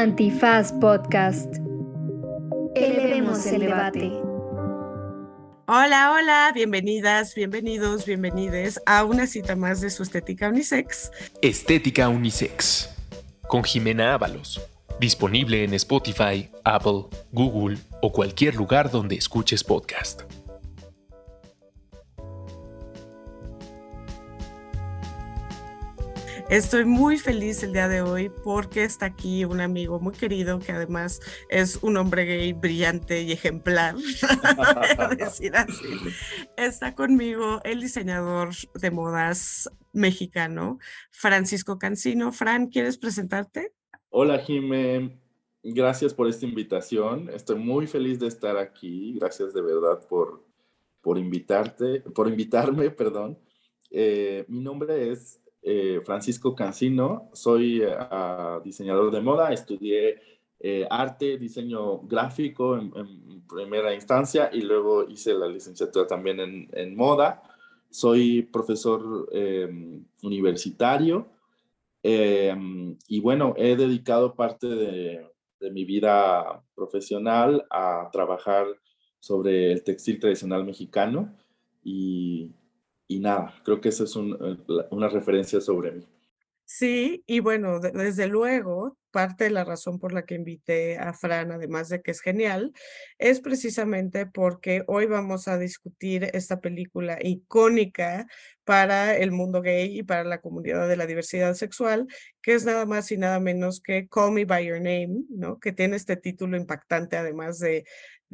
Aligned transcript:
Antifaz 0.00 0.72
Podcast. 0.72 1.56
Elevemos 2.74 3.44
el 3.44 3.60
debate. 3.60 4.10
Hola, 5.66 6.12
hola, 6.14 6.52
bienvenidas, 6.54 7.34
bienvenidos, 7.34 8.06
bienvenides 8.06 8.80
a 8.86 9.04
una 9.04 9.26
cita 9.26 9.56
más 9.56 9.82
de 9.82 9.90
su 9.90 10.02
Estética 10.02 10.48
Unisex. 10.48 11.10
Estética 11.42 12.08
Unisex, 12.08 12.88
con 13.46 13.62
Jimena 13.62 14.14
Ábalos. 14.14 14.58
Disponible 14.98 15.64
en 15.64 15.74
Spotify, 15.74 16.48
Apple, 16.64 17.04
Google 17.30 17.76
o 18.00 18.10
cualquier 18.10 18.54
lugar 18.54 18.90
donde 18.90 19.16
escuches 19.16 19.62
podcast. 19.62 20.22
Estoy 26.50 26.84
muy 26.84 27.16
feliz 27.16 27.62
el 27.62 27.72
día 27.72 27.86
de 27.86 28.02
hoy 28.02 28.28
porque 28.28 28.82
está 28.82 29.06
aquí 29.06 29.44
un 29.44 29.60
amigo 29.60 30.00
muy 30.00 30.12
querido 30.12 30.58
que 30.58 30.72
además 30.72 31.20
es 31.48 31.78
un 31.80 31.96
hombre 31.96 32.24
gay 32.24 32.52
brillante 32.52 33.22
y 33.22 33.30
ejemplar, 33.30 33.94
decir 35.16 35.54
así. 35.54 35.86
Está 36.56 36.96
conmigo 36.96 37.60
el 37.62 37.80
diseñador 37.80 38.48
de 38.74 38.90
modas 38.90 39.70
mexicano, 39.92 40.80
Francisco 41.12 41.78
Cancino. 41.78 42.32
Fran, 42.32 42.66
¿quieres 42.66 42.98
presentarte? 42.98 43.72
Hola, 44.08 44.40
Jimé. 44.40 45.20
Gracias 45.62 46.12
por 46.12 46.28
esta 46.28 46.46
invitación. 46.46 47.30
Estoy 47.30 47.60
muy 47.60 47.86
feliz 47.86 48.18
de 48.18 48.26
estar 48.26 48.56
aquí. 48.56 49.16
Gracias 49.20 49.54
de 49.54 49.62
verdad 49.62 50.04
por, 50.08 50.44
por 51.00 51.16
invitarte, 51.16 52.00
por 52.00 52.26
invitarme, 52.26 52.90
perdón. 52.90 53.38
Eh, 53.92 54.44
mi 54.48 54.58
nombre 54.58 55.12
es 55.12 55.40
eh, 55.62 56.00
Francisco 56.04 56.54
Cancino, 56.54 57.30
soy 57.32 57.82
eh, 57.82 57.96
diseñador 58.64 59.10
de 59.10 59.20
moda, 59.20 59.52
estudié 59.52 60.20
eh, 60.58 60.86
arte, 60.90 61.36
diseño 61.38 62.00
gráfico 62.00 62.76
en, 62.76 63.42
primera 63.48 63.92
instancia 63.94 64.48
y 64.52 64.62
luego 64.62 65.08
hice 65.08 65.34
la 65.34 65.48
licenciatura 65.48 66.06
también 66.06 66.68
en, 66.72 66.96
moda. 66.96 67.42
Soy 67.90 68.42
profesor 68.42 69.28
em, 69.32 70.04
universitario 70.22 71.26
em, 72.02 72.96
y 73.08 73.20
bueno, 73.20 73.54
he 73.56 73.74
dedicado 73.74 74.34
parte 74.34 74.68
de, 74.68 75.26
de 75.58 75.70
mi 75.70 75.84
vida 75.84 76.62
profesional 76.74 77.66
a 77.70 78.08
trabajar 78.12 78.66
sobre 79.18 79.72
el 79.72 79.82
textil 79.82 80.18
tradicional 80.18 80.64
mexicano 80.64 81.36
y, 81.84 82.50
y 83.10 83.18
nada, 83.18 83.52
creo 83.64 83.80
que 83.80 83.88
esa 83.88 84.04
es 84.04 84.14
eh, 84.14 84.56
una 84.90 85.08
referencia 85.08 85.60
sobre 85.60 85.90
mí. 85.90 86.06
Sí, 86.64 87.24
y 87.26 87.40
bueno, 87.40 87.80
desde 87.80 88.28
luego, 88.28 88.96
parte 89.10 89.42
de 89.44 89.50
la 89.50 89.64
razón 89.64 89.98
por 89.98 90.12
la 90.12 90.24
que 90.24 90.36
invité 90.36 90.96
a 90.96 91.12
Fran, 91.12 91.50
además 91.50 91.88
de 91.88 92.00
que 92.00 92.12
es 92.12 92.20
genial, 92.20 92.72
es 93.18 93.40
precisamente 93.40 94.26
porque 94.26 94.84
hoy 94.86 95.06
vamos 95.06 95.48
a 95.48 95.58
discutir 95.58 96.30
esta 96.32 96.60
película 96.60 97.18
icónica 97.20 98.28
para 98.62 99.16
el 99.16 99.32
mundo 99.32 99.60
gay 99.60 99.98
y 99.98 100.04
para 100.04 100.22
la 100.22 100.40
comunidad 100.40 100.88
de 100.88 100.96
la 100.96 101.06
diversidad 101.06 101.54
sexual, 101.54 102.06
que 102.40 102.54
es 102.54 102.64
nada 102.64 102.86
más 102.86 103.10
y 103.10 103.16
nada 103.16 103.40
menos 103.40 103.80
que 103.80 104.06
Call 104.06 104.30
Me 104.30 104.44
By 104.44 104.66
Your 104.66 104.76
Name, 104.78 105.24
¿no? 105.30 105.58
Que 105.58 105.72
tiene 105.72 105.96
este 105.96 106.16
título 106.16 106.56
impactante, 106.56 107.16
además 107.16 107.58
de, 107.58 107.84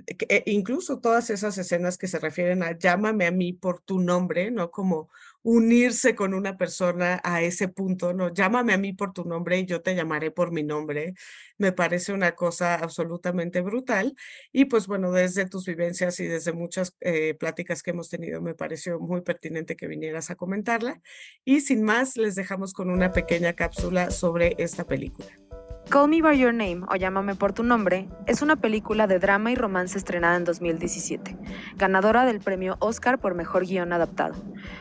e 0.07 0.43
incluso 0.47 1.01
todas 1.01 1.31
esas 1.31 1.57
escenas 1.57 1.97
que 1.97 2.09
se 2.09 2.19
refieren 2.19 2.63
a 2.63 2.77
llámame 2.77 3.27
a 3.27 3.31
mí 3.31 3.53
por 3.53 3.81
tu 3.81 3.99
nombre, 4.01 4.51
¿no? 4.51 4.71
Como 4.71 5.09
unirse 5.43 6.17
con 6.17 6.35
una 6.35 6.59
persona 6.59 7.21
a 7.23 7.41
ese 7.41 7.69
punto, 7.69 8.13
¿no? 8.13 8.35
Llámame 8.35 8.73
a 8.75 8.79
mí 8.79 8.93
por 8.93 9.13
tu 9.13 9.25
nombre 9.25 9.59
y 9.61 9.65
yo 9.65 9.81
te 9.81 9.95
llamaré 9.95 10.31
por 10.33 10.53
mi 10.53 10.65
nombre. 10.65 11.15
Me 11.57 11.73
parece 11.73 12.13
una 12.13 12.33
cosa 12.33 12.75
absolutamente 12.75 13.61
brutal. 13.61 14.17
Y 14.53 14.67
pues 14.67 14.89
bueno, 14.89 15.13
desde 15.13 15.49
tus 15.49 15.65
vivencias 15.67 16.19
y 16.21 16.27
desde 16.27 16.53
muchas 16.53 16.97
eh, 17.01 17.35
pláticas 17.35 17.83
que 17.83 17.93
hemos 17.93 18.11
tenido, 18.11 18.43
me 18.43 18.55
pareció 18.55 18.99
muy 18.99 19.23
pertinente 19.23 19.77
que 19.77 19.87
vinieras 19.87 20.31
a 20.31 20.37
comentarla. 20.37 21.01
Y 21.45 21.61
sin 21.61 21.83
más, 21.85 22.17
les 22.17 22.35
dejamos 22.35 22.73
con 22.73 22.91
una 22.91 23.13
pequeña 23.13 23.53
cápsula 23.53 24.11
sobre 24.11 24.57
esta 24.59 24.85
película. 24.85 25.46
Call 25.89 26.09
Me 26.09 26.21
By 26.21 26.37
Your 26.37 26.53
Name 26.53 26.81
o 26.91 26.97
Llámame 26.97 27.37
por 27.37 27.53
tu 27.53 27.63
nombre 27.63 28.09
es 28.27 28.43
una 28.43 28.57
película 28.57 29.07
de 29.07 29.21
drama 29.21 29.53
y 29.53 29.55
romance 29.55 29.97
estrenada 29.97 30.37
en 30.37 30.43
2017, 30.43 31.37
ganadora 31.77 32.25
del 32.25 32.41
premio 32.41 32.77
Oscar 32.81 33.21
por 33.21 33.37
Mejor 33.37 33.67
Guión 33.67 33.93
Adaptado. 33.93 34.35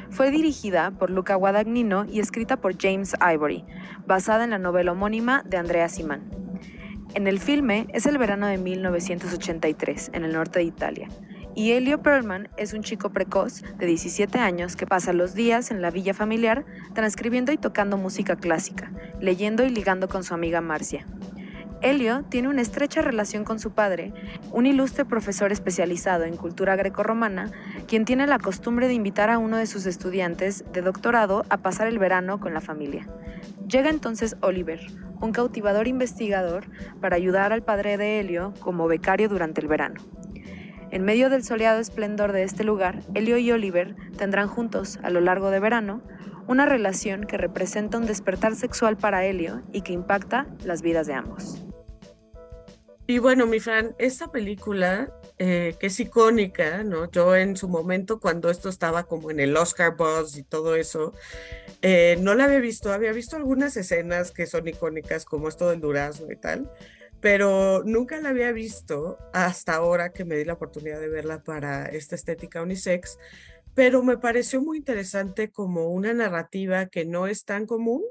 Fue 0.09 0.31
dirigida 0.31 0.89
por 0.89 1.11
Luca 1.11 1.35
Guadagnino 1.35 2.05
y 2.05 2.19
escrita 2.19 2.57
por 2.57 2.75
James 2.81 3.13
Ivory, 3.21 3.63
basada 4.07 4.45
en 4.45 4.49
la 4.49 4.57
novela 4.57 4.93
homónima 4.93 5.43
de 5.43 5.57
Andrea 5.57 5.89
Simán. 5.89 6.23
En 7.13 7.27
el 7.27 7.39
filme 7.39 7.85
es 7.93 8.07
el 8.07 8.17
verano 8.17 8.47
de 8.47 8.57
1983, 8.57 10.09
en 10.11 10.25
el 10.25 10.33
norte 10.33 10.57
de 10.57 10.66
Italia, 10.66 11.07
y 11.55 11.71
Elio 11.71 12.01
Perlman 12.01 12.49
es 12.57 12.73
un 12.73 12.83
chico 12.83 13.09
precoz 13.09 13.63
de 13.77 13.85
17 13.85 14.38
años 14.39 14.75
que 14.75 14.85
pasa 14.85 15.13
los 15.13 15.33
días 15.33 15.71
en 15.71 15.81
la 15.81 15.89
villa 15.89 16.13
familiar 16.13 16.66
transcribiendo 16.93 17.53
y 17.53 17.57
tocando 17.57 17.97
música 17.97 18.35
clásica, 18.35 18.91
leyendo 19.21 19.66
y 19.66 19.69
ligando 19.69 20.09
con 20.09 20.23
su 20.23 20.33
amiga 20.33 20.59
Marcia. 20.59 21.05
Elio 21.81 22.23
tiene 22.23 22.49
una 22.49 22.61
estrecha 22.61 23.01
relación 23.01 23.43
con 23.43 23.59
su 23.59 23.71
padre, 23.71 24.11
un 24.51 24.66
ilustre 24.66 25.05
profesor 25.05 25.51
especializado 25.51 26.23
en 26.23 26.35
cultura 26.35 26.75
grecorromana, 26.75 27.51
quien 27.87 28.05
tiene 28.05 28.27
la 28.27 28.39
costumbre 28.39 28.87
de 28.87 28.93
invitar 28.93 29.29
a 29.29 29.37
uno 29.37 29.57
de 29.57 29.67
sus 29.67 29.85
estudiantes 29.85 30.66
de 30.73 30.81
doctorado 30.81 31.45
a 31.49 31.57
pasar 31.57 31.87
el 31.87 31.99
verano 31.99 32.39
con 32.39 32.53
la 32.53 32.61
familia. 32.61 33.07
Llega 33.69 33.89
entonces 33.89 34.35
Oliver, 34.41 34.79
un 35.22 35.31
cautivador 35.31 35.87
investigador, 35.87 36.66
para 36.99 37.16
ayudar 37.16 37.53
al 37.53 37.63
padre 37.63 37.97
de 37.97 38.19
Elio 38.19 38.53
como 38.59 38.87
becario 38.87 39.29
durante 39.29 39.61
el 39.61 39.67
verano. 39.67 40.01
En 40.95 41.03
medio 41.03 41.29
del 41.29 41.44
soleado 41.44 41.81
esplendor 41.81 42.31
de 42.31 42.44
este 42.44 42.63
lugar, 42.63 43.01
Elio 43.16 43.38
y 43.38 43.51
Oliver 43.51 43.97
tendrán 44.17 44.47
juntos, 44.47 44.97
a 45.03 45.09
lo 45.09 45.19
largo 45.19 45.50
de 45.50 45.59
verano, 45.59 46.01
una 46.47 46.66
relación 46.66 47.25
que 47.25 47.35
representa 47.35 47.97
un 47.97 48.06
despertar 48.06 48.56
sexual 48.56 48.95
para 48.95 49.25
Helio 49.25 49.61
y 49.73 49.81
que 49.81 49.91
impacta 49.91 50.47
las 50.63 50.81
vidas 50.81 51.05
de 51.05 51.13
ambos. 51.16 51.66
Y 53.07 53.19
bueno, 53.19 53.45
mi 53.45 53.59
Fran, 53.59 53.94
esta 54.00 54.31
película 54.31 55.13
eh, 55.38 55.75
que 55.81 55.88
es 55.88 56.00
icónica, 56.00 56.81
¿no? 56.85 57.11
Yo 57.11 57.35
en 57.35 57.57
su 57.57 57.67
momento, 57.67 58.22
cuando 58.22 58.50
esto 58.50 58.69
estaba 58.69 59.03
como 59.03 59.31
en 59.31 59.41
el 59.41 59.57
Oscar 59.57 59.97
Buzz 59.97 60.38
y 60.38 60.44
todo 60.44 60.78
eso, 60.78 61.11
eh, 61.81 62.17
no 62.22 62.35
la 62.35 62.45
había 62.45 62.59
visto, 62.59 62.94
había 62.94 63.11
visto 63.11 63.35
algunas 63.35 63.75
escenas 63.75 64.31
que 64.31 64.45
son 64.45 64.66
icónicas, 64.66 65.25
como 65.25 65.50
esto 65.50 65.69
del 65.69 65.81
durazno 65.81 66.31
y 66.31 66.38
tal, 66.38 66.72
pero 67.25 67.81
nunca 67.83 68.21
la 68.21 68.29
había 68.29 68.51
visto 68.51 69.17
hasta 69.33 69.73
ahora 69.73 70.13
que 70.13 70.25
me 70.25 70.35
di 70.35 70.45
la 70.45 70.53
oportunidad 70.53 70.99
de 70.99 71.09
verla 71.09 71.41
para 71.41 71.87
esta 71.87 72.13
estética 72.13 72.61
unisex, 72.61 73.17
pero 73.73 74.03
me 74.03 74.19
pareció 74.19 74.61
muy 74.61 74.77
interesante 74.77 75.49
como 75.49 75.87
una 75.87 76.13
narrativa 76.13 76.85
que 76.85 77.03
no 77.03 77.25
es 77.25 77.43
tan 77.43 77.65
común 77.65 78.03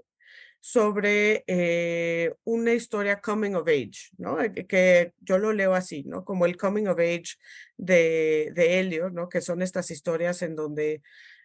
sobre 0.59 1.45
eh, 1.47 2.35
una 2.43 2.73
historia 2.73 3.21
coming 3.21 3.53
of 3.55 3.69
age, 3.69 4.11
¿no? 4.19 4.43
Eh, 4.43 4.67
que, 4.67 5.13
yo 5.21 5.39
lo 5.39 5.53
leo 5.53 5.75
así. 5.75 6.05
Como 6.25 6.45
el 6.45 6.57
coming 6.57 6.89
of 6.89 6.99
age 6.99 7.37
de, 7.77 8.51
de 8.53 9.11
¿no? 9.13 9.29
Que 9.29 9.41
son 9.41 9.63
estas 9.63 9.93
historias 9.93 10.43
en 10.43 10.57
donde 10.57 11.03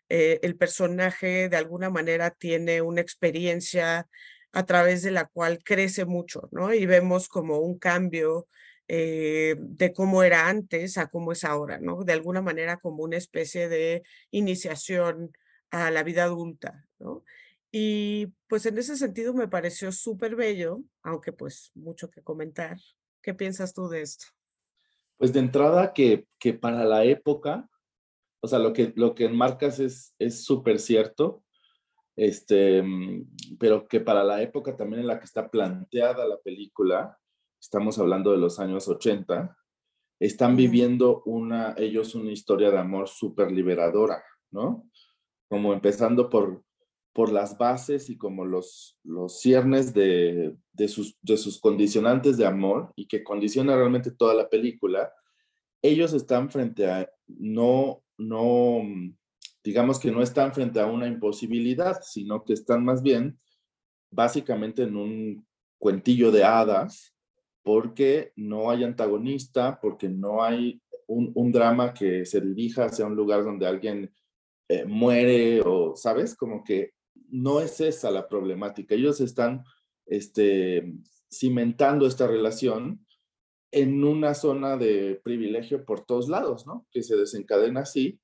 eh, 0.09 0.39
el 0.41 0.55
personaje 0.55 1.49
de 1.49 1.57
alguna 1.57 1.91
manera 1.91 2.31
tiene 2.31 2.81
una 2.81 3.01
experiencia 3.01 4.07
a 4.51 4.65
través 4.65 5.03
de 5.03 5.11
la 5.11 5.25
cual 5.25 5.63
crece 5.63 6.05
mucho, 6.05 6.49
¿no? 6.51 6.73
Y 6.73 6.85
vemos 6.85 7.27
como 7.27 7.59
un 7.59 7.77
cambio 7.77 8.47
eh, 8.87 9.55
de 9.59 9.93
cómo 9.93 10.23
era 10.23 10.47
antes 10.49 10.97
a 10.97 11.07
cómo 11.07 11.31
es 11.31 11.43
ahora, 11.43 11.79
¿no? 11.79 12.03
De 12.03 12.13
alguna 12.13 12.41
manera 12.41 12.77
como 12.77 13.03
una 13.03 13.17
especie 13.17 13.69
de 13.69 14.03
iniciación 14.31 15.31
a 15.69 15.91
la 15.91 16.03
vida 16.03 16.23
adulta, 16.23 16.85
¿no? 16.97 17.23
Y 17.71 18.33
pues 18.47 18.65
en 18.65 18.79
ese 18.79 18.97
sentido 18.97 19.35
me 19.35 19.47
pareció 19.47 19.91
súper 19.91 20.35
bello, 20.35 20.81
aunque 21.03 21.31
pues 21.31 21.71
mucho 21.75 22.09
que 22.09 22.23
comentar. 22.23 22.77
¿Qué 23.21 23.35
piensas 23.35 23.73
tú 23.73 23.89
de 23.89 24.01
esto? 24.01 24.25
Pues 25.17 25.33
de 25.33 25.41
entrada 25.41 25.93
que, 25.93 26.25
que 26.39 26.53
para 26.53 26.83
la 26.85 27.03
época, 27.03 27.69
o 28.41 28.47
sea, 28.47 28.57
lo 28.57 28.73
que, 28.73 28.91
lo 28.95 29.13
que 29.13 29.25
enmarcas 29.25 29.79
es 29.79 30.43
súper 30.43 30.79
cierto 30.79 31.43
este, 32.19 32.83
pero 33.57 33.87
que 33.87 34.01
para 34.01 34.25
la 34.25 34.41
época 34.41 34.75
también 34.75 34.99
en 35.01 35.07
la 35.07 35.19
que 35.19 35.25
está 35.25 35.49
planteada 35.49 36.27
la 36.27 36.37
película, 36.37 37.17
estamos 37.61 37.97
hablando 37.97 38.31
de 38.31 38.37
los 38.37 38.59
años 38.59 38.89
80, 38.89 39.57
están 40.19 40.57
viviendo 40.57 41.23
una, 41.25 41.75
ellos 41.77 42.15
una 42.15 42.31
historia 42.31 42.71
de 42.71 42.77
amor 42.77 43.07
súper 43.07 43.53
liberadora, 43.53 44.21
¿no? 44.51 44.85
Como 45.47 45.71
empezando 45.71 46.29
por, 46.29 46.61
por 47.13 47.31
las 47.31 47.57
bases 47.57 48.09
y 48.09 48.17
como 48.17 48.43
los, 48.43 48.99
los 49.03 49.39
ciernes 49.39 49.93
de, 49.93 50.57
de, 50.73 50.87
sus, 50.89 51.17
de 51.21 51.37
sus 51.37 51.57
condicionantes 51.57 52.35
de 52.35 52.45
amor 52.45 52.91
y 52.97 53.07
que 53.07 53.23
condiciona 53.23 53.77
realmente 53.77 54.11
toda 54.11 54.33
la 54.33 54.49
película, 54.49 55.09
ellos 55.81 56.11
están 56.11 56.49
frente 56.49 56.85
a 56.85 57.09
no, 57.27 58.03
no, 58.17 58.81
digamos 59.63 59.99
que 59.99 60.11
no 60.11 60.21
están 60.21 60.53
frente 60.53 60.79
a 60.79 60.85
una 60.85 61.07
imposibilidad, 61.07 62.01
sino 62.01 62.43
que 62.43 62.53
están 62.53 62.83
más 62.83 63.01
bien 63.01 63.37
básicamente 64.11 64.83
en 64.83 64.95
un 64.95 65.47
cuentillo 65.77 66.31
de 66.31 66.43
hadas 66.43 67.15
porque 67.63 68.31
no 68.35 68.69
hay 68.69 68.83
antagonista, 68.83 69.79
porque 69.79 70.09
no 70.09 70.41
hay 70.43 70.81
un, 71.07 71.51
drama 71.51 71.93
que 71.93 72.25
se 72.25 72.39
dirija 72.39 72.85
hacia 72.85 73.05
un 73.05 73.15
lugar 73.15 73.43
donde 73.43 73.67
alguien 73.67 74.11
eh, 74.67 74.85
muere 74.85 75.61
o, 75.61 75.95
¿sabes? 75.95 76.35
Como 76.35 76.63
que 76.63 76.93
no 77.29 77.59
es 77.59 77.81
esa 77.81 78.11
la 78.11 78.27
problemática. 78.27 78.95
Ellos 78.95 79.19
están 79.19 79.63
este, 80.05 80.93
cimentando 81.31 82.07
esta 82.07 82.27
relación 82.27 83.05
en 83.71 84.03
una 84.03 84.33
zona 84.33 84.77
de 84.77 85.19
privilegio 85.23 85.85
por 85.85 86.05
todos 86.05 86.27
lados, 86.27 86.65
¿no? 86.65 86.87
Que 86.91 87.03
se 87.03 87.15
desencadena 87.15 87.81
así. 87.81 88.19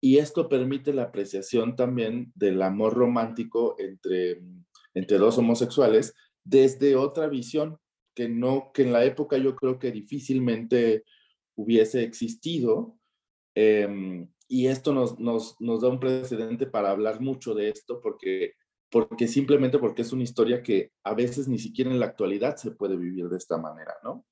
Y 0.00 0.18
esto 0.18 0.48
permite 0.48 0.92
la 0.92 1.04
apreciación 1.04 1.76
también 1.76 2.32
del 2.34 2.62
amor 2.62 2.94
romántico 2.94 3.76
entre, 3.78 4.40
entre 4.94 5.18
dos 5.18 5.36
homosexuales 5.38 6.14
desde 6.42 6.96
otra 6.96 7.28
visión 7.28 7.78
que 8.14 8.28
no, 8.28 8.70
que 8.72 8.82
en 8.82 8.92
la 8.92 9.04
época 9.04 9.36
yo 9.36 9.54
creo 9.54 9.78
que 9.78 9.92
difícilmente 9.92 11.04
hubiese 11.54 12.02
existido. 12.02 12.98
Em, 13.54 14.28
y 14.48 14.66
esto 14.66 14.92
nos, 14.92 15.18
nos, 15.18 15.56
nos, 15.60 15.82
da 15.82 15.88
un 15.88 16.00
precedente 16.00 16.66
para 16.66 16.90
hablar 16.90 17.20
mucho 17.20 17.54
de 17.54 17.68
esto, 17.68 18.00
porque, 18.00 18.54
porque 18.90 19.28
simplemente 19.28 19.78
porque 19.78 20.02
es 20.02 20.12
una 20.12 20.24
historia 20.24 20.62
que 20.62 20.92
a 21.04 21.14
veces 21.14 21.46
ni 21.46 21.58
siquiera 21.58 21.90
en 21.90 22.00
la 22.00 22.06
actualidad 22.06 22.56
se 22.56 22.72
puede 22.72 22.96
vivir 22.96 23.28
de 23.28 23.36
esta 23.36 23.58
manera, 23.58 23.94
¿no? 24.02 24.26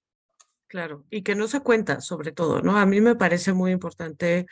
Claro, 0.70 1.06
y 1.09 1.23
que 1.23 1.35
no 1.35 1.49
se 1.49 1.61
cuenta, 1.61 2.03
sobre 2.03 2.31
todo, 2.31 2.61
¿no? 2.61 2.76
A 2.76 2.85
mí 2.85 3.00
me 3.00 3.17
parece 3.17 3.55
muy 3.55 3.73
importante, 3.73 4.44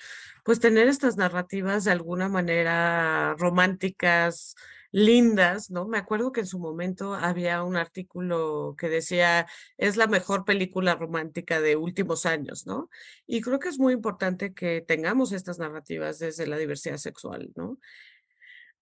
pues, 0.44 0.60
tener 0.60 0.88
estas 0.88 1.18
narrativas 1.18 1.84
de 1.84 1.90
alguna 1.90 2.30
manera 2.30 3.34
románticas, 3.38 4.54
lindas, 4.92 5.70
¿no? 5.70 5.86
Me 5.86 5.98
acuerdo 5.98 6.32
que 6.32 6.40
en 6.40 6.46
su 6.46 6.58
momento 6.58 7.12
había 7.14 7.62
un 7.64 7.76
artículo 7.76 8.74
que 8.78 8.88
decía, 8.88 9.46
es 9.76 9.98
la 9.98 10.06
mejor 10.06 10.46
película 10.46 10.94
romántica 10.94 11.60
de 11.60 11.76
últimos 11.76 12.24
años, 12.24 12.66
¿no? 12.66 12.88
Y 13.26 13.42
creo 13.42 13.58
que 13.58 13.68
es 13.68 13.78
muy 13.78 13.92
importante 13.92 14.54
que 14.54 14.80
tengamos 14.80 15.32
estas 15.32 15.58
narrativas 15.58 16.18
desde 16.18 16.46
la 16.46 16.56
diversidad 16.56 16.96
sexual, 16.96 17.50
¿no? 17.56 17.78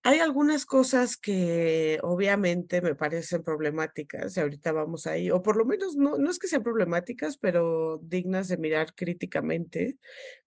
Hay 0.06 0.18
algunas 0.18 0.66
cosas 0.66 1.16
que 1.16 1.98
obviamente 2.02 2.82
me 2.82 2.94
parecen 2.94 3.42
problemáticas 3.42 4.36
y 4.36 4.40
ahorita 4.40 4.70
vamos 4.72 5.06
ahí, 5.06 5.30
o 5.30 5.42
por 5.42 5.56
lo 5.56 5.64
menos 5.64 5.96
no, 5.96 6.18
no 6.18 6.30
es 6.30 6.38
que 6.38 6.46
sean 6.46 6.62
problemáticas, 6.62 7.38
pero 7.38 8.00
dignas 8.02 8.48
de 8.48 8.58
mirar 8.58 8.94
críticamente. 8.94 9.96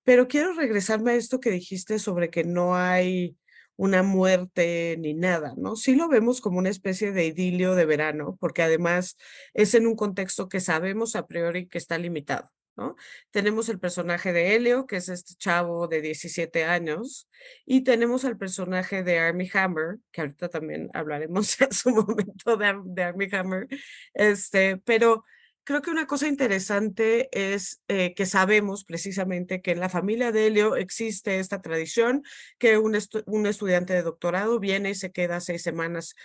Pero 0.03 0.27
quiero 0.27 0.53
regresarme 0.53 1.11
a 1.11 1.15
esto 1.15 1.39
que 1.39 1.49
dijiste 1.49 1.97
sobre 1.97 2.29
que 2.29 2.43
no 2.43 2.75
hay 2.75 3.35
una 3.77 4.03
muerte 4.03 4.95
ni 4.99 5.15
nada, 5.15 5.53
¿no? 5.57 5.75
Sí 5.75 5.95
lo 5.95 6.07
vemos 6.07 6.39
como 6.39 6.59
una 6.59 6.69
especie 6.69 7.11
de 7.11 7.25
idilio 7.25 7.73
de 7.75 7.85
verano, 7.85 8.37
porque 8.39 8.61
además 8.61 9.17
es 9.55 9.73
en 9.73 9.87
un 9.87 9.95
contexto 9.95 10.49
que 10.49 10.59
sabemos 10.59 11.15
a 11.15 11.25
priori 11.25 11.67
que 11.67 11.79
está 11.79 11.97
limitado, 11.97 12.47
Tenemos 13.31 13.69
el 13.69 13.79
personaje 13.79 14.33
de 14.33 14.55
Helio, 14.55 14.85
que 14.85 14.97
es 14.97 15.09
este 15.09 15.35
chavo 15.35 15.87
de 15.87 16.01
17 16.01 16.65
años, 16.65 17.29
y 17.65 17.81
tenemos 17.81 18.25
al 18.25 18.37
personaje 18.37 19.03
de 19.03 19.19
Army 19.19 19.49
Hammer, 19.53 19.97
que 20.11 20.21
ahorita 20.21 20.49
también 20.49 20.89
hablaremos 20.93 21.59
en 21.61 21.71
su 21.71 21.89
momento 21.89 22.57
de, 22.57 22.73
de 22.85 23.03
Army 23.03 23.27
Hammer, 23.31 23.67
este, 24.13 24.77
pero 24.77 25.23
creo 25.67 25.81
que 25.81 25.91
una 25.91 26.07
cosa 26.07 26.29
interesante 26.29 27.27
es 27.33 27.81
eh, 27.89 28.13
que 28.15 28.25
sabemos 28.25 28.85
precisamente 28.85 29.61
que 29.61 29.71
en 29.71 29.81
la 29.81 29.89
familia 29.89 30.31
de 30.31 30.47
Helio 30.47 30.77
existe 30.77 31.39
esta 31.39 31.61
tradición 31.61 32.23
que 32.57 32.77
un, 32.77 32.97
un 33.25 33.45
estudiante 33.47 33.93
de 33.93 34.01
doctorado 34.01 34.61
viene 34.61 34.91
y 34.91 34.95
se 34.95 35.11
queda 35.11 35.41
seis 35.41 35.63
semanas 35.63 36.15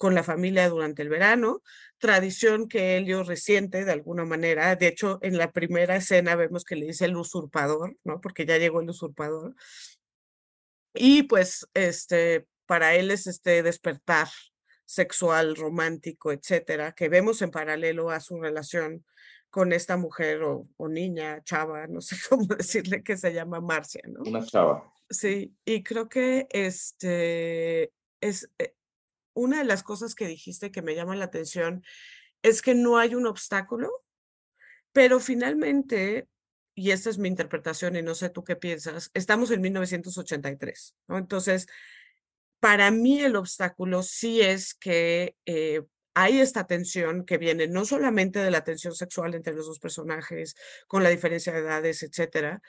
con 0.00 0.14
la 0.14 0.22
familia 0.22 0.66
durante 0.70 1.02
el 1.02 1.10
verano, 1.10 1.62
tradición 1.98 2.68
que 2.68 2.96
Helio 2.96 3.22
resiente 3.22 3.84
de 3.84 3.92
alguna 3.92 4.24
manera. 4.24 4.74
De 4.74 4.86
hecho, 4.86 5.18
en 5.20 5.36
la 5.36 5.52
primera 5.52 5.94
escena 5.96 6.36
vemos 6.36 6.64
que 6.64 6.74
le 6.74 6.86
dice 6.86 7.04
el 7.04 7.18
usurpador, 7.18 7.98
¿no? 8.02 8.18
Porque 8.18 8.46
ya 8.46 8.56
llegó 8.56 8.80
el 8.80 8.88
usurpador. 8.88 9.54
Y 10.94 11.24
pues, 11.24 11.68
este, 11.74 12.46
para 12.64 12.94
él 12.94 13.10
es 13.10 13.26
este 13.26 13.62
despertar 13.62 14.28
sexual, 14.86 15.54
romántico, 15.54 16.32
etcétera, 16.32 16.92
que 16.92 17.10
vemos 17.10 17.42
en 17.42 17.50
paralelo 17.50 18.08
a 18.08 18.20
su 18.20 18.40
relación 18.40 19.04
con 19.50 19.74
esta 19.74 19.98
mujer 19.98 20.44
o, 20.44 20.66
niña, 20.88 21.42
chava, 21.44 21.86
no 21.88 22.00
sé 22.00 22.16
cómo 22.30 22.46
decirle 22.46 23.02
que 23.02 23.18
se 23.18 23.34
llama 23.34 23.60
Marcia, 23.60 24.00
¿no? 24.08 24.22
Una 24.22 24.46
chava. 24.46 24.82
Sí, 25.10 25.54
y 25.66 25.82
creo 25.82 26.08
que 26.08 26.46
este 26.48 27.92
es 28.22 28.48
eh, 28.58 28.74
una 29.34 29.58
de 29.58 29.64
las 29.64 29.82
cosas 29.82 30.14
que 30.14 30.26
dijiste 30.26 30.70
que 30.70 30.82
me 30.82 30.94
llama 30.94 31.16
la 31.16 31.26
atención 31.26 31.84
es 32.42 32.62
que 32.62 32.74
no 32.74 32.98
hay 32.98 33.14
un 33.14 33.26
obstáculo, 33.26 33.90
pero 34.92 35.20
finalmente, 35.20 36.28
y 36.74 36.90
esta 36.90 37.10
es 37.10 37.18
mi 37.18 37.28
interpretación 37.28 37.96
y 37.96 38.02
no 38.02 38.14
sé 38.14 38.30
tú 38.30 38.44
qué 38.44 38.56
piensas, 38.56 39.10
estamos 39.14 39.50
en 39.50 39.60
1983, 39.60 40.96
¿no? 41.08 41.18
Entonces, 41.18 41.66
para 42.60 42.90
mí 42.90 43.20
el 43.20 43.36
obstáculo 43.36 44.02
sí 44.02 44.40
es 44.40 44.74
que 44.74 45.36
eh, 45.46 45.82
hay 46.14 46.40
esta 46.40 46.66
tensión 46.66 47.24
que 47.24 47.38
viene 47.38 47.68
no 47.68 47.84
solamente 47.84 48.40
de 48.40 48.50
la 48.50 48.64
tensión 48.64 48.94
sexual 48.94 49.34
entre 49.34 49.54
los 49.54 49.66
dos 49.66 49.78
personajes, 49.78 50.54
con 50.86 51.02
la 51.02 51.10
diferencia 51.10 51.52
de 51.52 51.60
edades, 51.60 52.02
etcétera, 52.02 52.60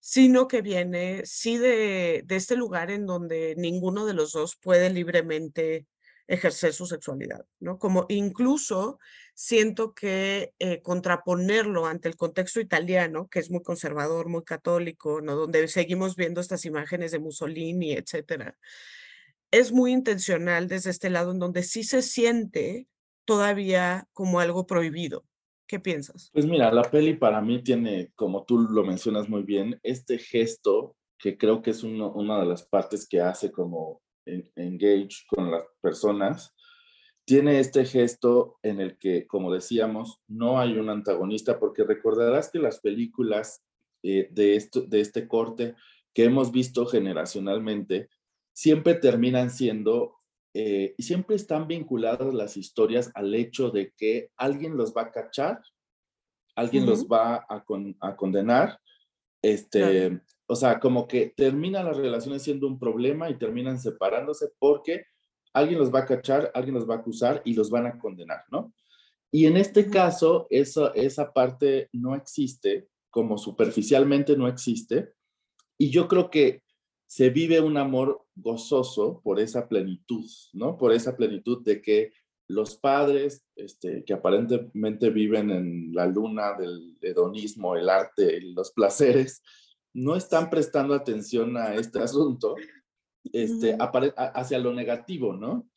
sino 0.00 0.48
que 0.48 0.62
viene 0.62 1.22
sí 1.24 1.58
de, 1.58 2.22
de 2.24 2.36
este 2.36 2.56
lugar 2.56 2.90
en 2.90 3.06
donde 3.06 3.54
ninguno 3.56 4.06
de 4.06 4.14
los 4.14 4.32
dos 4.32 4.56
puede 4.56 4.90
libremente 4.90 5.86
ejercer 6.26 6.72
su 6.72 6.86
sexualidad, 6.86 7.44
¿no? 7.60 7.78
Como 7.78 8.06
incluso 8.08 8.98
siento 9.34 9.94
que 9.94 10.52
eh, 10.58 10.80
contraponerlo 10.82 11.86
ante 11.86 12.08
el 12.08 12.16
contexto 12.16 12.60
italiano, 12.60 13.28
que 13.28 13.40
es 13.40 13.50
muy 13.50 13.62
conservador, 13.62 14.28
muy 14.28 14.44
católico, 14.44 15.20
¿no? 15.20 15.36
Donde 15.36 15.68
seguimos 15.68 16.16
viendo 16.16 16.40
estas 16.40 16.64
imágenes 16.64 17.12
de 17.12 17.18
Mussolini, 17.18 17.92
etcétera 17.92 18.56
es 19.54 19.70
muy 19.70 19.92
intencional 19.92 20.66
desde 20.66 20.90
este 20.90 21.10
lado 21.10 21.30
en 21.30 21.38
donde 21.38 21.62
sí 21.62 21.84
se 21.84 22.02
siente 22.02 22.88
todavía 23.24 24.08
como 24.12 24.40
algo 24.40 24.66
prohibido. 24.66 25.24
¿Qué 25.68 25.78
piensas? 25.78 26.30
Pues 26.32 26.44
mira, 26.44 26.72
la 26.72 26.82
peli 26.82 27.14
para 27.14 27.40
mí 27.40 27.62
tiene, 27.62 28.10
como 28.16 28.44
tú 28.44 28.58
lo 28.58 28.84
mencionas 28.84 29.28
muy 29.28 29.44
bien, 29.44 29.78
este 29.84 30.18
gesto 30.18 30.96
que 31.18 31.38
creo 31.38 31.62
que 31.62 31.70
es 31.70 31.84
una 31.84 32.40
de 32.40 32.46
las 32.46 32.64
partes 32.64 33.08
que 33.08 33.20
hace 33.20 33.52
como 33.52 34.02
engage 34.26 35.24
con 35.28 35.50
las 35.50 35.64
personas, 35.80 36.54
tiene 37.24 37.58
este 37.58 37.84
gesto 37.84 38.58
en 38.62 38.80
el 38.80 38.98
que, 38.98 39.26
como 39.26 39.52
decíamos, 39.52 40.20
no 40.28 40.58
hay 40.58 40.78
un 40.78 40.90
antagonista, 40.90 41.58
porque 41.58 41.84
recordarás 41.84 42.50
que 42.50 42.58
las 42.58 42.80
películas 42.80 43.62
eh, 44.02 44.28
de, 44.30 44.56
esto, 44.56 44.82
de 44.82 45.00
este 45.00 45.26
corte 45.26 45.74
que 46.12 46.24
hemos 46.24 46.52
visto 46.52 46.86
generacionalmente 46.86 48.10
siempre 48.52 48.94
terminan 48.94 49.50
siendo, 49.50 50.20
eh, 50.54 50.94
siempre 50.98 51.36
están 51.36 51.66
vinculadas 51.66 52.32
las 52.34 52.56
historias 52.56 53.10
al 53.14 53.34
hecho 53.34 53.70
de 53.70 53.92
que 53.96 54.30
alguien 54.36 54.76
los 54.76 54.94
va 54.94 55.02
a 55.02 55.10
cachar, 55.10 55.62
alguien 56.54 56.86
los 56.86 57.06
va 57.06 57.46
a, 57.48 57.64
condenar, 58.14 58.78
este, 59.42 60.20
o 60.46 60.56
sea, 60.56 60.78
como 60.78 61.08
que 61.08 61.32
terminan 61.36 61.86
las 61.86 61.96
relaciones 61.96 62.42
siendo 62.42 62.66
un 62.66 62.78
problema 62.78 63.30
y 63.30 63.38
terminan 63.38 63.78
separándose 63.78 64.50
porque 64.58 65.06
alguien 65.52 65.78
los 65.78 65.94
va 65.94 66.00
a 66.00 66.06
cachar, 66.06 66.50
alguien 66.54 66.74
los 66.74 66.88
va 66.88 66.94
a 66.94 66.98
acusar 66.98 67.40
y 67.44 67.54
los 67.54 67.70
van 67.70 67.86
a 67.86 67.98
condenar, 67.98 68.44
¿no? 68.50 68.72
Y 69.30 69.46
en 69.46 69.56
este 69.56 69.90
caso, 69.90 70.46
esa, 70.50 70.88
esa 70.94 71.32
parte 71.32 71.88
no 71.92 72.14
existe, 72.14 72.88
como 73.10 73.36
superficialmente 73.36 74.36
no 74.36 74.46
existe. 74.46 75.12
Y 75.76 75.90
yo 75.90 76.06
creo 76.06 76.30
que 76.30 76.62
se 77.06 77.30
vive 77.30 77.60
un 77.60 77.76
amor 77.76 78.24
gozoso 78.34 79.20
por 79.24 79.40
esa 79.40 79.68
plenitud, 79.68 80.24
¿no? 80.52 80.76
Por 80.78 80.92
esa 80.92 81.16
plenitud 81.16 81.64
de 81.64 81.80
que 81.80 82.12
los 82.48 82.76
padres 82.76 83.44
este, 83.56 84.04
que 84.04 84.12
aparentemente 84.12 85.10
viven 85.10 85.50
en 85.50 85.92
la 85.92 86.06
luna 86.06 86.54
del 86.58 86.96
hedonismo, 87.00 87.76
el 87.76 87.88
arte, 87.88 88.40
los 88.40 88.72
placeres, 88.72 89.42
no 89.94 90.16
están 90.16 90.50
prestando 90.50 90.92
atención 90.92 91.56
a 91.56 91.74
este 91.74 92.00
asunto 92.00 92.56
este, 93.32 93.76
hacia 93.78 94.58
lo 94.58 94.72
negativo, 94.74 95.32
¿no? 95.32 95.68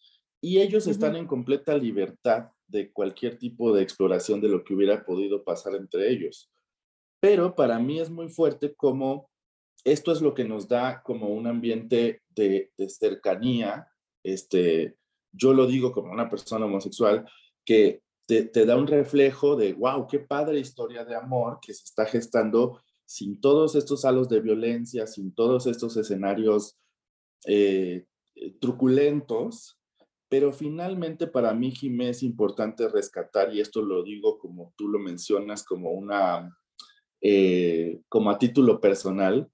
Y 0.42 0.60
ellos 0.60 0.88
están 0.88 1.16
en 1.16 1.28
completa 1.28 1.78
libertad 1.78 2.50
de 2.68 2.92
cualquier 2.92 3.38
tipo 3.38 3.74
de 3.74 3.82
exploración 3.82 4.42
de 4.42 4.50
lo 4.50 4.64
que 4.64 4.74
hubiera 4.74 5.06
podido 5.06 5.44
pasar 5.44 5.76
entre 5.76 6.12
ellos. 6.12 6.52
Pero 7.20 7.56
para 7.56 7.80
mí 7.80 8.00
es 8.00 8.10
muy 8.10 8.30
fuerte 8.30 8.76
como 8.76 9.30
esto 9.84 10.12
es 10.12 10.22
lo 10.22 10.34
que 10.34 10.44
nos 10.44 10.68
da 10.68 11.02
como 11.02 11.30
un 11.30 11.48
ambiente 11.48 12.22
de, 12.30 12.72
cercanía. 12.90 13.88
Este, 14.24 14.98
yo 15.32 15.54
lo 15.54 15.66
digo 15.66 15.92
como 15.92 16.12
una 16.12 16.30
persona 16.30 16.66
homosexual 16.66 17.26
que 17.64 18.02
te, 18.28 18.66
da 18.66 18.76
un 18.76 18.88
reflejo 18.88 19.56
de, 19.56 19.74
wow, 19.74 20.06
qué 20.08 20.20
padre 20.20 20.60
historia 20.60 21.06
de 21.06 21.16
amor 21.16 21.60
que 21.62 21.74
se 21.74 21.86
está 21.86 22.06
gestando 22.06 22.82
sin 23.08 23.40
todos 23.40 23.76
estos 23.76 24.04
halos 24.04 24.28
de 24.28 24.42
violencia, 24.42 25.08
sin 25.08 25.34
todos 25.34 25.66
estos 25.66 25.96
escenarios 25.96 26.78
eh, 27.46 28.06
truculentos, 28.60 29.80
pero 30.30 30.52
finalmente 30.52 31.26
para 31.26 31.54
mí, 31.54 31.72
Jimé, 31.72 32.10
es 32.10 32.22
importante 32.22 32.90
rescatar, 32.90 33.56
y 33.56 33.62
esto 33.62 33.82
lo 33.82 34.04
digo 34.04 34.38
como 34.38 34.74
tú 34.78 34.90
lo 34.90 35.00
mencionas, 35.00 35.64
como 35.64 35.92
una, 35.92 36.54
eh, 37.22 38.02
como 38.10 38.30
a 38.30 38.38
título 38.38 38.82
personal, 38.82 39.50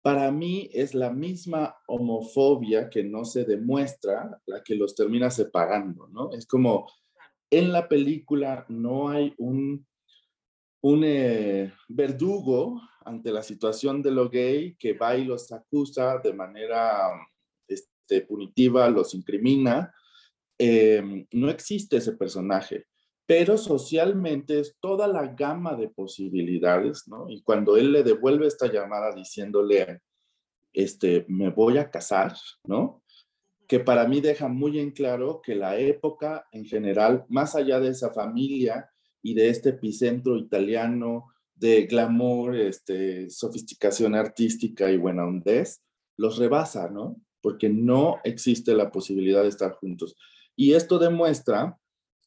para 0.00 0.30
mí 0.30 0.70
es 0.72 0.94
la 0.94 1.10
misma 1.10 1.76
homofobia 1.88 2.88
que 2.88 3.02
no 3.02 3.24
se 3.24 3.44
demuestra 3.44 4.40
la 4.46 4.62
que 4.62 4.76
los 4.76 4.94
termina 4.94 5.28
separando, 5.30 6.06
¿no? 6.08 6.32
Es 6.32 6.46
como 6.46 6.86
en 7.50 7.72
la 7.72 7.88
película 7.88 8.64
no 8.68 9.08
hay 9.08 9.34
un, 9.38 9.86
un 10.82 11.02
eh, 11.04 11.72
verdugo 11.88 12.80
ante 13.04 13.32
la 13.32 13.42
situación 13.42 14.02
de 14.02 14.10
lo 14.10 14.28
gay 14.28 14.76
que 14.78 14.94
va 14.94 15.16
y 15.16 15.24
los 15.24 15.50
acusa 15.52 16.18
de 16.18 16.32
manera 16.32 17.10
este, 17.68 18.22
punitiva, 18.22 18.88
los 18.88 19.14
incrimina. 19.14 19.92
Em, 20.58 21.26
no 21.32 21.50
existe 21.50 21.96
ese 21.96 22.12
personaje, 22.12 22.86
pero 23.26 23.56
socialmente 23.56 24.60
es 24.60 24.76
toda 24.80 25.08
la 25.08 25.26
gama 25.28 25.74
de 25.74 25.88
posibilidades, 25.88 27.08
¿no? 27.08 27.28
Y 27.28 27.42
cuando 27.42 27.76
él 27.76 27.92
le 27.92 28.02
devuelve 28.02 28.46
esta 28.46 28.70
llamada 28.70 29.14
diciéndole, 29.14 30.02
este, 30.72 31.24
me 31.28 31.50
voy 31.50 31.78
a 31.78 31.90
casar, 31.90 32.34
¿no? 32.64 33.02
Que 33.66 33.80
para 33.80 34.06
mí 34.06 34.20
deja 34.20 34.48
muy 34.48 34.78
en 34.78 34.90
claro 34.90 35.40
que 35.42 35.54
la 35.54 35.78
época 35.78 36.46
en 36.52 36.64
general, 36.64 37.24
más 37.28 37.54
allá 37.56 37.80
de 37.80 37.88
esa 37.88 38.12
familia 38.12 38.90
y 39.22 39.34
de 39.34 39.48
este 39.48 39.70
epicentro 39.70 40.36
italiano 40.36 41.31
de 41.62 41.86
glamour, 41.86 42.56
este, 42.56 43.30
sofisticación 43.30 44.16
artística 44.16 44.90
y 44.90 44.96
buena 44.96 45.24
hondez, 45.24 45.80
los 46.16 46.36
rebasa, 46.36 46.90
¿no? 46.90 47.22
Porque 47.40 47.68
no 47.68 48.16
existe 48.24 48.74
la 48.74 48.90
posibilidad 48.90 49.42
de 49.42 49.48
estar 49.48 49.74
juntos. 49.74 50.16
Y 50.56 50.72
esto 50.72 50.98
demuestra 50.98 51.78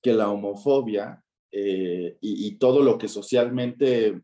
que 0.01 0.13
la 0.13 0.29
homofobia 0.29 1.21
eh, 1.51 2.17
y, 2.21 2.47
y, 2.47 2.55
todo 2.55 2.81
lo 2.81 2.97
que 2.97 3.09
socialmente, 3.09 4.21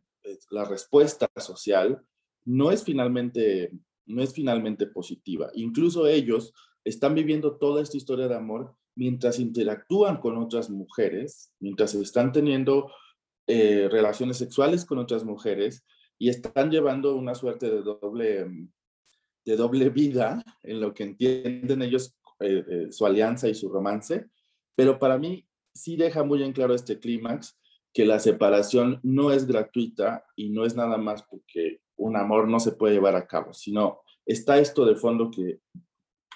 la 0.50 0.64
respuesta 0.64 1.30
social, 1.36 2.02
no 2.46 2.72
es 2.72 2.86
finalmente, 2.86 3.72
no 4.06 4.24
es 4.24 4.34
finalmente 4.34 4.88
positiva. 4.88 5.52
Incluso 5.56 6.08
ellos 6.08 6.54
están 6.86 7.16
viviendo 7.16 7.58
toda 7.58 7.82
esta 7.84 7.98
historia 7.98 8.30
de 8.30 8.36
amor 8.36 8.76
mientras 8.96 9.40
interactúan 9.40 10.22
con 10.22 10.38
otras 10.38 10.70
mujeres, 10.70 11.54
mientras 11.60 11.96
están 11.96 12.32
teniendo 12.32 12.92
eh, 13.48 13.88
relaciones 13.92 14.38
sexuales 14.38 14.86
con 14.86 15.00
otras 15.00 15.24
mujeres 15.24 15.84
y 16.18 16.30
están 16.30 16.70
llevando 16.70 17.16
una 17.16 17.36
suerte 17.36 17.70
de 17.70 17.82
doble, 17.82 18.46
de 19.46 19.56
doble 19.56 19.90
vida 19.90 20.44
en 20.64 20.80
lo 20.80 20.94
que 20.94 21.04
entienden 21.04 21.82
ellos 21.82 22.16
eh, 22.40 22.64
eh, 22.70 22.88
su 22.92 23.06
alianza 23.06 23.48
y 23.48 23.56
su 23.56 23.70
romance. 23.70 24.28
Pero 24.76 25.00
para 25.00 25.18
mí 25.18 25.48
sí 25.74 25.96
deja 25.96 26.24
muy 26.24 26.44
en 26.44 26.54
claro 26.54 26.74
este 26.76 27.00
clímax 27.00 27.58
que 27.94 28.06
la 28.06 28.20
separación 28.20 29.00
no 29.04 29.32
es 29.32 29.46
gratuita 29.48 30.24
y 30.36 30.50
no 30.50 30.66
es 30.66 30.76
nada 30.76 30.98
más 30.98 31.24
porque 31.24 31.82
un 31.98 32.16
amor 32.16 32.48
no 32.48 32.60
se 32.60 32.72
puede 32.72 32.96
llevar 32.96 33.16
a 33.16 33.28
cabo, 33.28 33.54
sino 33.54 34.02
está 34.26 34.58
esto 34.60 34.86
de 34.86 34.96
fondo 34.96 35.30
que 35.30 35.60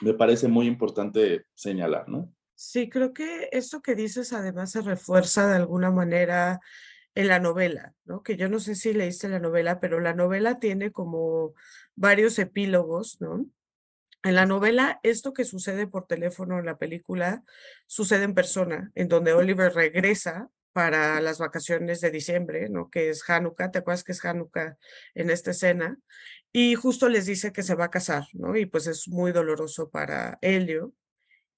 me 0.02 0.14
parece 0.14 0.48
muy 0.48 0.68
importante 0.68 1.46
señalar, 1.54 2.10
¿no? 2.10 2.34
Sí, 2.56 2.90
creo 2.90 3.14
que 3.14 3.50
esto 3.52 3.82
que 3.82 3.96
dices 3.96 4.32
además 4.34 4.72
se 4.72 4.82
refuerza 4.82 5.48
de 5.48 5.56
alguna 5.56 5.92
manera 5.92 6.62
en 7.16 7.30
la 7.30 7.40
novela, 7.40 7.94
¿no? 8.04 8.22
Que 8.22 8.36
yo 8.36 8.50
no 8.50 8.60
sé 8.60 8.76
si 8.76 8.94
leíste 8.94 9.30
la 9.30 9.40
novela, 9.40 9.80
pero 9.80 10.00
la 10.00 10.14
novela 10.14 10.60
tiene 10.60 10.92
como 10.92 11.54
varios 11.96 12.38
epílogos, 12.38 13.20
¿no? 13.22 13.46
En 14.24 14.36
la 14.36 14.46
novela, 14.46 15.00
esto 15.04 15.34
que 15.34 15.46
sucede 15.46 15.88
por 15.88 16.08
teléfono 16.08 16.60
en 16.60 16.66
la 16.66 16.78
película 16.78 17.44
sucede 17.86 18.24
en 18.24 18.34
persona, 18.34 18.92
en 18.96 19.08
donde 19.08 19.34
Oliver 19.34 19.74
regresa 19.74 20.50
para 20.74 21.22
las 21.22 21.40
vacaciones 21.40 22.02
de 22.02 22.12
diciembre, 22.12 22.68
¿no? 22.70 22.90
Que 22.90 23.10
es 23.10 23.24
Hanukkah, 23.30 23.72
¿te 23.72 23.80
acuerdas 23.80 24.04
que 24.04 24.12
es 24.12 24.26
Hanukkah 24.26 24.78
en 25.14 25.30
esta 25.30 25.52
escena? 25.52 25.98
Y 26.52 26.76
justo 26.76 27.08
les 27.08 27.26
dice 27.26 27.54
que 27.54 27.64
se 27.64 27.76
va 27.76 27.86
a 27.86 27.92
casar, 27.92 28.26
¿no? 28.34 28.58
Y 28.58 28.66
pues 28.66 28.88
es 28.88 29.08
muy 29.08 29.32
doloroso 29.32 29.90
para 29.90 30.38
Helio. 30.42 30.94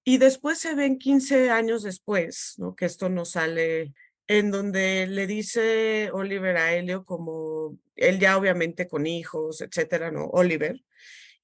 Y 0.04 0.20
después 0.20 0.60
se 0.60 0.76
ven 0.76 1.00
15 1.00 1.50
años 1.50 1.84
después, 1.84 2.56
¿no? 2.58 2.76
Que 2.76 2.86
esto 2.86 3.10
no 3.10 3.26
sale 3.26 3.94
en 4.28 4.52
donde 4.52 5.08
le 5.08 5.26
dice 5.26 6.10
Oliver 6.12 6.58
a 6.58 6.74
Helio 6.74 7.06
como 7.06 7.78
él 7.96 8.20
ya 8.20 8.38
obviamente 8.38 8.88
con 8.88 9.08
hijos, 9.08 9.62
etcétera, 9.62 10.12
¿no? 10.12 10.26
Oliver. 10.26 10.82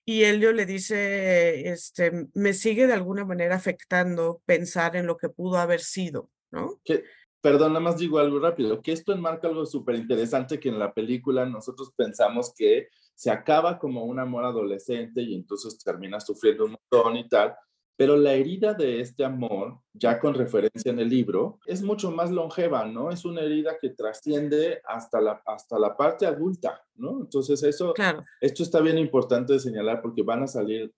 Y 0.06 0.24
Helio 0.24 0.52
le 0.52 0.66
dice, 0.66 1.70
este, 1.70 2.28
me 2.34 2.54
sigue 2.54 2.88
de 2.88 2.94
alguna 2.94 3.24
manera 3.24 3.56
afectando 3.56 4.42
pensar 4.46 4.98
en 4.98 5.08
lo 5.08 5.16
que 5.16 5.30
pudo 5.30 5.58
haber 5.58 5.80
sido, 5.80 6.30
¿no? 6.52 6.82
Que, 6.84 7.06
perdón, 7.40 7.74
nada 7.74 7.80
más 7.80 7.98
digo 7.98 8.20
algo 8.20 8.40
rápido, 8.40 8.82
que 8.82 8.92
esto 8.92 9.14
enmarca 9.14 9.48
algo 9.48 9.66
súper 9.66 9.96
interesante 9.96 10.60
que 10.60 10.68
en 10.70 10.80
la 10.80 10.94
película 10.94 11.46
nosotros 11.46 11.94
pensamos 11.96 12.54
que 12.54 12.90
se 13.16 13.32
acaba 13.32 13.80
como 13.80 14.04
un 14.04 14.20
amor 14.20 14.44
adolescente 14.44 15.22
y 15.22 15.36
entonces 15.36 15.80
termina 15.80 16.20
sufriendo 16.20 16.66
un 16.66 16.72
montón 16.72 17.16
y 17.16 17.30
tal, 17.30 17.56
pero 17.96 18.18
la 18.18 18.34
herida 18.34 18.74
de 18.74 19.02
este 19.02 19.24
amor, 19.24 19.80
ya 19.94 20.20
con 20.20 20.34
referencia 20.34 20.92
en 20.92 21.00
el 21.00 21.10
libro, 21.10 21.60
es 21.66 21.82
mucho 21.82 22.12
más 22.12 22.32
longeva, 22.32 22.86
¿no? 22.86 23.12
Es 23.12 23.24
una 23.24 23.42
herida 23.42 23.78
que 23.80 23.90
trasciende 23.90 24.82
hasta 24.86 25.22
la, 25.22 25.42
hasta 25.46 25.78
la 25.78 25.96
parte 25.96 26.26
adulta, 26.26 26.84
¿no? 26.96 27.22
Entonces 27.22 27.62
eso, 27.64 27.94
claro. 27.94 28.24
esto 28.42 28.64
está 28.64 28.82
bien 28.82 28.98
importante 28.98 29.54
de 29.54 29.60
señalar 29.60 30.02
porque 30.02 30.24
van 30.24 30.44
a 30.44 30.48
salir 30.48 30.92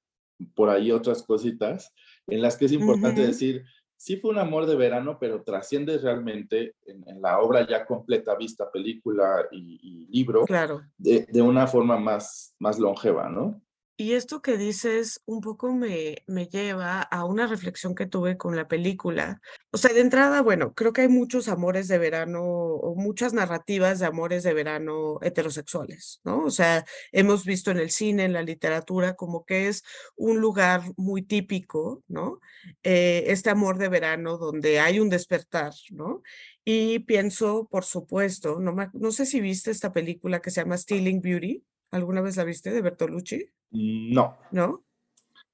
por 0.53 0.69
ahí 0.69 0.91
otras 0.91 1.23
cositas 1.23 1.93
en 2.27 2.41
las 2.41 2.57
que 2.57 2.65
es 2.65 2.71
importante 2.71 3.21
uh 3.21 3.23
-huh. 3.23 3.27
decir, 3.27 3.65
sí 3.97 4.17
fue 4.17 4.31
un 4.31 4.37
amor 4.39 4.65
de 4.65 4.75
verano, 4.75 5.17
pero 5.19 5.43
trasciende 5.43 5.97
realmente 5.97 6.75
en, 6.85 7.07
en 7.07 7.21
la 7.21 7.39
obra 7.39 7.67
ya 7.67 7.85
completa, 7.85 8.35
vista, 8.35 8.69
película 8.71 9.47
y, 9.51 9.79
y 9.81 10.07
libro, 10.07 10.45
claro. 10.45 10.81
de, 10.97 11.25
de, 11.29 11.41
una 11.41 11.67
forma 11.67 11.97
más, 11.97 12.55
más 12.59 12.79
longeva, 12.79 13.29
¿no? 13.29 13.61
Y 13.97 14.11
esto 14.13 14.41
que 14.41 14.57
dices 14.57 15.21
un 15.25 15.39
poco 15.39 15.73
me, 15.73 16.17
me 16.27 16.47
lleva 16.47 17.01
a 17.01 17.23
una 17.23 17.47
reflexión 17.47 17.95
que 17.95 18.05
tuve 18.05 18.35
con 18.35 18.53
la 18.57 18.67
película. 18.67 19.39
O 19.71 19.77
sea, 19.77 19.93
de 19.93 20.01
entrada, 20.01 20.41
bueno, 20.41 20.73
creo 20.73 20.91
que 20.91 21.01
hay 21.01 21.07
muchos 21.07 21.47
amores 21.47 21.87
de 21.87 21.97
verano 21.97 22.43
o 22.43 22.95
muchas 22.95 23.33
narrativas 23.33 23.99
de 23.99 24.05
amores 24.05 24.43
de 24.43 24.53
verano 24.53 25.19
heterosexuales, 25.21 26.19
¿no? 26.25 26.43
O 26.43 26.51
sea, 26.51 26.83
hemos 27.13 27.45
visto 27.45 27.71
en 27.71 27.77
el 27.77 27.89
cine, 27.89 28.25
en 28.25 28.33
la 28.33 28.41
literatura, 28.41 29.15
como 29.15 29.45
que 29.45 29.69
es 29.69 29.81
un 30.17 30.41
lugar 30.41 30.81
muy 30.97 31.21
típico, 31.21 32.03
¿no? 32.09 32.41
Eh, 32.83 33.23
este 33.27 33.49
amor 33.49 33.77
de 33.77 33.87
verano 33.87 34.37
donde 34.37 34.81
hay 34.81 34.99
un 34.99 35.09
despertar, 35.09 35.73
¿no? 35.91 36.21
Y 36.65 36.99
pienso, 36.99 37.69
por 37.71 37.85
supuesto, 37.85 38.59
no, 38.59 38.75
no 38.93 39.11
sé 39.11 39.25
si 39.25 39.39
viste 39.39 39.71
esta 39.71 39.93
película 39.93 40.41
que 40.41 40.51
se 40.51 40.59
llama 40.61 40.77
Stealing 40.77 41.21
Beauty. 41.21 41.63
¿Alguna 41.91 42.19
vez 42.21 42.35
la 42.35 42.43
viste 42.43 42.71
de 42.71 42.81
Bertolucci? 42.81 43.51
No. 43.75 44.37
¿No? 44.51 44.85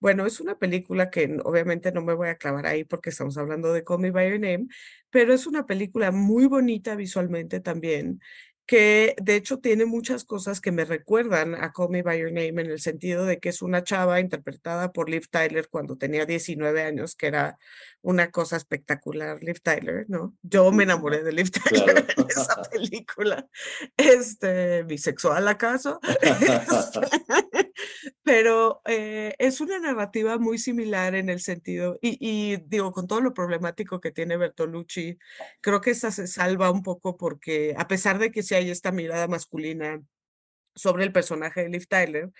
Bueno, 0.01 0.25
es 0.25 0.39
una 0.39 0.57
película 0.57 1.11
que 1.11 1.37
obviamente 1.43 1.91
no 1.91 2.01
me 2.01 2.15
voy 2.15 2.29
a 2.29 2.37
clavar 2.37 2.65
ahí 2.65 2.83
porque 2.83 3.11
estamos 3.11 3.37
hablando 3.37 3.71
de 3.71 3.83
Call 3.83 3.99
Me 3.99 4.09
By 4.09 4.31
Your 4.31 4.39
Name, 4.39 4.67
pero 5.11 5.31
es 5.31 5.45
una 5.45 5.67
película 5.67 6.11
muy 6.11 6.47
bonita 6.47 6.95
visualmente 6.95 7.59
también, 7.59 8.19
que 8.65 9.15
de 9.21 9.35
hecho 9.35 9.59
tiene 9.59 9.85
muchas 9.85 10.23
cosas 10.23 10.59
que 10.59 10.71
me 10.71 10.85
recuerdan 10.85 11.53
a 11.53 11.71
Call 11.71 11.89
Me 11.89 12.01
By 12.01 12.19
Your 12.19 12.31
Name 12.31 12.61
en 12.61 12.71
el 12.71 12.79
sentido 12.79 13.25
de 13.25 13.39
que 13.39 13.49
es 13.49 13.61
una 13.61 13.83
chava 13.83 14.19
interpretada 14.19 14.91
por 14.91 15.07
Liv 15.07 15.27
Tyler 15.29 15.67
cuando 15.69 15.97
tenía 15.97 16.25
19 16.25 16.81
años, 16.81 17.15
que 17.15 17.27
era 17.27 17.59
una 18.01 18.31
cosa 18.31 18.57
espectacular, 18.57 19.43
Liv 19.43 19.61
Tyler, 19.61 20.05
¿no? 20.07 20.35
Yo 20.41 20.71
me 20.71 20.83
enamoré 20.83 21.21
de 21.21 21.31
Liv 21.31 21.51
Tyler 21.51 22.05
claro. 22.05 22.07
en 22.17 22.25
esa 22.29 22.61
película. 22.71 23.47
Este, 23.97 24.81
bisexual 24.83 25.47
acaso. 25.47 25.99
Pero 28.23 28.81
eh, 28.85 29.35
es 29.39 29.61
una 29.61 29.79
narrativa 29.79 30.37
muy 30.37 30.57
similar 30.57 31.15
en 31.15 31.29
el 31.29 31.41
sentido, 31.41 31.97
y, 32.01 32.17
y, 32.19 32.57
digo, 32.67 32.91
con 32.91 33.07
todo 33.07 33.21
lo 33.21 33.33
problemático 33.33 33.99
que 33.99 34.11
tiene 34.11 34.37
Bertolucci, 34.37 35.17
creo 35.61 35.81
que 35.81 35.91
esta 35.91 36.11
se 36.11 36.27
salva 36.27 36.71
un 36.71 36.83
poco 36.83 37.17
porque 37.17 37.75
a 37.77 37.87
pesar 37.87 38.19
de 38.19 38.31
que 38.31 38.43
sí 38.43 38.55
hay 38.55 38.69
esta 38.69 38.91
mirada 38.91 39.27
masculina 39.27 40.01
sobre 40.75 41.03
el 41.03 41.11
personaje 41.11 41.63
de 41.63 41.69
Liv 41.69 41.87
Tyler, 41.87 42.31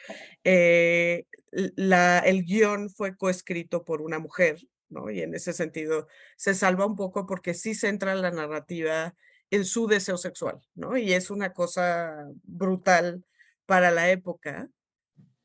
eh, 0.43 1.25
la, 1.51 2.19
el 2.19 2.43
guion 2.45 2.89
fue 2.89 3.15
coescrito 3.15 3.83
por 3.83 4.01
una 4.01 4.19
mujer, 4.19 4.59
¿no? 4.89 5.09
Y 5.09 5.21
en 5.21 5.35
ese 5.35 5.53
sentido 5.53 6.07
se 6.37 6.53
salva 6.53 6.85
un 6.85 6.95
poco 6.95 7.25
porque 7.25 7.53
sí 7.53 7.75
centra 7.75 8.15
la 8.15 8.31
narrativa 8.31 9.15
en 9.49 9.65
su 9.65 9.87
deseo 9.87 10.17
sexual, 10.17 10.59
¿no? 10.75 10.97
Y 10.97 11.13
es 11.13 11.29
una 11.29 11.53
cosa 11.53 12.27
brutal 12.43 13.23
para 13.65 13.91
la 13.91 14.09
época. 14.09 14.69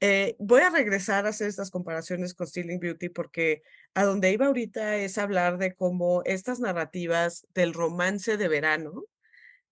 Eh, 0.00 0.36
voy 0.38 0.60
a 0.60 0.70
regresar 0.70 1.24
a 1.24 1.30
hacer 1.30 1.48
estas 1.48 1.70
comparaciones 1.70 2.34
con 2.34 2.46
Stealing 2.46 2.78
Beauty 2.78 3.08
porque 3.08 3.62
a 3.94 4.04
donde 4.04 4.30
iba 4.30 4.46
ahorita 4.46 4.96
es 4.96 5.16
hablar 5.16 5.56
de 5.56 5.74
cómo 5.74 6.22
estas 6.24 6.60
narrativas 6.60 7.46
del 7.54 7.72
romance 7.72 8.36
de 8.36 8.48
verano 8.48 9.04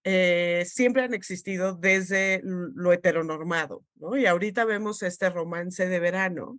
eh, 0.04 0.64
siempre 0.66 1.02
han 1.02 1.14
existido 1.14 1.74
desde 1.74 2.40
lo 2.42 2.92
heteronormado, 2.92 3.84
¿no? 3.96 4.16
Y 4.16 4.26
ahorita 4.26 4.64
vemos 4.64 5.02
este 5.02 5.30
romance 5.30 5.86
de 5.86 6.00
verano 6.00 6.58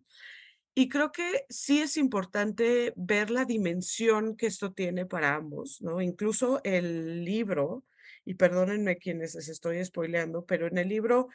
y 0.76 0.90
creo 0.90 1.12
que 1.12 1.46
sí 1.50 1.80
es 1.82 1.96
importante 1.96 2.92
ver 2.98 3.32
la 3.32 3.46
dimensión 3.46 4.36
que 4.36 4.48
esto 4.48 4.74
tiene 4.74 5.06
para 5.06 5.36
ambos, 5.36 5.82
¿no? 5.82 6.02
Incluso 6.02 6.60
el 6.64 7.24
libro, 7.24 7.84
y 8.26 8.34
perdónenme 8.34 8.98
quienes 8.98 9.36
les 9.36 9.48
estoy 9.48 9.84
spoileando, 9.86 10.46
pero 10.46 10.68
en 10.68 10.78
el 10.78 10.90
libro 10.90 11.30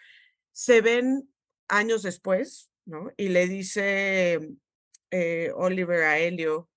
se 0.52 0.82
ven 0.82 1.28
años 1.71 2.03
después, 2.03 2.71
¿no? 2.85 3.11
Y 3.17 3.29
le 3.29 3.49
dice 3.49 4.41
eh, 5.11 5.53
Oliver 5.55 6.03
a 6.03 6.19
Helio 6.19 6.69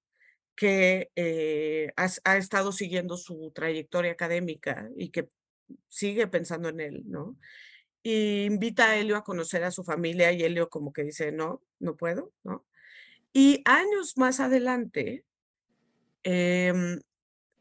que 0.55 1.11
eh, 1.15 1.91
ha 1.95 2.37
estado 2.37 2.71
siguiendo 2.71 3.17
su 3.17 3.51
trayectoria 3.53 4.11
académica 4.11 4.89
y 4.95 5.09
que 5.09 5.29
sigue 5.87 6.27
pensando 6.27 6.69
en 6.69 6.79
él, 6.79 7.03
¿no? 7.05 7.37
Y 8.03 8.45
invita 8.45 8.89
a 8.89 8.97
Helio 8.97 9.17
a 9.17 9.23
conocer 9.23 9.63
a 9.63 9.71
su 9.71 9.83
familia 9.83 10.31
y 10.31 10.43
Helio 10.43 10.69
como 10.69 10.93
que 10.93 11.03
dice, 11.03 11.31
no, 11.31 11.63
no 11.79 11.95
puedo, 11.95 12.31
¿no? 12.43 12.65
Y 13.33 13.63
años 13.65 14.17
más 14.17 14.39
adelante, 14.39 15.25
em, 16.23 16.99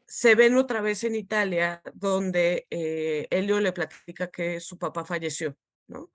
se 0.05 0.35
ven 0.35 0.55
otra 0.57 0.81
vez 0.81 1.03
en 1.03 1.15
Italia, 1.15 1.81
donde 1.95 2.67
eh, 2.69 3.27
Helio 3.31 3.59
le 3.59 3.73
platica 3.73 4.29
que 4.29 4.59
su 4.59 4.77
papá 4.77 5.05
falleció, 5.05 5.57
¿no? 5.87 6.11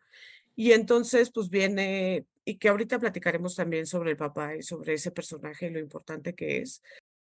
Y 0.59 0.73
entonces, 0.73 1.31
pues 1.31 1.51
viene, 1.51 2.27
y 2.45 2.57
que 2.57 2.69
ahorita 2.69 2.99
platicaremos 2.99 3.55
también 3.55 3.87
sobre 3.87 4.11
el 4.11 4.17
papá 4.17 4.57
y 4.57 4.65
sobre 4.65 4.95
ese 4.95 5.13
personaje 5.13 5.69
y 5.69 5.71
lo 5.71 5.79
importante 5.79 6.35
que 6.35 6.59
es. 6.59 6.83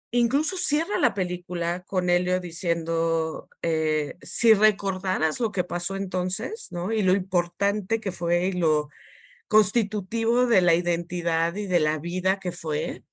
Incluso 0.09 0.57
cierra 0.57 0.98
la 0.98 1.13
película 1.13 1.83
con 1.83 2.09
Helio 2.09 2.39
diciendo, 2.39 3.48
eh, 3.62 4.17
si 4.24 4.55
recordaras 4.55 5.39
lo 5.39 5.51
que 5.51 5.63
pasó 5.63 5.95
entonces, 5.95 6.69
¿no? 6.71 6.91
Y 6.91 7.03
lo 7.03 7.13
importante 7.13 8.01
que 8.01 8.12
fue 8.12 8.48
y 8.48 8.53
lo 8.53 8.89
constitutivo 9.48 10.48
de 10.48 10.62
la 10.62 10.74
identidad 10.74 11.55
y 11.55 11.67
de 11.67 11.81
la 11.81 12.00
vida 12.00 12.39
que 12.39 12.51
fue, 12.51 13.03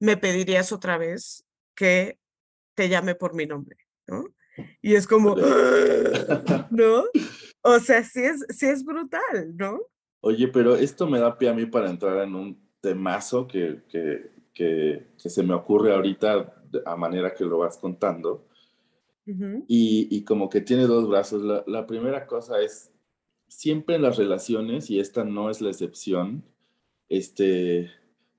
me 0.00 0.18
pedirías 0.18 0.70
otra 0.70 0.98
vez 0.98 1.46
que 1.74 2.18
te 2.74 2.90
llame 2.90 3.14
por 3.14 3.34
mi 3.34 3.46
nombre, 3.46 3.78
¿no? 4.06 4.26
Y 4.82 4.96
es 4.96 5.06
como, 5.06 5.34
¿no? 6.70 7.04
O 7.68 7.80
sea, 7.80 8.04
sí 8.04 8.22
es, 8.22 8.46
sí 8.48 8.66
es 8.66 8.84
brutal, 8.84 9.56
¿no? 9.56 9.80
Oye, 10.20 10.46
pero 10.46 10.76
esto 10.76 11.08
me 11.08 11.18
da 11.18 11.36
pie 11.36 11.48
a 11.48 11.52
mí 11.52 11.66
para 11.66 11.90
entrar 11.90 12.22
en 12.22 12.36
un 12.36 12.56
temazo 12.80 13.48
que, 13.48 13.82
que, 13.88 14.30
que, 14.54 15.08
se 15.16 15.42
me 15.42 15.52
ocurre 15.52 15.92
ahorita 15.92 16.62
a 16.84 16.96
manera 16.96 17.34
que 17.34 17.44
lo 17.44 17.58
vas 17.58 17.76
contando. 17.78 18.46
y, 19.26 20.06
y, 20.08 20.24
como 20.24 20.48
que 20.48 20.60
tiene 20.60 20.84
dos 20.84 21.08
brazos. 21.08 21.42
La, 21.42 21.64
la, 21.66 21.86
primera 21.88 22.28
cosa 22.28 22.60
es, 22.60 22.92
siempre 23.48 23.96
en 23.96 24.02
las 24.02 24.16
relaciones, 24.16 24.88
y 24.88 25.00
esta 25.00 25.24
no 25.24 25.50
es 25.50 25.60
la 25.60 25.70
excepción, 25.70 26.44
este, 27.08 27.90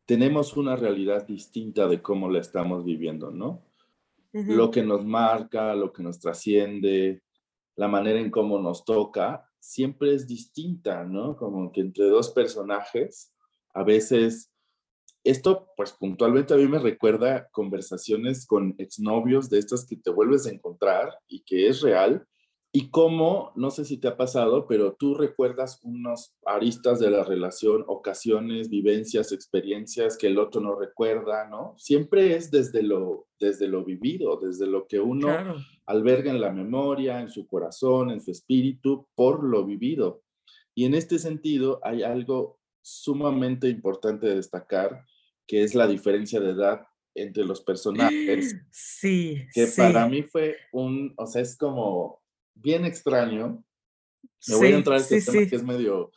tenemos 0.06 0.56
una 0.56 0.78
realidad 0.78 1.28
distinta 1.28 1.90
de 1.90 2.02
cómo 2.02 2.30
la 2.30 2.40
estamos 2.40 2.86
viviendo, 2.86 3.32
¿no? 3.32 3.62
lo 4.32 4.70
que 4.70 4.84
nos 4.84 5.04
marca, 5.04 5.74
lo 5.74 5.92
que 5.92 6.04
nos 6.04 6.20
trasciende, 6.20 7.24
la 7.78 7.88
manera 7.88 8.20
en 8.20 8.32
cómo 8.32 8.60
nos 8.60 8.84
toca, 8.84 9.50
siempre 9.60 10.14
es 10.14 10.28
distinta, 10.28 11.06
¿no? 11.06 11.38
Como 11.38 11.72
que 11.72 11.82
entre 11.82 12.06
dos 12.06 12.32
personajes, 12.32 13.34
a 13.74 13.84
veces, 13.84 14.52
esto 15.24 15.70
pues 15.78 15.94
puntualmente 15.94 16.54
a 16.54 16.58
mí 16.58 16.68
me 16.68 16.80
recuerda 16.80 17.48
conversaciones 17.52 18.46
con 18.46 18.76
exnovios 18.80 19.50
de 19.50 19.60
estas 19.60 19.86
que 19.86 19.96
te 19.96 20.10
vuelves 20.10 20.48
a 20.48 20.52
encontrar 20.52 21.14
y 21.28 21.44
que 21.44 21.68
es 21.68 21.82
real, 21.82 22.28
y 22.80 22.92
cómo, 22.92 23.54
no 23.56 23.72
sé 23.72 23.86
si 23.86 23.98
te 23.98 24.08
ha 24.08 24.18
pasado, 24.18 24.68
pero 24.68 24.94
tú 24.94 25.16
recuerdas 25.16 25.80
unos 25.82 26.36
aristas 26.46 27.00
de 27.00 27.10
la 27.10 27.24
relación, 27.24 27.84
ocasiones, 27.88 28.70
vivencias, 28.70 29.32
experiencias 29.32 30.16
que 30.16 30.28
el 30.28 30.38
otro 30.38 30.62
no 30.62 30.76
recuerda, 30.76 31.48
¿no? 31.50 31.74
Siempre 31.80 32.36
es 32.36 32.52
desde 32.52 32.84
lo, 32.84 33.30
desde 33.40 33.68
lo 33.68 33.84
vivido, 33.84 34.40
desde 34.40 34.68
lo 34.68 34.86
que 34.86 35.00
uno 35.00 35.28
alberga 35.88 36.30
en 36.30 36.40
la 36.40 36.52
memoria, 36.52 37.20
en 37.20 37.30
su 37.30 37.48
corazón, 37.48 38.12
en 38.12 38.22
su 38.22 38.30
espíritu, 38.30 39.08
por 39.16 39.44
lo 39.44 39.66
vivido. 39.66 40.22
Y 40.76 40.86
en 40.86 40.94
este 40.94 41.18
sentido 41.18 41.80
hay 41.82 42.04
algo 42.04 42.60
sumamente 42.84 43.70
importante 43.70 44.28
de 44.28 44.36
destacar, 44.36 45.04
que 45.48 45.64
es 45.64 45.74
la 45.74 45.88
diferencia 45.88 46.40
de 46.40 46.52
edad 46.52 46.82
entre 47.16 47.44
los 47.44 47.62
personajes. 47.62 48.56
Sí. 48.72 49.48
Que 49.52 49.66
para 49.76 50.08
mí 50.08 50.22
fue 50.22 50.58
un, 50.72 51.16
o 51.18 51.26
sea, 51.26 51.42
es 51.42 51.58
como 51.58 52.22
bien 52.62 52.86
extraño. 52.86 53.64
Me 54.48 54.56
voy 54.56 54.68
a 54.68 54.78
entrar 54.78 54.98
en 54.98 55.04
este 55.04 55.32
tema 55.32 55.50
que 55.50 55.56
es 55.56 55.64
medio, 55.64 56.12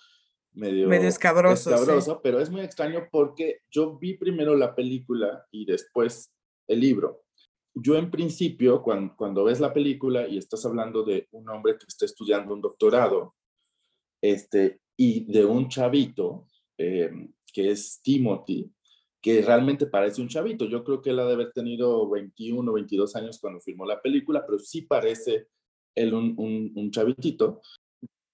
medio, 0.53 0.88
medio 0.88 1.09
escabroso. 1.09 1.70
escabroso 1.70 2.20
pero 2.22 2.40
es 2.40 2.50
muy 2.50 2.61
extraño 2.61 3.09
porque 3.11 3.61
yo 3.70 3.98
vi 3.98 4.16
primero 4.16 4.57
la 4.57 4.74
película 4.74 5.46
y 5.50 5.64
después 5.64 6.33
el 6.68 6.81
libro. 6.81 7.22
Yo 7.74 7.96
en 7.96 8.11
principio, 8.11 8.83
cuando, 8.83 9.14
cuando 9.16 9.44
ves 9.44 9.61
la 9.61 9.72
película 9.72 10.26
y 10.26 10.38
estás 10.38 10.64
hablando 10.66 11.05
de 11.05 11.29
un 11.31 11.48
hombre 11.48 11.76
que 11.79 11.87
está 11.87 12.05
estudiando 12.05 12.53
un 12.53 12.61
doctorado, 12.61 13.35
este, 14.20 14.81
y 14.96 15.24
de 15.33 15.44
un 15.44 15.68
chavito, 15.68 16.46
em, 16.76 17.33
que 17.53 17.70
es 17.70 18.00
Timothy, 18.03 18.70
que 19.22 19.42
realmente 19.42 19.87
parece 19.87 20.20
un 20.20 20.29
chavito. 20.29 20.64
Yo 20.66 20.83
creo 20.83 21.00
que 21.00 21.11
él 21.11 21.18
ha 21.20 21.26
de 21.26 21.35
haber 21.35 21.53
tenido 21.53 22.09
21 22.09 22.70
o 22.70 22.74
22 22.74 23.16
años 23.16 23.38
cuando 23.40 23.61
filmó 23.61 23.87
la 23.87 24.00
película, 24.00 24.44
pero 24.46 24.59
sí 24.59 24.83
parece 24.83 25.48
él 25.94 26.14
un, 26.14 26.35
un, 26.74 26.90
chavitito. 26.90 27.61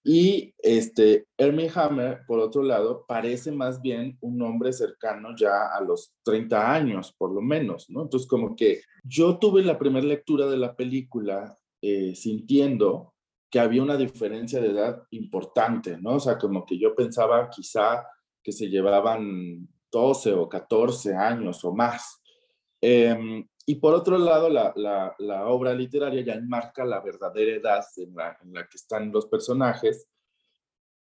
Y 0.05 0.55
este, 0.59 1.27
Hermie 1.37 1.71
Hammer, 1.75 2.21
por 2.27 2.39
otro 2.39 2.63
lado, 2.63 3.05
parece 3.09 3.51
más 3.51 3.83
bien 3.83 4.17
un 4.21 4.41
hombre 4.43 4.73
cercano 4.73 5.35
ya 5.37 5.75
a 5.75 5.81
los 5.81 6.13
30 6.23 6.73
años, 6.75 7.13
por 7.19 7.33
lo 7.33 7.41
menos, 7.41 7.91
¿no? 7.91 8.03
Entonces, 8.03 8.29
como 8.29 8.55
que 8.55 8.83
yo 9.03 9.39
tuve 9.39 9.63
la 9.63 9.79
primera 9.79 10.07
lectura 10.07 10.47
de 10.47 10.59
la 10.59 10.77
película 10.77 11.57
eh, 11.83 12.15
sintiendo 12.15 13.15
que 13.51 13.59
había 13.59 13.83
una 13.83 13.97
diferencia 13.97 14.61
de 14.61 14.71
edad 14.71 15.03
importante, 15.11 15.99
¿no? 16.01 16.15
O 16.15 16.21
sea, 16.21 16.39
como 16.39 16.65
que 16.65 16.79
yo 16.79 16.95
pensaba 16.95 17.51
quizá 17.51 18.07
que 18.43 18.53
se 18.53 18.69
llevaban 18.69 19.69
12 19.91 20.35
o 20.35 20.49
14 20.49 21.17
años 21.17 21.65
o 21.65 21.75
más. 21.75 22.23
Eh, 22.81 23.45
y 23.69 23.75
por 23.75 23.95
otro 23.95 24.17
lado, 24.17 24.49
la, 24.49 24.73
la, 24.77 25.15
la, 25.19 25.49
obra 25.49 25.75
literaria 25.75 26.23
ya 26.23 26.35
enmarca 26.35 26.85
la 26.85 27.01
verdadera 27.01 27.57
edad 27.57 27.85
en 27.97 28.15
la, 28.15 28.39
en 28.41 28.55
la, 28.55 28.63
que 28.69 28.77
están 28.77 29.11
los 29.11 29.27
personajes, 29.27 30.07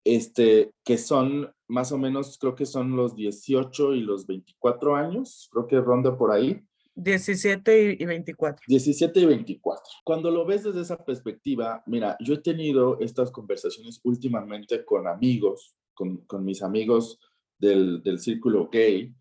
este, 0.06 0.71
que 0.82 0.97
son 0.97 1.54
más 1.67 1.91
o 1.91 1.97
menos, 1.97 2.38
creo 2.39 2.56
que 2.56 2.65
son 2.65 2.95
los 2.95 3.17
18 3.17 3.95
y 3.95 4.02
los 4.02 4.26
24 4.26 4.95
años, 4.95 5.49
creo 5.52 5.67
que 5.67 5.82
ronda 5.82 6.17
por 6.17 6.32
ahí. 6.32 6.63
17 6.95 7.97
y 7.99 8.06
24. 8.06 8.63
17 8.65 9.19
y 9.19 9.26
24. 9.26 9.84
Cuando 10.06 10.32
lo 10.32 10.45
ves 10.45 10.63
desde 10.63 10.82
esa 10.82 11.04
perspectiva, 11.04 11.84
mira, 11.86 12.15
yo 12.21 12.36
he 12.36 12.41
tenido 12.41 12.97
estas 13.02 13.30
conversaciones 13.32 13.99
últimamente 14.04 14.86
con 14.86 15.08
amigos, 15.08 15.76
con, 15.93 16.17
con 16.28 16.45
mis 16.45 16.62
amigos 16.62 17.19
del, 17.58 18.02
del 18.04 18.19
círculo 18.19 18.69
gay, 18.71 19.13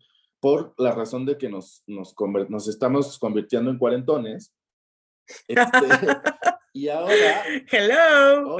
por 0.43 0.73
la 0.77 0.91
razón 0.91 1.25
de 1.25 1.37
que 1.37 1.47
nos, 1.47 1.83
nos, 1.87 2.13
nos 2.49 2.67
estamos 2.67 3.17
convirtiendo 3.17 3.71
en 3.71 3.77
cuarentones. 3.77 4.53
Este, 5.47 5.55
y 6.73 6.89
ahora... 6.89 7.45
Hello. 7.71 8.57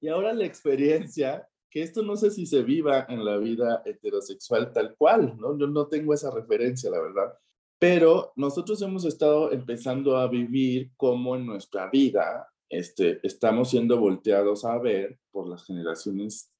y 0.00 0.08
ahora 0.08 0.32
la 0.32 0.46
experiencia, 0.46 1.46
que 1.68 1.82
esto 1.82 2.02
no 2.02 2.16
sé 2.16 2.30
si 2.30 2.46
se 2.46 2.62
viva 2.62 3.04
en 3.10 3.26
la 3.26 3.36
vida 3.36 3.82
heterosexual 3.84 4.72
tal 4.72 4.96
cual, 4.96 5.36
¿no? 5.38 5.58
Yo 5.58 5.66
no 5.66 5.86
tengo 5.86 6.14
esa 6.14 6.30
referencia, 6.30 6.88
la 6.88 7.02
verdad. 7.02 7.34
Pero 7.78 8.32
nosotros 8.36 8.80
hemos 8.80 9.04
estado 9.04 9.52
empezando 9.52 10.16
a 10.16 10.28
vivir 10.28 10.92
como 10.96 11.36
en 11.36 11.44
nuestra 11.44 11.90
vida 11.90 12.48
este, 12.70 13.20
estamos 13.22 13.68
siendo 13.68 14.00
volteados 14.00 14.64
a 14.64 14.78
ver 14.78 15.18
por 15.30 15.46
las 15.46 15.62
generaciones 15.66 16.50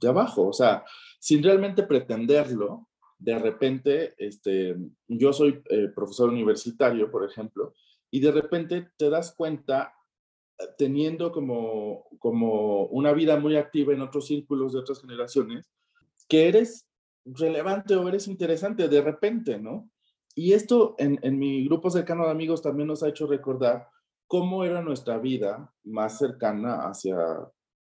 de 0.00 0.08
abajo. 0.08 0.46
O 0.46 0.54
sea, 0.54 0.82
sin 1.20 1.42
realmente 1.42 1.82
pretenderlo, 1.82 2.88
de 3.18 3.38
repente, 3.38 4.14
este, 4.18 4.76
yo 5.08 5.32
soy 5.32 5.62
eh, 5.70 5.88
profesor 5.94 6.28
universitario, 6.28 7.10
por 7.10 7.24
ejemplo, 7.24 7.74
y 8.10 8.20
de 8.20 8.32
repente 8.32 8.90
te 8.96 9.10
das 9.10 9.34
cuenta, 9.34 9.94
eh, 10.58 10.64
teniendo 10.76 11.32
como, 11.32 12.04
como 12.18 12.86
una 12.86 13.12
vida 13.12 13.38
muy 13.38 13.56
activa 13.56 13.92
en 13.92 14.02
otros 14.02 14.26
círculos 14.26 14.72
de 14.72 14.80
otras 14.80 15.00
generaciones, 15.00 15.70
que 16.28 16.48
eres 16.48 16.86
relevante 17.24 17.96
o 17.96 18.08
eres 18.08 18.28
interesante 18.28 18.88
de 18.88 19.00
repente, 19.00 19.58
¿no? 19.58 19.90
Y 20.34 20.52
esto 20.52 20.94
en, 20.98 21.18
en 21.22 21.38
mi 21.38 21.64
grupo 21.64 21.90
cercano 21.90 22.24
de 22.24 22.30
amigos 22.30 22.60
también 22.60 22.88
nos 22.88 23.02
ha 23.02 23.08
hecho 23.08 23.26
recordar 23.26 23.88
cómo 24.26 24.64
era 24.64 24.82
nuestra 24.82 25.18
vida 25.18 25.72
más 25.84 26.18
cercana 26.18 26.88
hacia, 26.88 27.16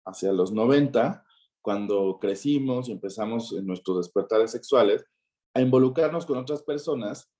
hacia 0.04 0.32
los 0.32 0.52
90, 0.52 1.24
cuando 1.62 2.18
crecimos 2.20 2.88
y 2.88 2.92
empezamos 2.92 3.52
en 3.52 3.66
nuestros 3.66 3.98
despertares 3.98 4.50
sexuales 4.50 5.04
a 5.54 5.60
involucrarnos 5.60 6.26
con 6.26 6.38
otras 6.38 6.62
personas 6.62 7.30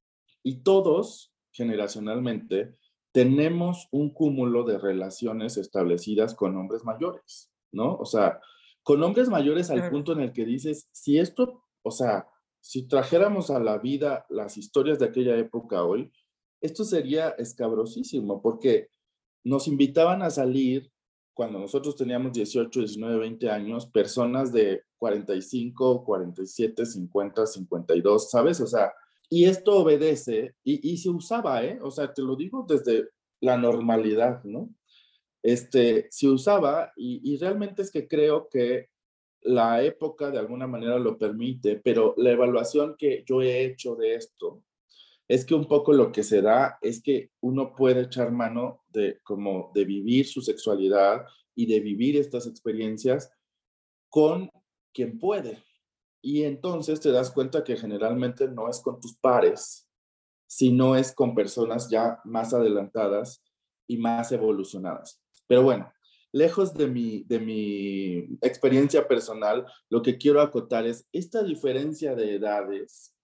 y 0.43 0.63
todos 0.63 1.33
generacionalmente 1.53 2.77
tenemos 3.13 3.89
un 3.91 4.11
cúmulo 4.11 4.65
de 4.65 4.79
relaciones 4.79 5.57
establecidas 5.57 6.35
con 6.35 6.57
hombres 6.57 6.85
mayores, 6.85 7.51
¿no? 7.73 7.97
O 7.97 8.05
sea, 8.05 8.41
con 8.83 9.03
hombres 9.03 9.29
mayores 9.29 9.71
al 9.71 9.91
punto 9.91 10.13
en 10.13 10.21
el 10.21 10.33
que 10.33 10.45
dices, 10.45 10.89
si 10.93 11.19
esto, 11.19 11.65
o 11.83 11.91
sea, 11.91 12.29
si 12.61 12.87
trajéramos 12.87 13.51
a 13.51 13.59
la 13.59 13.79
vida 13.79 14.27
las 14.29 14.57
historias 14.57 14.99
de 14.99 15.07
aquella 15.07 15.37
época 15.37 15.83
hoy, 15.83 16.13
esto 16.61 16.85
sería 16.85 17.31
escabrosísimo, 17.31 18.43
porque 18.43 18.89
nos 19.45 19.67
invitaban 19.67 20.23
a 20.23 20.31
salir 20.31 20.93
cuando 21.40 21.59
nosotros 21.59 21.96
teníamos 21.96 22.35
18, 22.35 22.81
19, 22.81 23.16
20 23.16 23.50
años, 23.50 23.87
personas 23.87 24.53
de 24.53 24.83
45, 24.98 26.05
47, 26.05 26.85
50, 26.85 27.46
52, 27.46 28.31
¿sabes? 28.31 28.61
O 28.61 28.66
sea, 28.66 28.92
y 29.31 29.46
esto 29.46 29.79
obedece, 29.79 30.55
y, 30.62 30.92
y 30.92 30.98
se 30.98 31.09
usaba, 31.09 31.64
¿eh? 31.64 31.79
O 31.81 31.90
sea, 31.90 32.12
te 32.12 32.20
lo 32.20 32.37
digo 32.37 32.66
desde 32.68 33.09
la 33.40 33.57
normalidad, 33.57 34.44
¿no? 34.44 34.68
Este, 35.42 36.09
se 36.11 36.29
usaba, 36.29 36.92
y, 36.94 37.22
y 37.24 37.38
realmente 37.38 37.81
es 37.81 37.90
que 37.90 38.07
creo 38.07 38.46
que 38.50 38.90
la 39.40 39.83
época 39.83 40.31
de 40.31 40.40
alguna 40.40 40.66
manera 40.66 40.98
lo 40.98 41.16
permite, 41.16 41.81
pero 41.83 42.12
la 42.18 42.33
evaluación 42.33 42.96
que 42.98 43.24
yo 43.26 43.40
he 43.40 43.64
hecho 43.64 43.96
de 43.96 44.14
esto 44.14 44.62
es 45.31 45.45
que 45.45 45.55
un 45.55 45.66
poco 45.66 45.93
lo 45.93 46.11
que 46.11 46.25
se 46.25 46.43
da 46.43 46.77
es 46.83 47.01
que 47.01 47.31
uno 47.40 47.73
puede 47.77 48.01
echar 48.01 48.33
mano 48.33 48.83
de 48.88 49.21
como 49.23 49.71
de 49.73 49.85
vivir 49.85 50.27
su 50.27 50.43
sexualidad 50.43 51.25
y 51.55 51.66
de 51.66 51.79
vivir 51.79 52.16
estas 52.16 52.49
experiencias 52.49 53.31
con 54.09 54.51
quien 54.93 55.21
puede. 55.21 55.62
Y 56.21 56.43
entonces 56.43 56.99
te 56.99 57.12
das 57.12 57.31
cuenta 57.31 57.62
que 57.62 57.77
generalmente 57.77 58.49
no 58.49 58.69
es 58.69 58.81
con 58.81 59.01
tus 59.01 59.16
pares, 59.19 59.88
sino 60.49 60.97
es 60.97 61.14
con 61.14 61.37
personas 61.37 61.88
ya 61.88 62.19
más 62.25 62.53
adelantadas 62.53 63.40
y 63.87 63.99
más 63.99 64.33
evolucionadas. 64.33 65.23
Pero 65.47 65.62
bueno, 65.62 65.93
lejos 66.33 66.75
de 66.75 66.88
mi, 66.88 67.23
de 67.23 67.38
mi 67.38 68.37
experiencia 68.43 69.07
personal, 69.07 69.64
lo 69.90 70.03
que 70.03 70.19
quiero 70.19 70.40
acotar 70.40 70.88
es 70.88 71.07
esta 71.12 71.45
diferencia 71.45 72.16
de 72.16 72.35
edades 72.35 73.14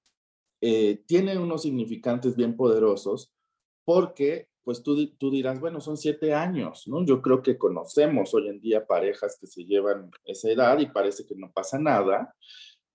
eh, 0.60 1.02
tiene 1.06 1.38
unos 1.38 1.62
significantes 1.62 2.36
bien 2.36 2.56
poderosos 2.56 3.32
porque, 3.84 4.48
pues 4.64 4.82
tú, 4.82 5.14
tú 5.16 5.30
dirás, 5.30 5.60
bueno, 5.60 5.80
son 5.80 5.96
siete 5.96 6.34
años, 6.34 6.88
¿no? 6.88 7.04
Yo 7.04 7.22
creo 7.22 7.42
que 7.42 7.56
conocemos 7.56 8.34
hoy 8.34 8.48
en 8.48 8.60
día 8.60 8.86
parejas 8.86 9.38
que 9.40 9.46
se 9.46 9.64
llevan 9.64 10.10
esa 10.24 10.50
edad 10.50 10.78
y 10.78 10.86
parece 10.86 11.24
que 11.24 11.36
no 11.36 11.52
pasa 11.52 11.78
nada, 11.78 12.34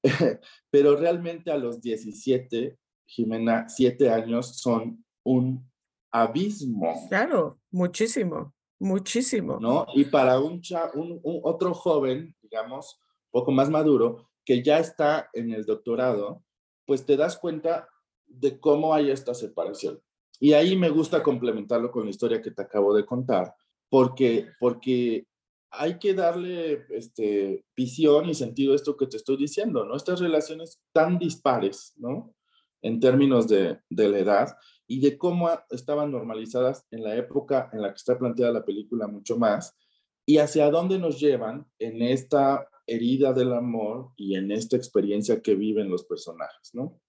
pero 0.70 0.96
realmente 0.96 1.52
a 1.52 1.58
los 1.58 1.82
17, 1.82 2.78
Jimena, 3.06 3.70
siete 3.70 4.10
años 4.10 4.58
son 4.60 5.06
un 5.24 5.70
abismo. 6.12 7.08
Claro, 7.10 7.60
muchísimo, 7.72 8.54
muchísimo. 8.80 9.60
¿No? 9.60 9.86
Y 9.94 10.06
para 10.06 10.40
un, 10.40 10.62
un, 10.96 11.20
un 11.24 11.40
otro 11.44 11.74
joven, 11.74 12.36
digamos, 12.42 13.00
poco 13.32 13.52
más 13.52 13.70
maduro, 13.70 14.30
que 14.44 14.62
ya 14.62 14.80
está 14.80 15.30
en 15.34 15.52
el 15.52 15.66
doctorado, 15.66 16.44
pues 16.92 17.06
te 17.06 17.16
das 17.16 17.38
cuenta 17.38 17.88
de 18.28 18.60
cómo 18.60 18.94
hay 18.94 19.12
esta 19.12 19.34
separación. 19.34 20.02
Y 20.42 20.52
ahí 20.52 20.76
me 20.76 20.90
gusta 20.90 21.24
complementarlo 21.24 21.90
con 21.90 22.04
la 22.04 22.10
historia 22.10 22.42
que 22.42 22.52
te 22.52 22.64
acabo 22.64 22.94
de 22.94 23.06
contar, 23.06 23.56
porque, 23.88 24.50
porque 24.60 25.26
hay 25.70 25.98
que 26.00 26.14
darle 26.14 26.86
este, 26.90 27.64
visión 27.78 28.28
y 28.28 28.34
sentido 28.34 28.74
a 28.74 28.76
esto 28.76 28.98
que 28.98 29.08
te 29.08 29.16
estoy 29.16 29.38
diciendo, 29.38 29.86
¿no? 29.86 29.96
Estas 29.96 30.20
relaciones 30.20 30.82
tan 30.92 31.18
dispares, 31.18 31.94
¿no? 31.96 32.36
En 32.82 33.00
términos 33.00 33.48
de, 33.48 33.80
de 33.90 34.10
la 34.10 34.20
edad 34.20 34.58
y 34.86 35.00
de 35.00 35.18
cómo 35.18 35.50
estaban 35.70 36.12
normalizadas 36.12 36.86
en 36.92 37.06
la 37.06 37.16
época 37.16 37.70
en 37.72 37.84
la 37.84 37.88
que 37.92 38.00
está 38.00 38.20
planteada 38.20 38.52
la 38.52 38.66
película 38.66 39.08
mucho 39.08 39.38
más 39.38 39.78
y 40.26 40.40
hacia 40.40 40.70
dónde 40.70 41.00
nos 41.00 41.22
llevan 41.22 41.66
en 41.80 42.02
esta 42.02 42.68
herida 42.88 43.34
del 43.34 43.54
amor 43.54 44.12
y 44.16 44.36
en 44.36 44.52
esta 44.52 44.78
experiencia 44.78 45.42
que 45.42 45.56
viven 45.56 45.90
los 45.90 46.06
personajes, 46.06 46.72
¿no? 46.74 47.00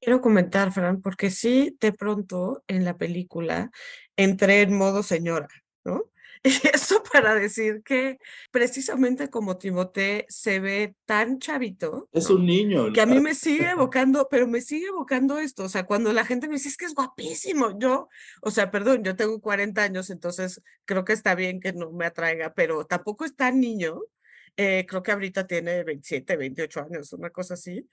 Quiero 0.00 0.20
comentar, 0.20 0.72
Fran, 0.72 1.02
porque 1.02 1.30
sí, 1.30 1.76
de 1.80 1.92
pronto 1.92 2.62
en 2.68 2.84
la 2.84 2.96
película 2.96 3.70
entré 4.16 4.62
en 4.62 4.76
modo 4.76 5.02
señora, 5.02 5.48
¿no? 5.84 6.04
Y 6.44 6.50
eso 6.72 7.02
para 7.12 7.34
decir 7.34 7.82
que 7.84 8.18
precisamente 8.50 9.28
como 9.28 9.58
Timote 9.58 10.24
se 10.28 10.60
ve 10.60 10.94
tan 11.04 11.38
chavito. 11.38 12.08
Es 12.12 12.30
un 12.30 12.46
niño. 12.46 12.92
Que 12.92 13.00
a 13.00 13.06
mí 13.06 13.20
me 13.20 13.34
sigue 13.34 13.70
evocando, 13.70 14.28
pero 14.30 14.46
me 14.46 14.60
sigue 14.60 14.86
evocando 14.86 15.38
esto. 15.38 15.64
O 15.64 15.68
sea, 15.68 15.84
cuando 15.84 16.12
la 16.12 16.24
gente 16.24 16.46
me 16.46 16.54
dice, 16.54 16.68
es 16.68 16.76
que 16.76 16.84
es 16.84 16.94
guapísimo. 16.94 17.78
Yo, 17.78 18.08
o 18.40 18.50
sea, 18.50 18.70
perdón, 18.70 19.02
yo 19.02 19.16
tengo 19.16 19.40
40 19.40 19.82
años, 19.82 20.10
entonces 20.10 20.62
creo 20.84 21.04
que 21.04 21.12
está 21.12 21.34
bien 21.34 21.60
que 21.60 21.72
no 21.72 21.90
me 21.90 22.06
atraiga, 22.06 22.54
pero 22.54 22.84
tampoco 22.84 23.24
es 23.24 23.34
tan 23.34 23.60
niño 23.60 24.00
eh, 24.60 24.84
creo 24.88 25.04
que 25.04 25.12
ahorita 25.12 25.46
tiene 25.46 25.84
27, 25.84 26.36
28 26.36 26.80
años, 26.80 27.12
una 27.12 27.30
cosa 27.30 27.54
así. 27.54 27.88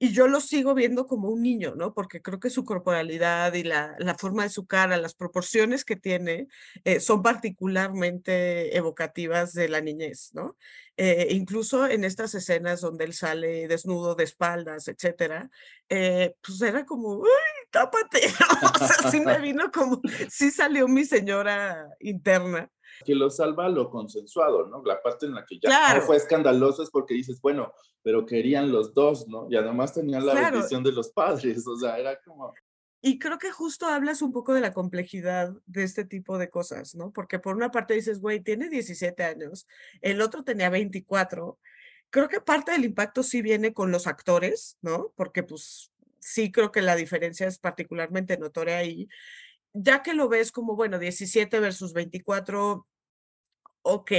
Y 0.00 0.12
yo 0.12 0.26
lo 0.26 0.40
sigo 0.40 0.74
viendo 0.74 1.06
como 1.06 1.28
un 1.28 1.42
niño, 1.42 1.74
¿no? 1.76 1.94
Porque 1.94 2.20
creo 2.20 2.40
que 2.40 2.50
su 2.50 2.64
corporalidad 2.64 3.54
y 3.54 3.62
la, 3.62 3.94
la 4.00 4.16
forma 4.16 4.42
de 4.42 4.48
su 4.48 4.66
cara, 4.66 4.96
las 4.96 5.14
proporciones 5.14 5.84
que 5.84 5.94
tiene, 5.94 6.48
eh, 6.84 6.98
son 6.98 7.22
particularmente 7.22 8.76
evocativas 8.76 9.52
de 9.52 9.68
la 9.68 9.80
niñez, 9.80 10.30
¿no? 10.34 10.56
Eh, 10.96 11.28
incluso 11.30 11.86
en 11.86 12.02
estas 12.02 12.34
escenas 12.34 12.80
donde 12.80 13.04
él 13.04 13.14
sale 13.14 13.68
desnudo 13.68 14.16
de 14.16 14.24
espaldas, 14.24 14.88
etcétera, 14.88 15.48
pues 15.88 16.62
era 16.62 16.84
como, 16.84 17.18
¡uy, 17.18 17.28
tápate! 17.70 18.22
o 18.74 18.86
sea, 18.86 19.10
sí 19.10 19.20
me 19.20 19.38
vino 19.40 19.70
como, 19.70 20.00
sí 20.28 20.50
salió 20.50 20.88
mi 20.88 21.04
señora 21.04 21.88
interna 22.00 22.68
que 23.04 23.14
lo 23.14 23.30
salva 23.30 23.68
lo 23.68 23.90
consensuado, 23.90 24.66
¿no? 24.66 24.82
La 24.84 25.00
parte 25.00 25.26
en 25.26 25.34
la 25.34 25.44
que 25.44 25.58
ya 25.60 26.00
fue 26.02 26.16
escandaloso 26.16 26.82
es 26.82 26.90
porque 26.90 27.14
dices, 27.14 27.40
bueno, 27.40 27.72
pero 28.02 28.26
querían 28.26 28.72
los 28.72 28.94
dos, 28.94 29.28
¿no? 29.28 29.46
Y 29.50 29.56
además 29.56 29.94
tenían 29.94 30.26
la 30.26 30.34
bendición 30.34 30.82
de 30.82 30.92
los 30.92 31.10
padres, 31.10 31.66
o 31.66 31.76
sea, 31.76 31.98
era 31.98 32.20
como... 32.20 32.54
Y 33.00 33.20
creo 33.20 33.38
que 33.38 33.52
justo 33.52 33.86
hablas 33.86 34.22
un 34.22 34.32
poco 34.32 34.54
de 34.54 34.60
la 34.60 34.72
complejidad 34.72 35.54
de 35.66 35.84
este 35.84 36.04
tipo 36.04 36.36
de 36.36 36.50
cosas, 36.50 36.96
¿no? 36.96 37.12
Porque 37.12 37.38
por 37.38 37.54
una 37.54 37.70
parte 37.70 37.94
dices, 37.94 38.20
güey, 38.20 38.40
tiene 38.40 38.68
17 38.68 39.22
años, 39.22 39.68
el 40.00 40.20
otro 40.20 40.42
tenía 40.42 40.68
24. 40.68 41.58
Creo 42.10 42.28
que 42.28 42.40
parte 42.40 42.72
del 42.72 42.84
impacto 42.84 43.22
sí 43.22 43.40
viene 43.40 43.72
con 43.72 43.92
los 43.92 44.08
actores, 44.08 44.78
¿no? 44.82 45.12
Porque 45.14 45.44
pues 45.44 45.92
sí 46.18 46.50
creo 46.50 46.72
que 46.72 46.82
la 46.82 46.96
diferencia 46.96 47.46
es 47.46 47.58
particularmente 47.58 48.36
notoria 48.36 48.78
ahí 48.78 49.08
ya 49.72 50.02
que 50.02 50.14
lo 50.14 50.28
ves 50.28 50.52
como, 50.52 50.76
bueno, 50.76 50.98
17 50.98 51.60
versus 51.60 51.92
24, 51.92 52.86
ok, 53.82 54.12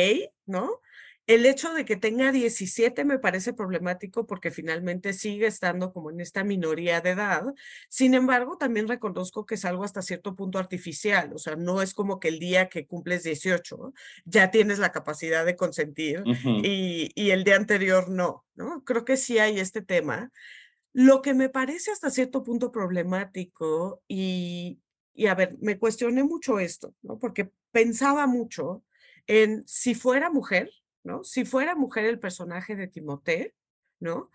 ¿no? 0.46 0.82
El 1.30 1.46
hecho 1.46 1.72
de 1.76 1.86
que 1.86 1.96
tenga 1.96 2.32
17 2.32 3.06
me 3.06 3.20
parece 3.20 3.54
problemático 3.54 4.26
porque 4.26 4.50
finalmente 4.50 5.14
sigue 5.14 5.46
estando 5.46 5.94
como 5.94 6.10
en 6.10 6.22
esta 6.22 6.44
minoría 6.44 7.02
de 7.02 7.12
edad. 7.12 7.44
Sin 7.88 8.16
embargo, 8.16 8.58
también 8.58 8.88
reconozco 8.88 9.46
que 9.46 9.54
es 9.54 9.64
algo 9.64 9.84
hasta 9.84 10.02
cierto 10.02 10.36
punto 10.36 10.58
artificial. 10.58 11.32
O 11.36 11.38
sea, 11.38 11.56
no 11.56 11.84
es 11.84 11.94
como 11.94 12.20
que 12.20 12.30
el 12.30 12.40
día 12.40 12.68
que 12.68 12.88
cumples 12.88 13.22
18 13.22 13.94
ya 14.26 14.50
tienes 14.50 14.80
la 14.80 14.92
capacidad 14.92 15.46
de 15.46 15.56
consentir 15.56 16.24
y, 16.64 17.12
y 17.14 17.30
el 17.30 17.44
día 17.44 17.58
anterior 17.58 18.10
no, 18.10 18.44
¿no? 18.56 18.84
Creo 18.84 19.06
que 19.06 19.16
sí 19.16 19.38
hay 19.38 19.60
este 19.60 19.84
tema. 19.84 20.32
Lo 20.94 21.22
que 21.22 21.36
me 21.36 21.50
parece 21.50 21.92
hasta 21.92 22.10
cierto 22.10 22.42
punto 22.42 22.72
problemático 22.72 24.02
y, 24.08 24.80
y 25.14 25.28
a 25.28 25.36
ver, 25.36 25.58
me 25.60 25.78
cuestioné 25.78 26.24
mucho 26.24 26.60
esto, 26.60 26.96
¿no? 27.02 27.20
Porque 27.20 27.52
pensaba 27.72 28.28
mucho 28.28 28.84
en 29.28 29.68
si 29.68 29.96
fuera 29.96 30.30
mujer, 30.30 30.72
¿no? 31.04 31.24
Si 31.24 31.46
fuera 31.46 31.76
mujer 31.76 32.06
el 32.06 32.20
personaje 32.20 32.76
de 32.76 32.88
Timote, 32.88 33.56
¿no? 34.00 34.32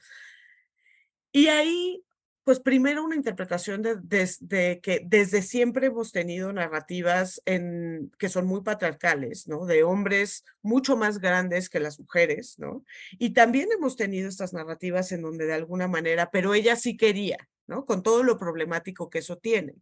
Y 1.33 1.49
ahí, 1.49 2.05
pues 2.45 2.61
primero 2.61 3.03
una 3.03 3.17
interpretación 3.17 3.83
de, 3.83 4.81
que 4.81 5.03
desde 5.05 5.43
siempre 5.43 5.87
hemos 5.87 6.13
tenido 6.13 6.53
narrativas 6.53 7.43
en, 7.45 8.13
que 8.19 8.29
son 8.29 8.47
muy 8.47 8.61
patriarcales, 8.61 9.49
¿no? 9.49 9.67
De 9.67 9.83
hombres 9.83 10.45
mucho 10.63 10.97
más 10.97 11.19
grandes 11.19 11.69
que 11.69 11.81
las 11.81 11.99
mujeres, 11.99 12.57
¿no? 12.59 12.85
Y 13.19 13.31
también 13.31 13.71
hemos 13.73 13.97
tenido 13.97 14.29
estas 14.29 14.53
narrativas 14.53 15.11
en 15.11 15.23
donde 15.23 15.47
de 15.47 15.55
alguna 15.55 15.89
manera, 15.89 16.31
pero 16.31 16.55
ella 16.55 16.77
sí 16.77 16.97
quería, 16.97 17.49
¿no? 17.67 17.85
Con 17.85 18.03
todo 18.05 18.23
lo 18.23 18.39
problemático 18.39 19.11
que 19.11 19.19
eso 19.19 19.39
tiene. 19.39 19.75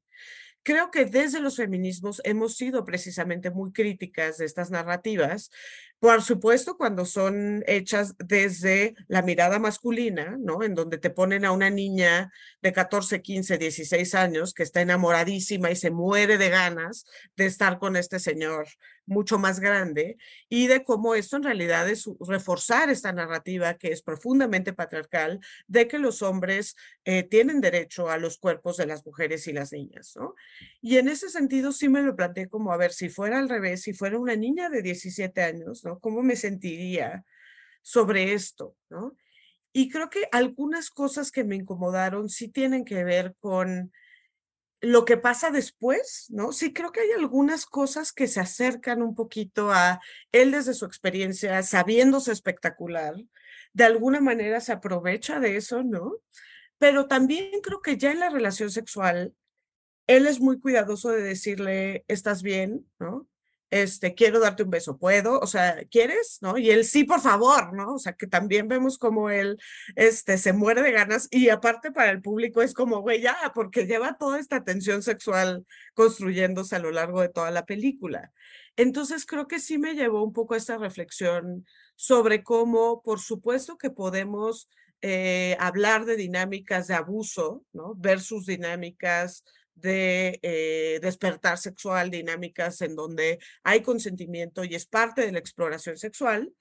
Creo 0.64 0.92
que 0.92 1.04
desde 1.06 1.40
los 1.40 1.56
feminismos 1.56 2.20
hemos 2.24 2.56
sido 2.56 2.84
precisamente 2.84 3.50
muy 3.50 3.72
críticas 3.72 4.38
de 4.38 4.44
estas 4.44 4.70
narrativas, 4.70 5.50
por 5.98 6.22
supuesto 6.22 6.76
cuando 6.76 7.04
son 7.04 7.64
hechas 7.66 8.14
desde 8.18 8.94
la 9.08 9.22
mirada 9.22 9.58
masculina, 9.58 10.36
¿no? 10.38 10.62
En 10.62 10.74
donde 10.74 10.98
te 10.98 11.10
ponen 11.10 11.44
a 11.44 11.52
una 11.52 11.68
niña 11.68 12.32
de 12.60 12.72
14, 12.72 13.22
15, 13.22 13.58
16 13.58 14.14
años 14.14 14.54
que 14.54 14.62
está 14.62 14.80
enamoradísima 14.80 15.70
y 15.70 15.76
se 15.76 15.90
muere 15.90 16.38
de 16.38 16.50
ganas 16.50 17.06
de 17.36 17.46
estar 17.46 17.78
con 17.78 17.96
este 17.96 18.20
señor 18.20 18.68
mucho 19.06 19.38
más 19.38 19.60
grande 19.60 20.16
y 20.48 20.66
de 20.66 20.84
cómo 20.84 21.14
esto 21.14 21.36
en 21.36 21.42
realidad 21.42 21.88
es 21.88 22.08
reforzar 22.20 22.90
esta 22.90 23.12
narrativa 23.12 23.74
que 23.74 23.88
es 23.88 24.02
profundamente 24.02 24.72
patriarcal 24.72 25.40
de 25.66 25.88
que 25.88 25.98
los 25.98 26.22
hombres 26.22 26.76
eh, 27.04 27.22
tienen 27.22 27.60
derecho 27.60 28.10
a 28.10 28.18
los 28.18 28.38
cuerpos 28.38 28.76
de 28.76 28.86
las 28.86 29.04
mujeres 29.04 29.46
y 29.48 29.52
las 29.52 29.72
niñas, 29.72 30.14
¿no? 30.16 30.34
Y 30.80 30.98
en 30.98 31.08
ese 31.08 31.28
sentido 31.28 31.72
sí 31.72 31.88
me 31.88 32.02
lo 32.02 32.14
planteé 32.14 32.48
como, 32.48 32.72
a 32.72 32.76
ver, 32.76 32.92
si 32.92 33.08
fuera 33.08 33.38
al 33.38 33.48
revés, 33.48 33.82
si 33.82 33.92
fuera 33.92 34.18
una 34.18 34.36
niña 34.36 34.68
de 34.68 34.82
17 34.82 35.42
años, 35.42 35.84
¿no? 35.84 35.98
¿Cómo 35.98 36.22
me 36.22 36.36
sentiría 36.36 37.24
sobre 37.82 38.32
esto, 38.32 38.76
¿no? 38.88 39.16
Y 39.72 39.88
creo 39.88 40.10
que 40.10 40.28
algunas 40.32 40.90
cosas 40.90 41.32
que 41.32 41.44
me 41.44 41.56
incomodaron 41.56 42.28
sí 42.28 42.48
tienen 42.48 42.84
que 42.84 43.04
ver 43.04 43.34
con 43.40 43.92
lo 44.82 45.04
que 45.04 45.16
pasa 45.16 45.50
después, 45.52 46.26
¿no? 46.30 46.50
Sí, 46.50 46.72
creo 46.72 46.90
que 46.90 47.00
hay 47.00 47.12
algunas 47.12 47.66
cosas 47.66 48.12
que 48.12 48.26
se 48.26 48.40
acercan 48.40 49.00
un 49.00 49.14
poquito 49.14 49.70
a 49.70 50.00
él 50.32 50.50
desde 50.50 50.74
su 50.74 50.84
experiencia, 50.84 51.62
sabiéndose 51.62 52.32
espectacular, 52.32 53.14
de 53.72 53.84
alguna 53.84 54.20
manera 54.20 54.60
se 54.60 54.72
aprovecha 54.72 55.38
de 55.38 55.56
eso, 55.56 55.84
¿no? 55.84 56.16
Pero 56.78 57.06
también 57.06 57.60
creo 57.62 57.80
que 57.80 57.96
ya 57.96 58.10
en 58.10 58.18
la 58.18 58.28
relación 58.28 58.72
sexual, 58.72 59.32
él 60.08 60.26
es 60.26 60.40
muy 60.40 60.58
cuidadoso 60.58 61.10
de 61.10 61.22
decirle, 61.22 62.04
¿estás 62.08 62.42
bien? 62.42 62.84
¿No? 62.98 63.28
Este, 63.72 64.14
quiero 64.14 64.38
darte 64.38 64.64
un 64.64 64.70
beso, 64.70 64.98
¿puedo? 64.98 65.40
O 65.40 65.46
sea, 65.46 65.82
¿quieres? 65.90 66.38
¿No? 66.42 66.58
Y 66.58 66.70
él, 66.70 66.84
sí, 66.84 67.04
por 67.04 67.22
favor, 67.22 67.72
¿no? 67.72 67.94
O 67.94 67.98
sea, 67.98 68.12
que 68.12 68.26
también 68.26 68.68
vemos 68.68 68.98
como 68.98 69.30
él, 69.30 69.58
este, 69.96 70.36
se 70.36 70.52
muere 70.52 70.82
de 70.82 70.92
ganas 70.92 71.26
y 71.30 71.48
aparte 71.48 71.90
para 71.90 72.10
el 72.10 72.20
público 72.20 72.60
es 72.60 72.74
como, 72.74 73.00
güey, 73.00 73.22
ya, 73.22 73.34
porque 73.54 73.86
lleva 73.86 74.18
toda 74.18 74.38
esta 74.38 74.62
tensión 74.62 75.02
sexual 75.02 75.64
construyéndose 75.94 76.76
a 76.76 76.80
lo 76.80 76.90
largo 76.90 77.22
de 77.22 77.30
toda 77.30 77.50
la 77.50 77.64
película. 77.64 78.30
Entonces, 78.76 79.24
creo 79.24 79.48
que 79.48 79.58
sí 79.58 79.78
me 79.78 79.94
llevó 79.94 80.22
un 80.22 80.34
poco 80.34 80.52
a 80.52 80.58
esta 80.58 80.76
reflexión 80.76 81.66
sobre 81.96 82.42
cómo, 82.42 83.00
por 83.02 83.20
supuesto 83.20 83.78
que 83.78 83.88
podemos 83.88 84.68
eh, 85.00 85.56
hablar 85.58 86.04
de 86.04 86.16
dinámicas 86.16 86.88
de 86.88 86.94
abuso, 86.94 87.64
¿no? 87.72 87.94
Versus 87.96 88.44
dinámicas 88.44 89.44
de 89.74 90.38
eh, 90.42 90.98
despertar 91.02 91.58
sexual, 91.58 92.10
dinámicas 92.10 92.80
en 92.82 92.96
donde 92.96 93.38
hay 93.62 93.82
consentimiento 93.82 94.64
y 94.64 94.74
es 94.74 94.86
parte 94.86 95.22
de 95.22 95.32
la 95.32 95.38
exploración 95.38 95.96
sexual. 95.96 96.52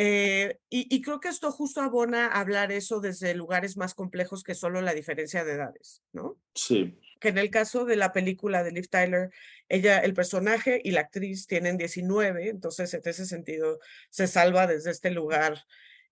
Eh, 0.00 0.58
y, 0.70 1.02
creo 1.02 1.18
que 1.18 1.28
esto 1.28 1.50
justo 1.50 1.80
abona 1.80 2.26
a 2.26 2.38
hablar 2.38 2.70
eso 2.70 3.00
desde 3.00 3.34
lugares 3.34 3.76
más 3.76 3.94
complejos 3.94 4.44
que 4.44 4.54
solo 4.54 4.80
la 4.80 4.94
diferencia 4.94 5.44
de 5.44 5.54
edades, 5.54 6.02
¿no? 6.12 6.38
Sí. 6.54 7.00
Que 7.18 7.30
en 7.30 7.38
el 7.38 7.50
caso 7.50 7.84
de 7.84 7.96
la 7.96 8.12
película 8.12 8.62
de 8.62 8.70
Liv 8.70 8.88
Tyler, 8.88 9.30
ella, 9.68 9.98
el 9.98 10.14
personaje 10.14 10.80
y 10.84 10.92
la 10.92 11.00
actriz 11.00 11.48
tienen 11.48 11.76
19, 11.76 12.48
entonces 12.48 12.94
en 12.94 13.02
ese 13.04 13.26
sentido 13.26 13.80
se 14.08 14.28
salva 14.28 14.68
desde 14.68 14.92
este 14.92 15.10
lugar 15.10 15.64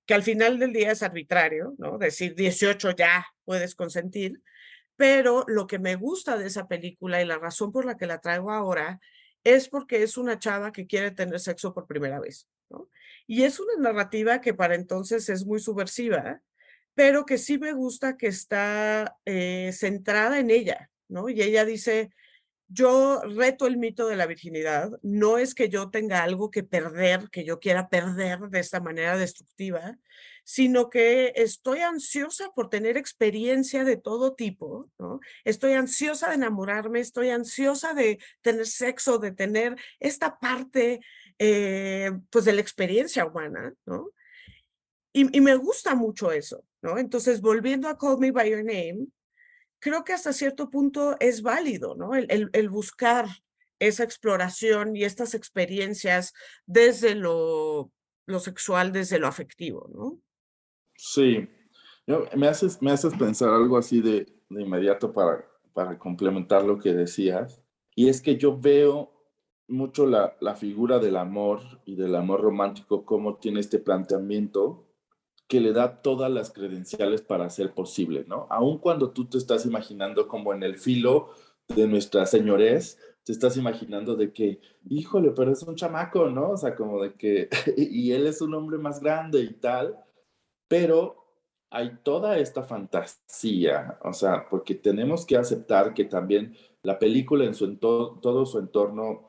que 0.05 0.15
al 0.15 0.25
final 0.25 0.59
del 0.59 0.73
día 0.73 0.93
es 0.93 1.05
arbitrario, 1.05 1.75
¿no? 1.79 1.99
Decir 1.99 2.35
18 2.35 2.93
ya 2.93 3.27
puedes 3.45 3.75
consentir, 3.75 4.41
pero 4.97 5.45
lo 5.47 5.67
que 5.67 5.79
me 5.79 5.97
gusta 5.97 6.37
de 6.37 6.47
esa 6.47 6.67
película 6.67 7.23
y 7.23 7.27
la 7.27 7.39
razón 7.39 7.73
por 7.73 7.85
la 7.85 7.97
que 7.97 8.07
la 8.07 8.21
traigo 8.21 8.51
ahora 8.51 9.01
es 9.45 9.69
porque 9.69 10.03
es 10.03 10.17
una 10.17 10.39
chava 10.39 10.73
que 10.73 10.87
quiere 10.87 11.11
tener 11.13 11.39
sexo 11.39 11.73
por 11.73 11.87
primera 11.87 12.19
vez, 12.19 12.49
¿no? 12.69 12.89
Y 13.27 13.43
es 13.45 13.61
una 13.61 13.77
narrativa 13.79 14.41
que 14.41 14.55
para 14.55 14.75
entonces 14.75 15.29
es 15.29 15.45
muy 15.45 15.61
subversiva, 15.61 16.41
pero 16.95 17.27
que 17.27 17.39
sí 17.39 17.59
me 17.59 17.73
gusta 17.73 18.17
que 18.17 18.27
está 18.29 19.17
eh, 19.25 19.71
centrada 19.73 20.39
en 20.41 20.51
ella, 20.51 20.91
¿no? 21.09 21.29
Y 21.29 21.43
ella 21.43 21.65
dice, 21.65 22.11
yo 22.69 23.21
reto 23.23 23.67
el 23.67 23.77
mito 23.77 24.09
de 24.09 24.17
la 24.17 24.27
virginidad, 24.27 24.91
no 25.03 25.39
es 25.39 25.55
que 25.55 25.69
yo 25.69 25.91
tenga 25.91 26.25
algo 26.25 26.51
que 26.51 26.65
perder, 26.65 27.29
que 27.31 27.45
yo 27.45 27.61
quiera 27.61 27.89
perder 27.89 28.41
de 28.49 28.59
esta 28.59 28.81
manera 28.81 29.17
destructiva, 29.17 29.99
sino 30.49 30.91
que 30.91 31.33
estoy 31.35 31.81
ansiosa 31.81 32.53
por 32.55 32.71
tener 32.71 32.97
experiencia 32.97 33.83
de 33.83 33.97
todo 33.97 34.37
tipo, 34.37 34.89
¿no? 34.97 35.19
Estoy 35.45 35.73
ansiosa 35.73 36.29
de 36.29 36.37
enamorarme, 36.37 37.01
estoy 37.01 37.31
ansiosa 37.31 37.95
de 37.95 38.21
tener 38.43 38.65
sexo, 38.69 39.19
de 39.19 39.33
tener 39.33 39.75
esta 39.99 40.39
parte, 40.39 41.01
eh, 41.41 42.13
pues, 42.31 42.45
de 42.45 42.53
la 42.53 42.61
experiencia 42.61 43.27
humana, 43.27 43.75
¿no? 43.87 44.11
Y, 45.13 45.41
me 45.41 45.57
gusta 45.57 45.97
mucho 45.97 46.31
eso, 46.31 46.65
¿no? 46.81 46.97
Entonces, 46.97 47.41
volviendo 47.41 47.89
a 47.89 47.99
Call 47.99 48.19
Me 48.21 48.31
By 48.31 48.49
Your 48.49 48.65
Name, 48.65 49.09
creo 49.81 50.05
que 50.05 50.13
hasta 50.13 50.33
cierto 50.33 50.71
punto 50.71 51.17
es 51.19 51.43
válido, 51.43 51.97
¿no? 51.97 52.15
El, 52.15 52.69
buscar 52.69 53.27
esa 53.81 54.05
exploración 54.05 54.95
y 54.95 55.03
estas 55.03 55.35
experiencias 55.35 56.35
desde 56.67 57.17
lo, 57.17 57.91
lo, 58.27 58.39
sexual, 58.39 58.93
desde 58.93 59.19
lo 59.19 59.27
afectivo, 59.27 59.91
¿no? 59.93 60.21
Sí, 60.97 61.49
me, 62.35 62.49
haces, 62.49 62.81
me 62.81 62.91
haces 62.91 63.15
pensar 63.15 63.51
algo 63.51 63.77
así 63.77 64.01
de, 64.01 64.27
de 64.49 64.63
inmediato 64.63 65.13
para, 65.13 65.45
para 65.73 65.99
complementar 65.99 66.65
lo 66.65 66.79
que 66.79 66.93
decías, 66.93 67.63
y 67.95 68.09
es 68.09 68.21
que 68.21 68.37
yo 68.37 68.59
veo 68.59 69.13
mucho 69.69 70.07
la, 70.07 70.37
la 70.41 70.55
figura 70.55 70.99
del 70.99 71.17
amor 71.17 71.61
y 71.85 71.97
del 71.97 72.15
amor 72.15 72.41
romántico, 72.41 73.05
cómo 73.05 73.37
tiene 73.37 73.61
este 73.61 73.79
planteamiento 73.79 74.87
que 75.49 75.61
le 75.61 75.73
da 75.73 76.03
todas 76.03 76.31
las 76.31 76.51
credenciales 76.51 77.23
para 77.23 77.51
ser 77.51 77.73
posible, 77.73 78.25
¿no? 78.27 78.47
Aun 78.51 78.79
cuando 78.79 79.11
tú 79.11 79.27
te 79.27 79.39
estás 79.39 79.65
imaginando 79.65 80.27
como 80.29 80.53
en 80.53 80.63
el 80.63 80.79
filo 80.79 81.31
de 81.69 81.87
nuestra 81.87 82.27
señorez, 82.27 82.99
te 83.25 83.33
estás 83.33 83.57
imaginando 83.57 84.15
de 84.15 84.33
que, 84.33 84.61
híjole, 84.89 85.33
pero 85.33 85.53
es 85.53 85.63
un 85.63 85.75
chamaco, 85.75 86.29
¿no? 86.31 86.51
O 86.51 86.57
sea, 86.57 86.75
como 86.75 87.03
de 87.03 87.15
que, 87.15 87.49
y 87.77 88.13
él 88.13 88.27
es 88.27 88.41
un 88.41 88.55
hombre 88.55 88.79
más 88.79 89.01
grande 89.01 89.41
y 89.41 89.53
tal, 89.53 89.97
pero 90.69 91.25
hay 91.71 91.99
toda 92.03 92.39
esta 92.39 92.63
fantasía, 92.63 93.99
o 94.03 94.13
sea, 94.13 94.47
porque 94.49 94.75
tenemos 94.75 95.27
que 95.27 95.37
aceptar 95.37 95.95
que 95.95 96.05
también 96.05 96.57
la 96.83 96.99
película 96.99 97.45
en 97.45 97.79
todo 97.79 98.47
su 98.47 98.59
entorno 98.59 99.27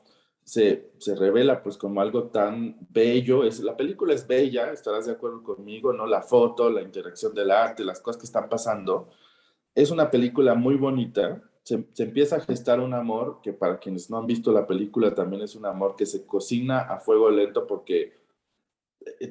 se, 0.48 0.92
se, 0.96 1.14
revela 1.14 1.62
pues 1.62 1.76
como 1.76 2.00
algo 2.00 2.28
tan 2.28 2.78
bello. 2.88 3.44
Es, 3.44 3.60
la 3.60 3.76
película 3.76 4.14
es 4.14 4.26
bella, 4.26 4.72
estarás 4.72 5.04
de 5.04 5.12
acuerdo 5.12 5.42
conmigo, 5.42 5.92
¿no? 5.92 6.06
La 6.06 6.22
foto, 6.22 6.70
la 6.70 6.80
interacción 6.80 7.34
del 7.34 7.50
arte, 7.50 7.84
las 7.84 8.00
cosas 8.00 8.18
que 8.18 8.24
están 8.24 8.48
pasando. 8.48 9.10
Es 9.74 9.90
una 9.90 10.10
película 10.10 10.54
muy 10.54 10.76
bonita. 10.76 11.42
Se, 11.62 11.86
empieza 11.98 12.36
a 12.36 12.40
gestar 12.40 12.80
un 12.80 12.94
amor 12.94 13.40
que 13.42 13.52
para 13.52 13.78
quienes 13.78 14.08
no 14.08 14.16
han 14.16 14.26
visto 14.26 14.50
la 14.50 14.66
película 14.66 15.14
también 15.14 15.42
es 15.42 15.54
un 15.54 15.66
amor 15.66 15.96
que 15.96 16.06
se 16.06 16.24
cocina 16.24 16.80
a 16.80 16.98
fuego 16.98 17.28
lento 17.30 17.66
porque 17.66 18.14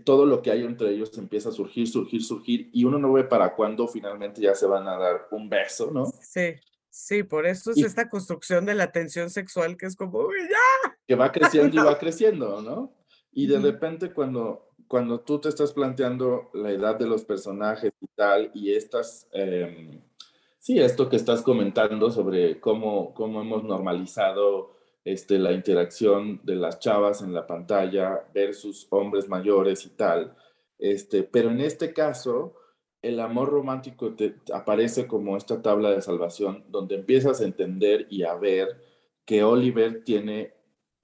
todo 0.04 0.26
lo 0.26 0.42
que 0.42 0.52
hay 0.52 0.64
entre 0.64 0.92
ellos 0.92 1.18
empieza 1.18 1.50
a 1.50 1.52
surgir, 1.52 1.88
surgir, 1.88 2.24
surgir 2.24 2.70
y 2.74 2.84
uno 2.84 3.00
no 3.00 3.14
ve 3.14 3.24
para 3.24 3.56
cuándo 3.56 3.88
finalmente 3.88 4.42
ya 4.42 4.56
se 4.56 4.66
van 4.66 4.88
a 4.88 4.98
dar 4.98 5.28
un 5.32 5.50
beso, 5.50 5.92
¿no? 5.92 6.06
Sí. 6.22 6.56
Sí, 7.00 7.22
por 7.22 7.46
eso 7.46 7.70
es 7.70 7.78
esta 7.78 8.10
construcción 8.10 8.66
de 8.66 8.74
la 8.74 8.92
tensión 8.92 9.30
sexual 9.30 9.78
que 9.78 9.86
es 9.86 9.96
como, 9.96 10.30
ya! 10.32 10.98
Que 11.06 11.14
va 11.14 11.32
creciendo 11.32 11.80
y 11.80 11.86
va 11.86 11.96
creciendo, 12.00 12.60
¿no? 12.60 12.92
Y 13.32 13.46
de 13.46 13.60
repente 13.60 14.12
cuando, 14.12 14.72
cuando 14.88 15.20
tú 15.20 15.40
te 15.40 15.50
estás 15.50 15.74
planteando 15.74 16.50
la 16.56 16.72
edad 16.72 16.96
de 16.96 17.06
los 17.06 17.24
personajes 17.24 17.94
y 18.02 18.08
tal, 18.16 18.50
y 18.56 18.74
estas, 18.74 19.28
em, 19.32 20.02
sí, 20.58 20.80
esto 20.80 21.08
que 21.08 21.18
estás 21.18 21.44
comentando 21.44 22.10
sobre 22.10 22.60
cómo, 22.60 23.14
cómo 23.14 23.42
hemos 23.42 23.64
normalizado 23.64 24.77
este, 25.08 25.40
la 25.40 25.54
interacción 25.54 26.42
de 26.44 26.56
las 26.56 26.80
chavas 26.80 27.22
en 27.22 27.34
la 27.34 27.48
pantalla 27.48 28.26
versus 28.34 28.88
hombres 28.90 29.30
mayores 29.30 29.86
y 29.86 29.92
tal, 29.92 30.36
este, 30.78 31.24
pero 31.24 31.50
en 31.50 31.62
este 31.62 31.94
caso 31.94 32.56
el 33.02 33.22
amor 33.22 33.48
romántico 33.48 34.16
te, 34.16 34.36
aparece 34.54 35.08
como 35.08 35.38
esta 35.38 35.62
tabla 35.62 35.92
de 35.92 36.02
salvación 36.02 36.66
donde 36.68 36.96
empiezas 36.96 37.40
a 37.40 37.46
entender 37.46 38.08
y 38.10 38.24
a 38.24 38.36
ver 38.36 38.84
que 39.24 39.46
Oliver 39.46 40.04
tiene 40.04 40.56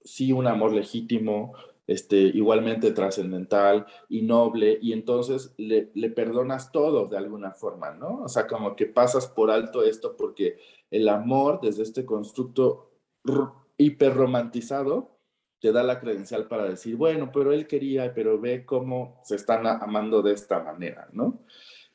sí 0.02 0.32
un 0.32 0.48
amor 0.48 0.74
legítimo, 0.74 1.54
este, 1.86 2.18
igualmente 2.18 2.90
trascendental 2.90 3.86
y 4.10 4.20
noble, 4.20 4.78
y 4.82 4.92
entonces 4.92 5.54
le, 5.56 5.90
le, 5.94 6.10
perdonas 6.10 6.72
todo 6.72 7.06
de 7.06 7.16
alguna 7.16 7.52
forma, 7.52 7.92
¿no? 7.92 8.24
O 8.24 8.28
sea, 8.28 8.46
como 8.46 8.76
que 8.76 8.84
pasas 8.84 9.28
por 9.28 9.50
alto 9.50 9.82
esto 9.82 10.14
porque 10.14 10.58
el 10.90 11.08
amor 11.08 11.60
desde 11.62 11.84
este 11.84 12.04
constructo 12.04 12.90
hiperromantizado 13.76 15.14
te 15.60 15.72
da 15.72 15.82
la 15.82 15.98
credencial 15.98 16.46
para 16.46 16.68
decir, 16.68 16.94
bueno, 16.96 17.32
pero 17.32 17.52
él 17.52 17.66
quería, 17.66 18.12
pero 18.12 18.38
ve 18.38 18.66
cómo 18.66 19.18
se 19.24 19.36
están 19.36 19.66
amando 19.66 20.20
de 20.20 20.34
esta 20.34 20.62
manera, 20.62 21.08
¿no? 21.12 21.42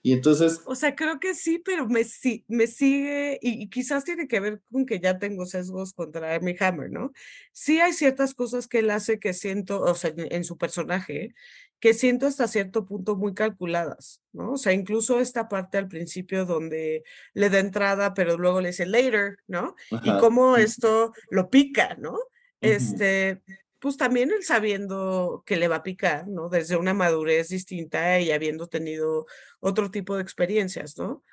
Y 0.01 0.13
entonces... 0.13 0.61
O 0.65 0.73
sea, 0.73 0.95
creo 0.95 1.19
que 1.19 1.35
sí, 1.35 1.59
pero 1.59 1.85
me, 1.87 2.01
me 2.47 2.67
sigue, 2.67 3.37
y, 3.41 3.69
quizás 3.69 4.05
tiene 4.05 4.27
que 4.27 4.39
ver 4.39 4.61
con 4.71 4.85
que 4.85 4.99
ya 4.99 5.19
tengo 5.19 5.45
sesgos 5.45 5.93
contra 5.93 6.35
Amy 6.35 6.55
Hammer, 6.59 6.89
¿no? 6.89 7.11
Sí 7.51 7.79
hay 7.79 7.93
ciertas 7.93 8.33
cosas 8.33 8.67
que 8.67 8.79
él 8.79 8.89
hace 8.89 9.19
que 9.19 9.33
siento, 9.33 9.81
o 9.81 9.93
sea, 9.93 10.13
en, 10.15 10.43
su 10.45 10.57
personaje, 10.57 11.35
que 11.79 11.93
siento 11.93 12.27
hasta 12.27 12.47
cierto 12.47 12.85
punto 12.85 13.15
muy 13.15 13.33
calculadas, 13.33 14.21
¿no? 14.33 14.53
O 14.53 14.57
sea, 14.57 14.73
incluso 14.73 15.19
esta 15.19 15.47
parte 15.47 15.77
al 15.77 15.87
principio 15.87 16.45
donde 16.45 17.03
le 17.33 17.49
da 17.49 17.59
entrada, 17.59 18.13
pero 18.13 18.37
luego 18.37 18.59
le 18.59 18.69
dice 18.69 18.85
later, 18.85 19.37
¿no? 19.47 19.75
Y 20.03 20.17
cómo 20.19 20.57
esto 20.57 21.13
lo 21.29 21.49
pica, 21.49 21.95
¿no? 21.99 22.19
Este, 22.59 23.41
pues 23.79 23.95
también 23.95 24.31
él 24.31 24.43
sabiendo 24.43 25.43
que 25.45 25.55
le 25.55 25.69
va 25.69 25.77
a 25.77 25.83
picar, 25.83 26.27
¿no? 26.27 26.49
Desde 26.49 26.75
una 26.75 26.93
madurez 26.93 27.47
distinta 27.47 28.19
y 28.19 28.31
habiendo 28.31 28.67
tenido 28.67 29.25
otro 29.61 29.89
tipo 29.89 30.17
de 30.17 30.21
experiencias, 30.21 30.97
¿no? 30.97 31.23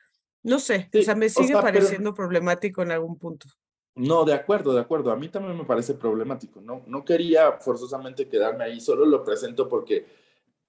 No 0.44 0.60
sé, 0.60 0.88
o 0.94 1.02
sea, 1.02 1.16
me 1.16 1.28
sigue 1.28 1.54
pareciendo 1.54 2.14
problemático 2.14 2.82
en 2.82 2.92
algún 2.92 3.18
punto. 3.18 3.48
No, 3.96 4.24
de 4.24 4.34
acuerdo, 4.34 4.74
de 4.74 4.80
acuerdo. 4.80 5.10
A 5.10 5.16
mí 5.16 5.28
también 5.28 5.56
me 5.56 5.64
parece 5.64 5.94
problemático. 5.94 6.60
No, 6.60 6.84
no 6.86 7.04
quería 7.04 7.52
forzosamente 7.52 8.28
quedarme 8.28 8.64
ahí, 8.64 8.78
solo 8.78 9.06
lo 9.06 9.24
presento 9.24 9.68
porque 9.68 10.06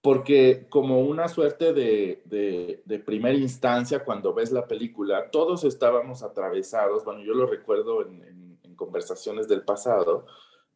porque 0.01 0.67
como 0.69 1.01
una 1.01 1.27
suerte 1.27 1.73
de, 1.73 2.21
de, 2.25 2.99
primera 2.99 3.37
instancia, 3.37 4.03
cuando 4.03 4.33
ves 4.33 4.51
la 4.51 4.67
película, 4.67 5.29
todos 5.31 5.63
estábamos 5.63 6.23
atravesados, 6.23 7.03
bueno, 7.03 7.21
yo 7.23 7.33
lo 7.33 7.45
recuerdo 7.45 8.05
en, 8.05 8.57
en 8.63 8.75
conversaciones 8.75 9.47
del 9.47 9.63
pasado, 9.63 10.25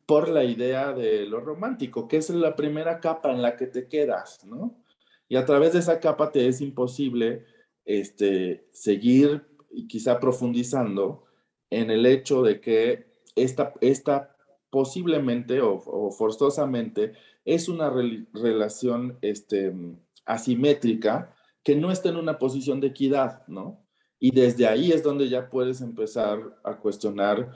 por 0.06 0.28
la 0.28 0.44
idea 0.44 0.92
de 0.92 1.26
lo 1.26 1.40
romántico, 1.40 2.08
que 2.08 2.18
es 2.18 2.30
la 2.32 2.56
primera 2.56 3.00
capa 3.00 3.32
en 3.32 3.42
la 3.42 3.56
que 3.56 3.68
te 3.68 3.88
quedas, 3.88 4.44
¿no? 4.46 4.76
Y 5.30 5.38
a 5.38 5.46
través 5.46 5.72
de 5.72 5.80
esa 5.80 6.02
capa 6.02 6.32
te 6.32 6.48
es 6.48 6.60
imposible 6.60 7.46
este, 7.86 8.68
seguir 8.72 9.46
y 9.70 9.88
quizá 9.88 10.20
profundizando 10.20 11.24
en 11.70 11.90
el 11.90 12.06
hecho 12.06 12.42
de 12.42 12.60
que 12.60 13.08
esta, 13.36 13.74
esta 13.80 14.36
posiblemente 14.72 15.62
o, 15.62 16.12
forzosamente 16.12 17.14
es 17.46 17.70
una 17.70 17.92
relación 18.34 19.20
este, 19.22 19.74
asimétrica 20.26 21.36
que 21.64 21.76
no 21.76 21.92
está 21.92 22.10
en 22.10 22.16
una 22.16 22.40
posición 22.40 22.80
de 22.80 22.88
equidad, 22.88 23.46
¿no? 23.48 23.86
Y 24.20 24.32
desde 24.32 24.68
ahí 24.68 24.92
es 24.92 25.04
donde 25.04 25.30
ya 25.30 25.50
puedes 25.50 25.82
empezar 25.82 26.40
a 26.64 26.78
cuestionar 26.78 27.52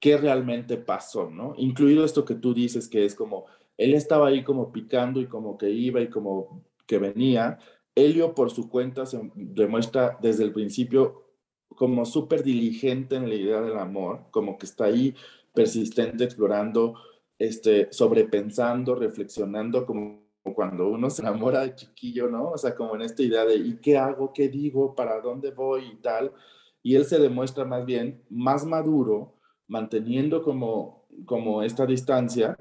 qué 0.00 0.16
realmente 0.16 0.76
pasó, 0.76 1.30
¿no? 1.30 1.54
Incluido 1.56 2.04
esto 2.04 2.24
que 2.24 2.34
tú 2.34 2.52
dices 2.52 2.88
que 2.88 3.04
es 3.04 3.14
como, 3.14 3.46
él 3.76 3.94
estaba 3.94 4.28
ahí 4.28 4.42
como 4.42 4.72
picando 4.72 5.20
y 5.20 5.26
como 5.26 5.56
que 5.56 5.70
iba 5.70 6.00
y 6.00 6.08
como 6.08 6.64
que 6.86 6.98
venía. 6.98 7.58
Helio 7.94 8.34
por 8.34 8.50
su 8.50 8.68
cuenta 8.68 9.06
se 9.06 9.20
demuestra 9.34 10.18
desde 10.20 10.44
el 10.44 10.52
principio 10.52 11.24
como 11.68 12.04
súper 12.04 12.42
diligente 12.42 13.16
en 13.16 13.28
la 13.28 13.34
idea 13.34 13.60
del 13.60 13.78
amor, 13.78 14.24
como 14.30 14.58
que 14.58 14.66
está 14.66 14.86
ahí 14.86 15.14
persistente, 15.58 16.22
explorando, 16.22 16.94
este, 17.36 17.88
sobrepensando, 17.90 18.94
reflexionando, 18.94 19.84
como 19.84 20.22
cuando 20.54 20.86
uno 20.86 21.10
se 21.10 21.20
enamora 21.22 21.62
de 21.62 21.74
chiquillo, 21.74 22.28
¿no? 22.28 22.50
O 22.50 22.58
sea, 22.58 22.76
como 22.76 22.94
en 22.94 23.02
esta 23.02 23.24
idea 23.24 23.44
de, 23.44 23.56
¿y 23.56 23.78
qué 23.78 23.98
hago? 23.98 24.32
¿Qué 24.32 24.48
digo? 24.48 24.94
¿Para 24.94 25.20
dónde 25.20 25.50
voy? 25.50 25.86
Y 25.86 25.96
tal. 25.96 26.32
Y 26.80 26.94
él 26.94 27.06
se 27.06 27.18
demuestra 27.18 27.64
más 27.64 27.84
bien 27.84 28.22
más 28.30 28.64
maduro, 28.64 29.34
manteniendo 29.66 30.44
como, 30.44 31.08
como 31.26 31.64
esta 31.64 31.86
distancia, 31.86 32.56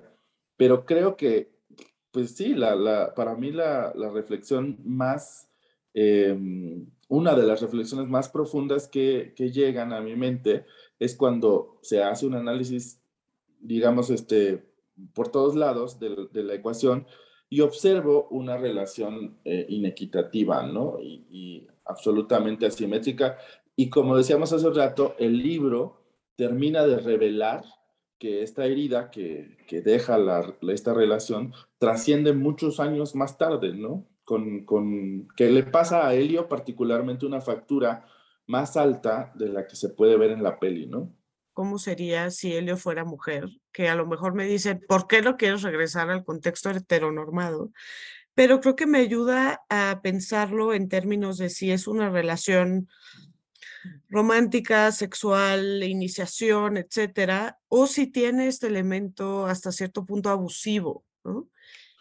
pero 0.57 0.83
creo 0.83 1.15
que, 1.15 1.51
pues 2.10 2.36
sí, 2.36 2.55
la, 2.55 2.75
la, 2.75 3.13
para 3.13 3.36
mí 3.36 3.51
la, 3.51 3.93
la 3.95 4.10
reflexión 4.10 4.79
más 4.83 5.47
eh, 5.99 6.38
una 7.07 7.33
de 7.33 7.41
las 7.41 7.60
reflexiones 7.60 8.07
más 8.07 8.29
profundas 8.29 8.88
que, 8.88 9.33
llegan 9.36 9.93
a 9.93 9.99
mi 9.99 10.15
mente 10.15 10.65
es 10.99 11.15
cuando 11.15 11.79
se 11.81 12.03
hace 12.03 12.27
un 12.27 12.36
análisis, 12.36 13.01
digamos, 13.60 14.12
este, 14.12 14.63
por 15.15 15.29
todos 15.29 15.55
lados 15.55 15.99
de, 15.99 16.43
la 16.43 16.53
ecuación 16.53 17.07
y 17.49 17.62
observo 17.62 18.27
una 18.29 18.57
relación 18.57 19.39
eh, 19.43 19.65
inequitativa, 19.69 20.62
¿no? 20.67 20.99
Y, 21.01 21.67
absolutamente 21.86 22.65
asimétrica. 22.65 23.38
Y 23.75 23.89
como 23.89 24.17
decíamos 24.17 24.51
hace 24.51 24.69
rato, 24.69 25.15
el 25.17 25.38
libro 25.38 26.01
termina 26.36 26.86
de 26.86 26.99
revelar 26.99 27.63
que 28.19 28.43
esta 28.43 28.65
herida 28.65 29.10
que, 29.10 29.57
deja 29.83 30.19
esta 30.67 30.93
relación 30.93 31.53
trasciende 31.79 32.33
muchos 32.33 32.81
años 32.81 33.15
más 33.15 33.38
tarde, 33.38 33.73
¿no? 33.73 34.05
Con, 34.27 34.65
con, 34.65 35.29
que 35.37 35.49
le 35.49 35.63
pasa 35.63 36.05
a 36.05 36.13
Helio 36.13 36.49
particularmente 36.49 37.25
una 37.25 37.39
factura 37.39 38.05
más 38.45 38.75
alta 38.75 39.31
de 39.35 39.47
la 39.47 39.65
que 39.65 39.77
se 39.77 39.87
puede 39.87 40.17
ver 40.17 40.31
en 40.31 40.43
la 40.43 40.59
peli, 40.59 40.85
¿no? 40.85 41.15
¿Cómo 41.53 41.79
sería 41.79 42.29
si 42.29 42.53
Helio 42.53 42.75
fuera 42.75 43.05
mujer? 43.05 43.47
Que 43.71 43.87
a 43.87 43.95
lo 43.95 44.05
mejor 44.05 44.33
me 44.33 44.45
dice, 44.45 44.75
¿por 44.75 45.07
qué 45.07 45.21
no 45.21 45.37
quieres 45.37 45.61
regresar 45.61 46.09
al 46.09 46.25
contexto 46.25 46.69
heteronormado? 46.69 47.71
Pero 48.33 48.59
creo 48.59 48.75
que 48.75 48.85
me 48.85 48.97
ayuda 48.97 49.61
a 49.69 50.01
pensarlo 50.03 50.73
en 50.73 50.89
términos 50.89 51.37
de 51.37 51.49
si 51.49 51.71
es 51.71 51.87
una 51.87 52.09
relación 52.09 52.89
romántica, 54.09 54.91
sexual, 54.91 55.83
iniciación, 55.83 56.75
etcétera, 56.75 57.59
o 57.69 57.87
si 57.87 58.07
tiene 58.07 58.47
este 58.47 58.67
elemento 58.67 59.45
hasta 59.45 59.71
cierto 59.71 60.03
punto 60.03 60.29
abusivo, 60.29 61.05
¿no? 61.23 61.47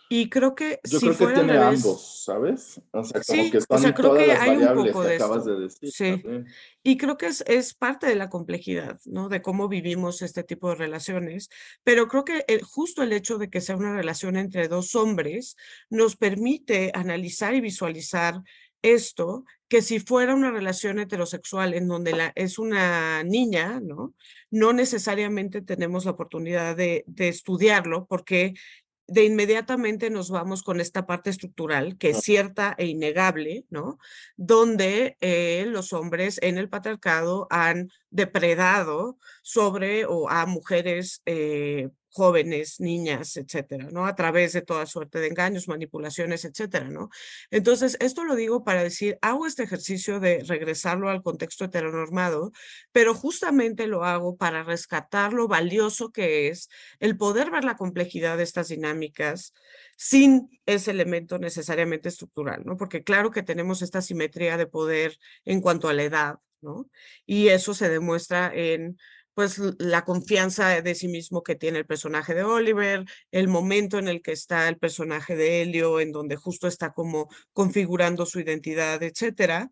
Y 0.09 0.29
creo 0.31 0.55
que 0.55 0.79
Yo 0.85 1.01
si 1.01 1.07
creo 1.07 1.11
que 1.13 1.17
fuera 1.25 1.35
tiene 1.41 1.53
al 1.55 1.59
revés, 1.65 1.85
ambos, 1.85 2.23
¿sabes? 2.25 2.81
O 2.93 3.03
sea, 3.03 3.21
como 3.27 3.43
sí, 3.45 3.51
que 3.51 3.57
o 3.57 3.61
están 3.61 3.79
sea, 3.81 3.95
creo 3.95 4.09
todas 4.11 4.23
que 4.23 4.29
las 4.29 4.41
hay 4.41 4.51
un 4.51 4.55
variables 4.57 4.93
poco 4.93 5.03
que 5.03 5.09
de 5.09 5.15
acabas 5.17 5.39
esto. 5.39 5.51
de 5.57 5.61
decir 5.65 5.91
Sí. 5.91 6.11
también. 6.23 6.47
Y 6.85 6.97
creo 6.97 7.17
que 7.17 7.27
es, 7.27 7.45
es 7.49 7.75
parte 7.75 8.07
de 8.07 8.15
la 8.15 8.31
complejidad, 8.31 9.01
¿no? 9.05 9.29
De 9.29 9.43
cómo 9.43 9.67
vivimos 9.69 10.23
este 10.23 10.45
tipo 10.45 10.69
de 10.69 10.77
relaciones. 10.77 11.49
Pero 11.83 12.07
creo 12.07 12.25
que 12.25 12.45
el- 12.47 12.63
justo 12.63 13.03
el 13.03 13.13
hecho 13.13 13.39
de 13.39 13.51
que 13.51 13.61
sea 13.61 13.77
una 13.77 13.95
relación 13.97 14.37
entre 14.37 14.69
dos 14.69 14.95
hombres 14.95 15.57
nos 15.91 16.15
permite 16.15 16.93
analizar 16.95 17.55
y 17.55 17.61
visualizar 17.61 18.43
esto, 18.83 19.45
que 19.69 19.83
si 19.83 19.99
fuera 19.99 20.37
una 20.37 20.53
relación 20.53 21.01
heterosexual 21.01 21.75
en 21.75 21.89
donde 21.89 22.13
la, 22.13 22.33
es 22.37 22.61
una 22.61 23.25
niña, 23.25 23.81
¿no? 23.83 24.15
No 24.53 24.73
necesariamente 24.73 25.63
tenemos 25.63 26.05
la 26.05 26.13
oportunidad 26.13 26.77
de, 26.77 27.03
de 27.09 27.27
estudiarlo 27.29 28.07
porque 28.07 28.55
de 29.09 29.25
inmediatamente 29.25 30.11
nos 30.11 30.31
vamos 30.31 30.63
con 30.63 30.81
esta 30.81 31.07
parte 31.07 31.31
estructural 31.31 31.97
que 31.97 32.11
es 32.11 32.21
cierta 32.23 32.75
e 32.77 32.87
innegable, 32.87 33.65
¿no? 33.71 33.99
Donde 34.37 35.17
eh, 35.21 35.65
los 35.69 35.93
hombres 35.93 36.39
en 36.43 36.59
el 36.59 36.69
patriarcado 36.69 37.47
han 37.51 37.91
depredado 38.11 39.19
sobre 39.43 40.07
o 40.07 40.29
a 40.29 40.47
mujeres 40.47 41.23
eh, 41.27 41.91
jóvenes, 42.17 42.81
niñas, 42.81 43.37
etcétera, 43.37 43.89
¿no? 43.93 44.07
A 44.07 44.15
través 44.15 44.55
de 44.55 44.63
toda 44.63 44.87
suerte 44.87 45.19
de 45.19 45.27
engaños, 45.27 45.69
manipulaciones, 45.69 46.47
etcétera, 46.47 46.89
¿no? 46.89 47.11
Entonces, 47.51 47.99
esto 48.01 48.25
lo 48.25 48.35
digo 48.37 48.65
para 48.65 48.83
decir, 48.83 49.19
hago 49.21 49.47
este 49.47 49.65
ejercicio 49.65 50.19
de 50.19 50.43
regresarlo 50.49 51.11
al 51.11 51.23
contexto 51.23 51.67
heteronormado, 51.67 52.53
pero 52.91 53.15
justamente 53.15 53.87
lo 53.87 54.05
hago 54.05 54.37
para 54.39 54.63
rescatar 54.63 55.35
lo 55.35 55.47
valioso 55.47 56.11
que 56.11 56.49
es 56.49 56.71
el 57.01 57.19
poder 57.19 57.51
ver 57.51 57.65
la 57.65 57.77
complejidad 57.77 58.39
de 58.39 58.45
estas 58.45 58.69
dinámicas 58.69 59.53
sin 59.99 60.49
ese 60.65 60.93
elemento 60.93 61.39
necesariamente 61.39 62.09
estructural, 62.09 62.63
¿no? 62.65 62.79
Porque 62.79 63.05
claro 63.05 63.31
que 63.31 63.43
tenemos 63.43 63.83
esta 63.83 64.01
simetría 64.01 64.57
de 64.57 64.67
poder 64.67 65.19
en 65.45 65.61
cuanto 65.61 65.89
a 65.89 65.93
la 65.93 66.05
edad, 66.05 66.37
¿no? 66.63 66.89
Y 67.27 67.49
eso 67.49 67.75
se 67.75 67.91
demuestra 67.91 68.51
en 68.55 68.97
pues 69.37 69.61
la 69.79 70.07
confianza 70.07 70.81
de 70.81 70.95
sí 70.95 71.09
mismo 71.09 71.43
que 71.43 71.57
tiene 71.57 71.79
el 71.79 71.85
personaje 71.85 72.35
de 72.35 72.43
Oliver, 72.43 73.05
el 73.33 73.49
momento 73.49 73.99
en 73.99 74.09
el 74.09 74.23
que 74.23 74.33
está 74.33 74.67
el 74.67 74.79
personaje 74.79 75.37
de 75.37 75.61
Helio, 75.61 76.01
en 76.01 76.11
donde 76.11 76.37
justo 76.37 76.67
está 76.67 76.95
como 76.95 77.29
configurando 77.53 78.25
su 78.25 78.41
identidad, 78.41 79.03
etcétera. 79.03 79.71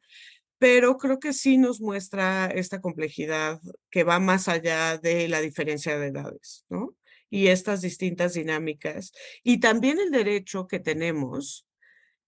Pero 0.59 0.99
creo 0.99 1.19
que 1.19 1.33
sí 1.33 1.57
nos 1.57 1.81
muestra 1.81 2.47
esta 2.49 2.83
complejidad 2.83 3.59
que 3.91 4.05
va 4.05 4.21
más 4.21 4.49
allá 4.49 4.99
de 4.99 5.29
la 5.29 5.41
diferencia 5.41 5.99
de 5.99 6.09
edades, 6.09 6.67
¿no? 6.69 6.95
Y 7.31 7.47
estas 7.49 7.81
distintas 7.81 8.35
dinámicas. 8.35 9.13
Y 9.43 9.61
también 9.61 9.99
el 9.99 10.11
derecho 10.11 10.67
que 10.67 10.79
tenemos 10.79 11.67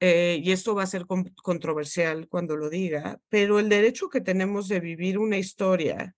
eh, 0.00 0.40
y 0.42 0.52
esto 0.52 0.74
va 0.74 0.84
a 0.84 0.86
ser 0.86 1.04
controversial 1.06 2.28
cuando 2.28 2.56
lo 2.56 2.70
diga, 2.70 3.20
pero 3.28 3.58
el 3.58 3.68
derecho 3.68 4.08
que 4.08 4.22
tenemos 4.22 4.68
de 4.68 4.80
vivir 4.80 5.18
una 5.18 5.38
historia 5.38 6.14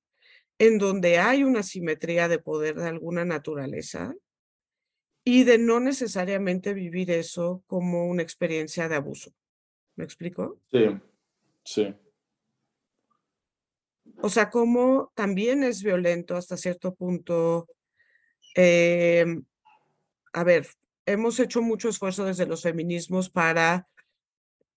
en 0.59 0.79
donde 0.79 1.19
hay 1.19 1.45
una 1.45 1.63
simetría 1.63 2.29
de 2.29 2.39
poder 2.39 2.77
de 2.77 2.89
alguna 2.89 3.25
naturaleza 3.25 4.15
y 5.25 5.45
de 5.45 5.59
no 5.59 5.79
necesariamente 5.79 6.75
vivir 6.75 7.11
eso 7.11 7.63
como 7.67 8.07
una 8.07 8.23
experiencia 8.23 8.89
de 8.89 8.97
abuso. 8.97 9.33
¿Me 9.95 10.05
explico? 10.05 10.61
Sí, 10.71 10.87
sí. 11.65 11.95
O 14.21 14.29
sea, 14.29 14.51
como 14.51 15.13
también 15.15 15.63
es 15.63 15.83
violento 15.83 16.37
hasta 16.37 16.57
cierto 16.57 16.95
punto. 16.95 17.69
Em, 18.55 19.45
a 20.33 20.45
ver, 20.45 20.67
hemos 21.07 21.39
hecho 21.39 21.63
mucho 21.63 21.89
esfuerzo 21.89 22.25
desde 22.25 22.47
los 22.47 22.63
feminismos 22.63 23.31
para 23.31 23.87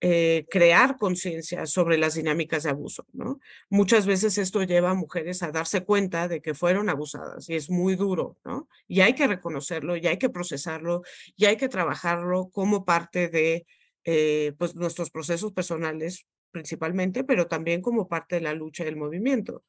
eh, 0.03 0.47
crear 0.49 0.97
conciencia 0.97 1.67
sobre 1.67 1.99
las 1.99 2.15
dinámicas 2.15 2.63
de 2.63 2.71
abuso, 2.71 3.05
¿no? 3.13 3.39
Muchas 3.69 4.07
veces 4.07 4.39
esto 4.39 4.63
lleva 4.63 4.89
a 4.89 4.95
mujeres 4.95 5.43
a 5.43 5.51
darse 5.51 5.84
cuenta 5.84 6.28
de 6.28 6.41
que 6.41 6.55
fueron 6.55 6.89
abusadas 6.89 7.47
y 7.47 7.55
es 7.55 7.69
muy 7.69 7.95
duro, 7.95 8.36
¿no? 8.43 8.67
Y 8.88 9.01
hay 9.01 9.13
que 9.13 9.28
reconocerlo, 9.28 9.95
y 9.95 10.07
hay 10.07 10.17
que 10.17 10.32
procesarlo, 10.32 11.03
y 11.36 11.45
hay 11.45 11.55
que 11.55 11.69
trabajarlo 11.69 12.49
como 12.49 12.84
parte 12.84 13.30
de, 13.30 13.67
eh, 14.03 14.53
pues, 14.57 14.76
nuestros 14.76 15.11
procesos 15.11 15.53
personales 15.53 16.26
principalmente, 16.49 17.23
pero 17.23 17.45
también 17.45 17.84
como 17.84 18.07
parte 18.07 18.38
de 18.38 18.41
la 18.41 18.55
lucha 18.55 18.84
del 18.84 18.97
movimiento. 18.97 19.63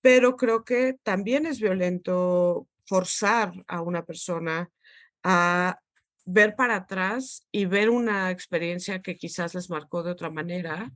Pero 0.00 0.36
creo 0.36 0.64
que 0.64 0.96
también 1.04 1.46
es 1.46 1.60
violento 1.60 2.66
forzar 2.84 3.52
a 3.68 3.80
una 3.80 4.04
persona 4.04 4.70
a 5.22 5.78
ver 6.28 6.54
para 6.56 6.76
atrás 6.76 7.46
y 7.50 7.64
ver 7.64 7.88
una 7.88 8.30
experiencia 8.30 9.00
que 9.00 9.16
quizás 9.16 9.54
les 9.54 9.70
marcó 9.70 10.02
de 10.02 10.12
otra 10.12 10.30
manera 10.30 10.92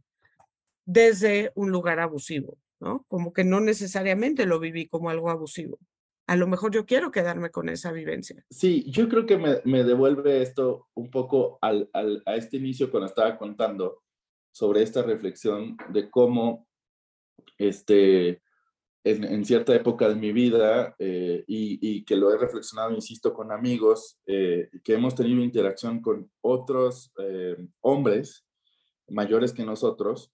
desde 0.84 1.52
un 1.54 1.70
lugar 1.70 2.00
abusivo, 2.00 2.58
¿no? 2.80 3.04
Como 3.08 3.32
que 3.32 3.42
no 3.42 3.60
necesariamente 3.60 4.44
lo 4.44 4.60
viví 4.60 4.88
como 4.88 5.08
algo 5.08 5.30
abusivo. 5.30 5.78
a 6.28 6.36
lo 6.36 6.46
mejor 6.46 6.72
yo 6.72 6.86
quiero 6.86 7.10
quedarme 7.10 7.50
con 7.50 7.68
esa 7.68 7.92
vivencia. 7.92 8.44
Sí, 8.48 8.84
yo 8.88 9.08
creo 9.08 9.26
que 9.26 9.36
me, 9.36 9.84
devuelve 9.84 10.40
esto 10.40 10.88
un 10.94 11.10
poco 11.10 11.58
a 11.60 12.34
este 12.36 12.58
inicio 12.58 12.90
cuando 12.90 13.08
estaba 13.08 13.36
contando 13.36 14.02
sobre 14.52 14.82
esta 14.82 15.02
reflexión 15.02 15.76
de 15.88 16.08
cómo 16.10 16.68
este, 17.58 18.40
en, 19.04 19.44
cierta 19.44 19.74
época 19.74 20.08
de 20.08 20.14
mi 20.14 20.32
vida 20.32 20.94
eh, 20.98 21.44
y, 21.46 22.04
que 22.04 22.16
lo 22.16 22.32
he 22.32 22.38
reflexionado, 22.38 22.92
insisto, 22.92 23.32
con 23.32 23.50
amigos, 23.50 24.18
eh, 24.26 24.68
que 24.84 24.94
hemos 24.94 25.14
tenido 25.14 25.42
interacción 25.42 26.00
con 26.00 26.30
otros 26.40 27.12
eh, 27.18 27.56
hombres 27.80 28.46
mayores 29.08 29.52
que 29.52 29.64
nosotros 29.64 30.32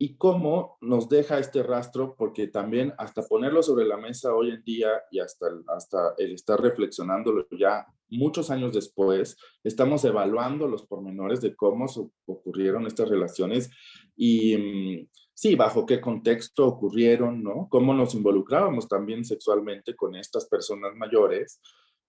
y 0.00 0.16
cómo 0.16 0.78
nos 0.80 1.08
deja 1.08 1.38
este 1.38 1.62
rastro, 1.62 2.14
porque 2.16 2.46
también 2.46 2.92
hasta 2.98 3.22
ponerlo 3.22 3.62
sobre 3.62 3.84
la 3.84 3.96
mesa 3.96 4.34
hoy 4.34 4.50
en 4.50 4.62
día 4.62 4.90
y 5.10 5.18
hasta, 5.18 5.46
hasta 5.68 6.14
el 6.18 6.34
estar 6.34 6.60
reflexionándolo 6.60 7.46
ya 7.50 7.86
muchos 8.08 8.50
años 8.50 8.72
después, 8.72 9.36
estamos 9.64 10.04
evaluando 10.04 10.68
los 10.68 10.86
pormenores 10.86 11.40
de 11.40 11.54
cómo 11.54 11.86
ocurrieron 12.26 12.86
estas 12.86 13.08
relaciones 13.08 13.70
y 14.16 14.56
mm, 14.56 15.08
sí, 15.38 15.54
bajo 15.54 15.86
qué 15.86 16.00
contexto 16.00 16.66
ocurrieron, 16.66 17.44
¿no? 17.44 17.68
Cómo 17.70 17.94
nos 17.94 18.12
involucrábamos 18.16 18.88
también 18.88 19.24
sexualmente 19.24 19.94
con 19.94 20.16
estas 20.16 20.46
personas 20.46 20.96
mayores. 20.96 21.60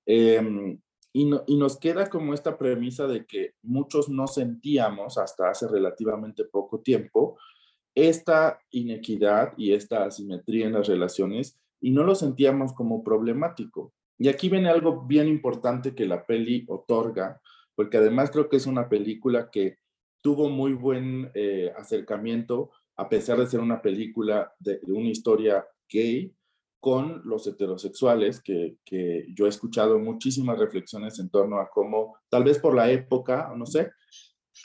Em, 0.04 0.80
y, 1.14 1.30
y, 1.46 1.56
nos 1.58 1.78
queda 1.78 2.10
como 2.10 2.34
esta 2.34 2.58
premisa 2.58 3.06
de 3.06 3.28
que 3.28 3.54
muchos 3.62 4.10
no 4.10 4.26
sentíamos 4.26 5.20
hasta 5.20 5.48
hace 5.48 5.68
relativamente 5.68 6.44
poco 6.44 6.80
tiempo 6.80 7.38
esta 7.94 8.60
inequidad 8.72 9.54
y 9.58 9.74
esta 9.74 10.06
asimetría 10.06 10.66
en 10.66 10.74
las 10.74 10.88
relaciones 10.88 11.60
y 11.80 11.92
no 11.92 12.04
lo 12.04 12.16
sentíamos 12.16 12.74
como 12.74 13.04
problemático. 13.04 13.94
Y 14.18 14.30
aquí 14.30 14.50
viene 14.50 14.70
algo 14.70 15.04
bien 15.06 15.28
importante 15.28 15.94
que 15.94 16.08
la 16.08 16.26
peli 16.26 16.66
otorga, 16.68 17.40
porque 17.76 17.98
además 17.98 18.32
creo 18.32 18.50
que 18.50 18.58
es 18.58 18.66
una 18.66 18.90
película 18.90 19.52
que 19.52 19.78
tuvo 20.22 20.50
muy 20.50 20.74
buen 20.74 21.30
eh, 21.36 21.72
acercamiento 21.78 22.72
a 23.00 23.08
pesar 23.08 23.40
de 23.40 23.48
ser 23.48 23.62
una 23.62 23.82
película 23.82 24.54
de, 24.60 24.82
una 24.88 25.10
historia 25.10 25.66
gay, 25.90 26.34
con 26.82 27.22
los 27.26 27.48
heterosexuales, 27.48 28.42
que, 28.42 28.78
que, 28.86 29.26
yo 29.34 29.46
he 29.46 29.50
escuchado 29.50 30.00
muchísimas 30.00 30.60
reflexiones 30.60 31.20
en 31.20 31.30
torno 31.30 31.60
a 31.60 31.70
cómo, 31.70 32.18
tal 32.30 32.44
vez 32.44 32.60
por 32.60 32.76
la 32.76 32.90
época, 32.92 33.54
no 33.56 33.66
sé, 33.66 33.92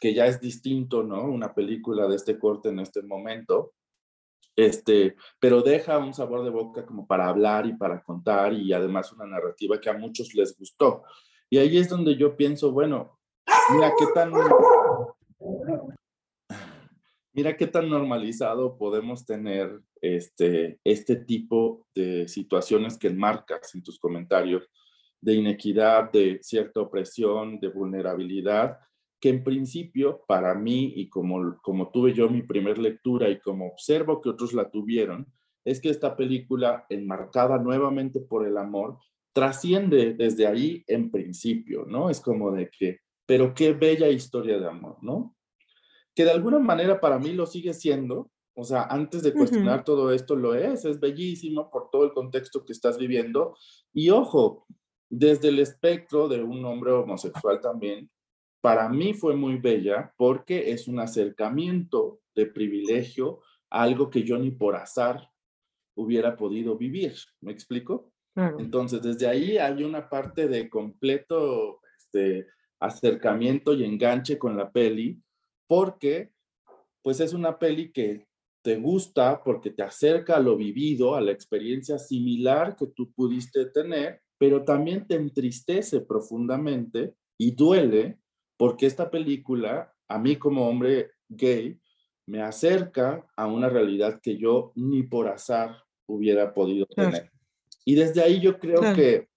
que 0.00 0.14
ya 0.14 0.26
es 0.26 0.40
distinto, 0.40 1.02
¿no? 1.02 1.24
Una 1.24 1.54
película 1.54 2.06
de 2.08 2.16
este 2.16 2.38
corte 2.38 2.68
en 2.68 2.80
este 2.80 3.02
momento, 3.02 3.72
este, 4.56 5.16
pero 5.40 5.62
deja 5.62 5.98
un 5.98 6.14
sabor 6.14 6.44
de 6.44 6.50
boca 6.50 6.84
como 6.86 7.06
para 7.06 7.28
hablar 7.28 7.66
y 7.66 7.74
para 7.74 8.02
contar 8.02 8.52
y 8.52 8.72
además 8.72 9.12
una 9.12 9.26
narrativa 9.26 9.80
que 9.80 9.90
a 9.90 9.98
muchos 9.98 10.34
les 10.34 10.56
gustó. 10.56 11.02
Y 11.50 11.58
ahí 11.58 11.78
es 11.78 11.88
donde 11.88 12.16
yo 12.16 12.36
pienso, 12.36 12.72
bueno, 12.72 13.18
mira 13.72 13.92
qué 13.98 14.06
tan 14.14 14.32
Mira 17.36 17.56
qué 17.56 17.66
tan 17.66 17.90
normalizado 17.90 18.78
podemos 18.78 19.26
tener 19.26 19.80
este, 20.00 20.78
este 20.84 21.16
tipo 21.16 21.88
de 21.92 22.28
situaciones 22.28 22.96
que 22.96 23.08
enmarcas 23.08 23.74
en 23.74 23.82
tus 23.82 23.98
comentarios, 23.98 24.70
de 25.20 25.34
inequidad, 25.34 26.12
de 26.12 26.38
cierta 26.42 26.80
opresión, 26.80 27.58
de 27.58 27.68
vulnerabilidad, 27.68 28.78
que 29.20 29.30
en 29.30 29.42
principio 29.42 30.22
para 30.28 30.54
mí 30.54 30.92
y 30.94 31.08
como, 31.08 31.58
como 31.60 31.90
tuve 31.90 32.12
yo 32.12 32.30
mi 32.30 32.42
primer 32.42 32.78
lectura 32.78 33.28
y 33.28 33.40
como 33.40 33.66
observo 33.66 34.20
que 34.20 34.28
otros 34.28 34.52
la 34.52 34.70
tuvieron, 34.70 35.26
es 35.64 35.80
que 35.80 35.88
esta 35.88 36.14
película, 36.16 36.86
enmarcada 36.88 37.58
nuevamente 37.58 38.20
por 38.20 38.46
el 38.46 38.58
amor, 38.58 38.98
trasciende 39.32 40.14
desde 40.14 40.46
ahí 40.46 40.84
en 40.86 41.10
principio, 41.10 41.84
¿no? 41.84 42.10
Es 42.10 42.20
como 42.20 42.52
de 42.52 42.70
que, 42.70 43.00
pero 43.26 43.54
qué 43.54 43.72
bella 43.72 44.08
historia 44.08 44.60
de 44.60 44.68
amor, 44.68 44.98
¿no? 45.02 45.34
Que 46.14 46.24
de 46.24 46.30
alguna 46.30 46.58
manera 46.58 47.00
para 47.00 47.18
mí 47.18 47.32
lo 47.32 47.46
sigue 47.46 47.74
siendo, 47.74 48.30
o 48.54 48.64
sea, 48.64 48.84
antes 48.84 49.22
de 49.22 49.32
cuestionar 49.32 49.84
todo 49.84 50.12
esto 50.12 50.36
lo 50.36 50.54
es, 50.54 50.84
es 50.84 51.00
bellísimo 51.00 51.70
por 51.70 51.90
todo 51.90 52.04
el 52.04 52.12
contexto 52.12 52.64
que 52.64 52.72
estás 52.72 52.98
viviendo. 52.98 53.56
Y 53.92 54.10
ojo, 54.10 54.66
desde 55.10 55.48
el 55.48 55.58
espectro 55.58 56.28
de 56.28 56.42
un 56.42 56.64
hombre 56.64 56.92
homosexual 56.92 57.60
también, 57.60 58.08
para 58.60 58.88
mí 58.88 59.12
fue 59.12 59.34
muy 59.34 59.58
bella 59.58 60.14
porque 60.16 60.70
es 60.70 60.86
un 60.86 61.00
acercamiento 61.00 62.20
de 62.34 62.46
privilegio 62.46 63.40
a 63.70 63.82
algo 63.82 64.08
que 64.08 64.22
yo 64.22 64.38
ni 64.38 64.52
por 64.52 64.76
azar 64.76 65.28
hubiera 65.96 66.36
podido 66.36 66.76
vivir. 66.76 67.14
¿Me 67.40 67.52
explico? 67.52 68.12
Entonces, 68.36 69.00
desde 69.00 69.28
ahí 69.28 69.58
hay 69.58 69.84
una 69.84 70.08
parte 70.08 70.48
de 70.48 70.68
completo 70.68 71.80
este, 71.96 72.46
acercamiento 72.80 73.74
y 73.74 73.84
enganche 73.84 74.38
con 74.38 74.56
la 74.56 74.72
peli 74.72 75.20
porque 75.66 76.30
pues 77.02 77.20
es 77.20 77.32
una 77.32 77.58
peli 77.58 77.92
que 77.92 78.26
te 78.62 78.76
gusta 78.76 79.42
porque 79.44 79.70
te 79.70 79.82
acerca 79.82 80.36
a 80.36 80.40
lo 80.40 80.56
vivido, 80.56 81.14
a 81.14 81.20
la 81.20 81.32
experiencia 81.32 81.98
similar 81.98 82.76
que 82.76 82.86
tú 82.86 83.12
pudiste 83.12 83.66
tener, 83.66 84.22
pero 84.38 84.64
también 84.64 85.06
te 85.06 85.16
entristece 85.16 86.00
profundamente 86.00 87.14
y 87.38 87.50
duele 87.50 88.18
porque 88.56 88.86
esta 88.86 89.10
película, 89.10 89.92
a 90.08 90.18
mí 90.18 90.36
como 90.36 90.66
hombre 90.66 91.10
gay, 91.28 91.78
me 92.26 92.40
acerca 92.40 93.26
a 93.36 93.46
una 93.46 93.68
realidad 93.68 94.20
que 94.22 94.38
yo 94.38 94.72
ni 94.76 95.02
por 95.02 95.28
azar 95.28 95.84
hubiera 96.06 96.54
podido 96.54 96.86
tener. 96.86 97.30
Y 97.84 97.94
desde 97.96 98.22
ahí 98.22 98.40
yo 98.40 98.58
creo 98.58 98.80
que 98.94 99.28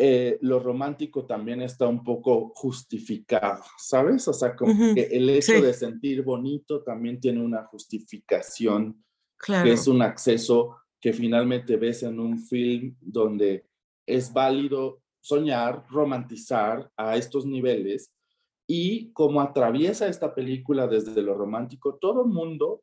eh, 0.00 0.38
lo 0.42 0.60
romántico 0.60 1.26
también 1.26 1.60
está 1.60 1.88
un 1.88 2.04
poco 2.04 2.52
justificado, 2.54 3.64
¿sabes? 3.78 4.28
O 4.28 4.32
sea, 4.32 4.54
como 4.54 4.94
que 4.94 5.08
el 5.10 5.28
hecho 5.28 5.60
de 5.60 5.74
sentir 5.74 6.22
bonito 6.22 6.84
también 6.84 7.18
tiene 7.18 7.42
una 7.42 7.64
justificación, 7.64 9.04
que 9.44 9.72
es 9.72 9.88
un 9.88 10.02
acceso 10.02 10.76
que 11.00 11.12
finalmente 11.12 11.76
ves 11.76 12.04
en 12.04 12.20
un 12.20 12.38
film 12.38 12.94
donde 13.00 13.66
es 14.06 14.32
válido 14.32 15.02
soñar, 15.20 15.84
romantizar 15.90 16.88
a 16.96 17.16
estos 17.16 17.44
niveles 17.44 18.12
y 18.68 19.10
como 19.12 19.40
atraviesa 19.40 20.06
esta 20.06 20.32
película 20.32 20.86
desde 20.86 21.22
lo 21.22 21.34
romántico, 21.34 21.96
todo 21.96 22.22
el 22.22 22.28
mundo, 22.28 22.82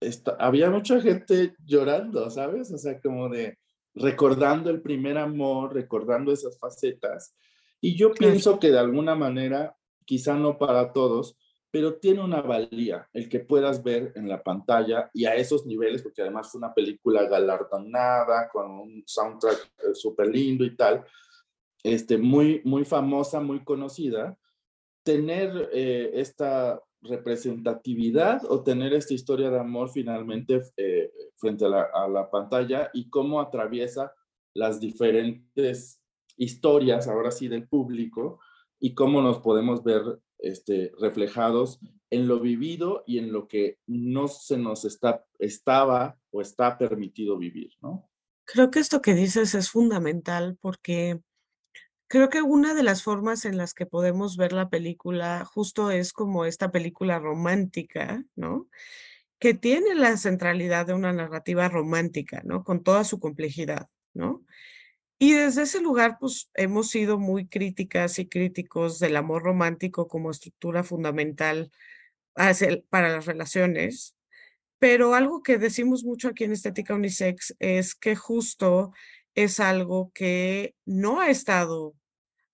está, 0.00 0.36
había 0.38 0.70
mucha 0.70 0.98
gente 1.00 1.54
llorando, 1.62 2.30
¿sabes? 2.30 2.72
O 2.72 2.78
sea, 2.78 2.98
como 3.00 3.28
de, 3.28 3.58
recordando 3.94 4.70
el 4.70 4.82
primer 4.82 5.18
amor, 5.18 5.74
recordando 5.74 6.32
esas 6.32 6.58
facetas. 6.58 7.36
Y 7.80 7.96
yo 7.96 8.12
pienso 8.12 8.58
que 8.58 8.70
de 8.70 8.78
alguna 8.78 9.14
manera, 9.14 9.76
quizá 10.04 10.34
no 10.34 10.58
para 10.58 10.92
todos, 10.92 11.36
pero 11.70 11.96
tiene 11.96 12.22
una 12.22 12.40
valía 12.40 13.08
el 13.12 13.28
que 13.28 13.40
puedas 13.40 13.82
ver 13.82 14.12
en 14.14 14.28
la 14.28 14.42
pantalla 14.42 15.10
y 15.12 15.24
a 15.24 15.34
esos 15.34 15.66
niveles, 15.66 16.02
porque 16.02 16.22
además 16.22 16.50
fue 16.50 16.58
una 16.60 16.72
película 16.72 17.24
galardonada, 17.24 18.48
con 18.48 18.70
un 18.70 19.02
soundtrack 19.04 19.72
eh, 19.78 19.94
súper 19.94 20.28
lindo 20.28 20.64
y 20.64 20.76
tal, 20.76 21.04
este, 21.82 22.16
muy, 22.16 22.62
muy 22.64 22.84
famosa, 22.84 23.40
muy 23.40 23.64
conocida, 23.64 24.38
tener 25.02 25.68
eh, 25.72 26.12
esta 26.14 26.80
representatividad 27.02 28.42
o 28.48 28.62
tener 28.62 28.94
esta 28.94 29.12
historia 29.12 29.50
de 29.50 29.58
amor 29.58 29.90
finalmente 29.90 30.62
eh, 30.76 31.12
frente 31.36 31.64
a 31.64 32.08
la, 32.08 32.30
pantalla 32.30 32.90
y 32.92 33.08
cómo 33.08 33.40
atraviesa 33.40 34.12
las 34.54 34.80
diferentes 34.80 36.00
historias, 36.36 37.08
ahora 37.08 37.30
sí, 37.30 37.48
del 37.48 37.68
público 37.68 38.40
y 38.78 38.94
cómo 38.94 39.22
nos 39.22 39.38
podemos 39.38 39.82
ver 39.82 40.02
este, 40.38 40.92
reflejados 41.00 41.80
en 42.10 42.28
lo 42.28 42.40
vivido 42.40 43.02
y 43.06 43.18
en 43.18 43.32
lo 43.32 43.48
que 43.48 43.78
no 43.86 44.28
se 44.28 44.56
nos 44.56 44.84
está, 44.84 45.24
estaba 45.38 46.18
o 46.30 46.40
está 46.40 46.78
permitido 46.78 47.38
vivir, 47.38 47.72
¿no? 47.80 48.08
Creo 48.46 48.70
que 48.70 48.78
esto 48.78 49.00
que 49.00 49.14
dices 49.14 49.54
es 49.54 49.70
fundamental 49.70 50.58
porque 50.60 51.20
Creo 52.14 52.28
que 52.28 52.42
una 52.42 52.74
de 52.74 52.82
las 52.82 53.02
formas 53.02 53.44
en 53.44 53.56
las 53.56 53.74
que 53.74 53.86
podemos 53.86 54.36
ver 54.36 54.52
la 54.52 54.68
película 54.68 55.44
justo 55.44 55.90
es 55.90 56.12
como 56.12 56.44
esta 56.44 56.70
película 56.70 57.18
romántica, 57.18 58.24
¿no? 58.36 58.68
Que 59.38 59.54
tiene 59.54 59.94
la 59.94 60.16
centralidad 60.16 60.86
de 60.86 60.94
una 60.94 61.12
narrativa 61.12 61.68
romántica, 61.68 62.42
¿no? 62.44 62.64
Con 62.64 62.82
toda 62.82 63.04
su 63.04 63.18
complejidad, 63.20 63.88
¿no? 64.14 64.44
Y 65.18 65.32
desde 65.32 65.62
ese 65.62 65.80
lugar, 65.80 66.18
pues 66.18 66.50
hemos 66.54 66.90
sido 66.90 67.18
muy 67.18 67.46
críticas 67.46 68.18
y 68.18 68.28
críticos 68.28 68.98
del 68.98 69.16
amor 69.16 69.44
romántico 69.44 70.08
como 70.08 70.30
estructura 70.30 70.82
fundamental 70.82 71.70
para 72.34 73.08
las 73.08 73.26
relaciones. 73.26 74.16
Pero 74.78 75.14
algo 75.14 75.42
que 75.42 75.56
decimos 75.56 76.04
mucho 76.04 76.28
aquí 76.28 76.44
en 76.44 76.52
Estética 76.52 76.94
Unisex 76.94 77.54
es 77.58 77.94
que 77.94 78.16
justo 78.16 78.92
es 79.34 79.60
algo 79.60 80.10
que 80.12 80.74
no 80.84 81.20
ha 81.20 81.30
estado 81.30 81.94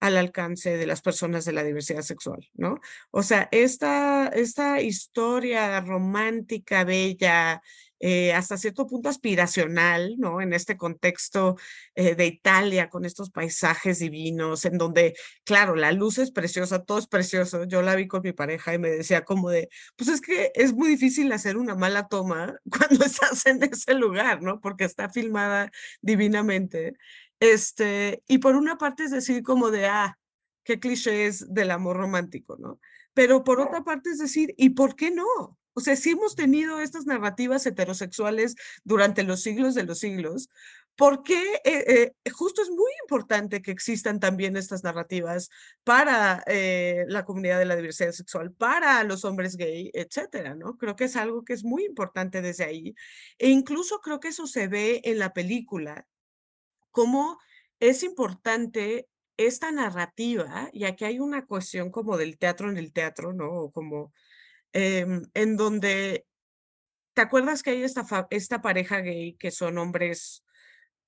al 0.01 0.17
alcance 0.17 0.77
de 0.77 0.87
las 0.87 1.03
personas 1.03 1.45
de 1.45 1.53
la 1.53 1.63
diversidad 1.63 2.03
sexual, 2.03 2.49
¿no? 2.55 2.81
O 3.11 3.23
sea, 3.23 3.49
esta, 3.53 4.29
esta 4.29 4.81
historia 4.81 5.81
romántica, 5.81 6.85
bella, 6.85 7.63
eh, 8.01 8.33
hasta 8.33 8.57
cierto 8.57 8.87
punto 8.87 9.11
aspiracional, 9.11 10.17
¿no? 10.19 10.41
En 10.41 10.55
este 10.55 10.79
contexto 10.79 11.57
eh, 11.95 12.15
de 12.15 12.27
Italia, 12.27 12.89
con 12.89 13.05
estos 13.05 13.31
paisajes 13.31 13.99
divinos, 13.99 14.65
en 14.65 14.79
donde, 14.79 15.15
claro, 15.45 15.77
la 15.77 15.93
luz 15.93 16.17
es 16.19 16.31
preciosa, 16.33 16.83
todo 16.83 16.99
es 16.99 17.07
precioso. 17.07 17.65
Yo 17.65 17.83
la 17.83 17.95
vi 17.97 18.09
con 18.09 18.23
mi 18.23 18.33
pareja 18.33 18.73
y 18.73 18.79
me 18.79 18.89
decía 18.91 19.25
como 19.25 19.51
de, 19.51 19.69
pues 19.97 20.09
es 20.09 20.23
que 20.23 20.51
es 20.55 20.73
muy 20.73 20.89
difícil 20.89 21.31
hacer 21.33 21.59
una 21.59 21.75
mala 21.75 22.09
toma 22.09 22.59
cuando 22.71 23.05
estás 23.05 23.45
en 23.47 23.63
ese 23.63 23.95
lugar, 23.95 24.43
¿no? 24.43 24.61
Porque 24.61 24.85
está 24.85 25.11
filmada 25.11 25.71
divinamente. 26.01 26.95
Este, 27.39 28.23
y 28.27 28.39
por 28.39 28.57
una 28.57 28.79
parte 28.79 29.05
es 29.05 29.11
decir 29.11 29.43
como 29.43 29.71
de, 29.71 29.87
ah, 29.87 30.19
qué 30.65 30.81
cliché 30.81 31.27
es 31.27 31.53
del 31.53 31.71
amor 31.71 31.97
romántico, 31.97 32.57
¿no? 32.59 32.81
Pero 33.15 33.45
por 33.45 33.61
otra 33.61 33.83
parte 33.83 34.11
es 34.11 34.19
decir, 34.19 34.55
¿y 34.57 34.71
por 34.71 34.97
qué 34.97 35.11
no? 35.11 35.59
O 35.81 35.83
sea, 35.83 35.97
sí 35.97 36.11
hemos 36.11 36.37
tenido 36.37 36.79
estas 36.79 37.07
narrativas 37.07 37.65
heterosexuales 37.65 38.55
durante 38.85 39.23
los 39.23 39.41
siglos 39.41 39.75
de 39.75 39.85
los 39.85 39.99
siglos, 39.99 40.51
porque 40.95 41.43
eh, 41.65 42.13
eh, 42.27 42.31
justo 42.31 42.61
es 42.61 42.69
muy 42.69 42.91
importante 43.03 43.63
que 43.63 43.71
existan 43.71 44.21
también 44.21 44.59
estas 44.59 44.85
narrativas 44.85 45.49
para 45.83 46.45
eh, 46.47 47.07
la 47.09 47.25
comunidad 47.25 47.59
de 47.59 47.65
la 47.65 47.77
diversidad 47.77 48.13
sexual, 48.13 48.53
para 48.53 49.03
los 49.05 49.25
hombres 49.25 49.57
gay, 49.57 49.91
etcétera, 49.95 50.55
¿no? 50.55 50.77
Creo 50.77 50.97
que 50.97 51.05
es 51.05 51.17
algo 51.17 51.47
que 51.47 51.55
es 51.55 51.65
muy 51.65 51.87
importante 51.87 52.43
desde 52.43 52.65
ahí. 52.65 52.95
E 53.39 53.49
incluso 53.49 54.01
creo 54.01 54.21
que 54.21 54.29
eso 54.29 54.47
se 54.47 54.69
ve 54.69 55.01
en 55.05 55.19
la 55.19 55.33
película, 55.33 56.07
cómo 56.91 57.39
es 57.79 58.03
importante 58.03 59.09
esta 59.39 59.73
narrativa, 59.73 60.69
y 60.75 60.85
aquí 60.85 61.07
hay 61.07 61.21
una 61.21 61.47
cuestión 61.47 61.91
como 61.91 62.19
del 62.19 62.37
teatro 62.37 62.69
en 62.69 62.77
el 62.77 62.93
teatro, 62.93 63.33
¿no? 63.33 63.71
Como 63.71 64.13
Em, 64.73 65.23
en 65.35 65.57
donde, 65.57 66.27
¿te 67.15 67.23
acuerdas 67.23 67.63
que 67.63 67.71
hay 67.71 67.83
esta, 67.83 68.07
esta 68.31 68.63
pareja 68.63 69.01
gay 69.01 69.35
que 69.35 69.51
son 69.51 69.79
hombres 69.79 70.45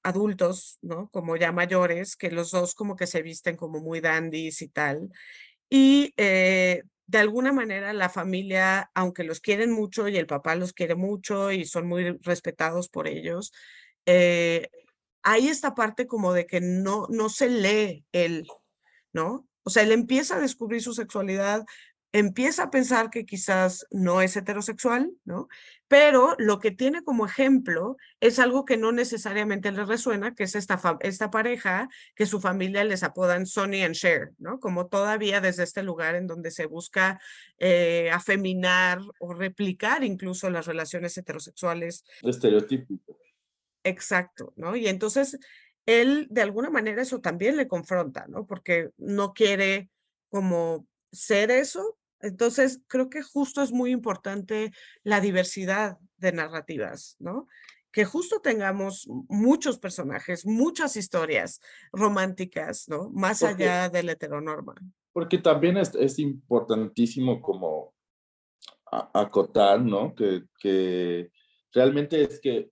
adultos, 0.03 0.79
¿no? 0.83 1.09
Como 1.11 1.37
ya 1.37 1.53
mayores, 1.53 2.17
que 2.17 2.31
los 2.31 2.51
dos 2.51 2.75
como 2.75 2.97
que 2.97 3.07
se 3.07 3.23
visten 3.23 3.57
como 3.57 3.81
muy 3.81 4.01
dandies 4.01 4.63
y 4.63 4.69
tal. 4.69 5.11
Y 5.71 6.13
eh, 6.17 6.83
de 7.07 7.19
alguna 7.19 7.53
manera 7.53 7.93
la 7.93 8.09
familia, 8.09 8.91
aunque 8.95 9.25
los 9.25 9.41
quieren 9.41 9.71
mucho 9.73 10.09
y 10.09 10.17
el 10.17 10.27
papá 10.27 10.55
los 10.55 10.73
quiere 10.73 10.95
mucho 10.95 11.53
y 11.53 11.65
son 11.67 11.87
muy 11.87 12.19
respetados 12.23 12.89
por 12.89 13.07
ellos, 13.07 13.53
eh, 14.07 14.69
hay 15.23 15.49
esta 15.49 15.75
parte 15.75 16.07
como 16.07 16.33
de 16.33 16.47
que 16.47 16.61
no, 16.61 17.07
no 17.11 17.29
se 17.29 17.49
lee 17.49 18.05
él, 18.13 18.47
¿no? 19.13 19.47
O 19.65 19.71
sea, 19.71 19.85
él 19.85 19.93
empieza 19.93 20.37
a 20.37 20.41
descubrir 20.41 20.83
su 20.83 20.95
sexualidad, 20.95 21.65
empieza 22.13 22.65
a 22.65 22.71
pensar 22.71 23.09
que 23.11 23.25
quizás 23.25 23.87
no 23.91 24.21
es 24.21 24.37
heterosexual, 24.37 25.11
¿no? 25.25 25.49
Pero 25.89 26.37
lo 26.39 26.59
que 26.59 26.71
tiene 26.71 27.03
como 27.03 27.25
ejemplo 27.25 27.97
es 28.21 28.39
algo 28.39 28.65
que 28.65 28.77
no 28.77 28.93
necesariamente 28.93 29.73
le 29.73 29.85
resuena, 29.85 30.35
que 30.35 30.45
es 30.45 30.55
esta, 30.55 30.81
esta 31.01 31.31
pareja 31.31 31.89
que 32.15 32.27
su 32.27 32.41
familia 32.41 32.85
les 32.85 33.03
apodan 33.03 33.47
Sonny 33.47 33.83
and 33.83 33.95
Cher, 33.95 34.33
¿no? 34.39 34.61
Como 34.61 34.89
todavía 34.89 35.41
desde 35.41 35.63
este 35.65 35.83
lugar 35.83 36.15
en 36.15 36.27
donde 36.27 36.51
se 36.51 36.67
busca 36.67 37.19
eh, 37.59 38.11
afeminar 38.13 39.01
o 39.19 39.33
replicar 39.33 40.05
incluso 40.05 40.51
las 40.51 40.67
relaciones 40.67 41.17
heterosexuales. 41.17 42.05
Estereotípico. 42.23 43.19
Exacto, 43.85 44.53
¿no? 44.57 44.77
Y 44.77 44.87
entonces 44.87 45.39
él 45.87 46.27
de 46.31 46.43
alguna 46.43 46.71
manera 46.71 47.03
eso 47.03 47.21
también 47.21 47.57
le 47.57 47.69
confronta, 47.69 48.27
¿no? 48.29 48.47
Porque 48.47 48.91
no 48.99 49.33
quiere 49.33 49.91
como 50.29 50.87
ser 51.11 51.51
eso, 51.51 51.99
entonces, 52.23 52.81
creo 52.87 53.11
que 53.11 53.23
justo 53.23 53.62
es 53.62 53.73
muy 53.73 53.91
importante 53.91 54.73
la 55.03 55.20
diversidad 55.20 55.99
de 56.16 56.33
narrativas, 56.33 57.16
¿no? 57.18 57.49
Que 57.91 58.05
justo 58.05 58.41
tengamos 58.41 59.07
muchos 59.29 59.79
personajes, 59.79 60.47
muchas 60.47 60.97
historias 60.97 61.61
románticas, 61.93 62.89
¿no? 62.89 63.11
Más 63.11 63.43
allá 63.43 63.89
de 63.89 64.03
la 64.03 64.12
heteronorma. 64.12 64.75
Porque 65.12 65.39
también 65.39 65.77
es, 65.77 65.95
es 65.97 66.18
importantísimo 66.18 67.43
como 67.43 67.93
acotar, 69.12 69.81
¿no? 69.81 70.14
Que, 70.14 70.45
que, 70.59 71.31
realmente 71.73 72.23
es 72.23 72.41
que 72.41 72.70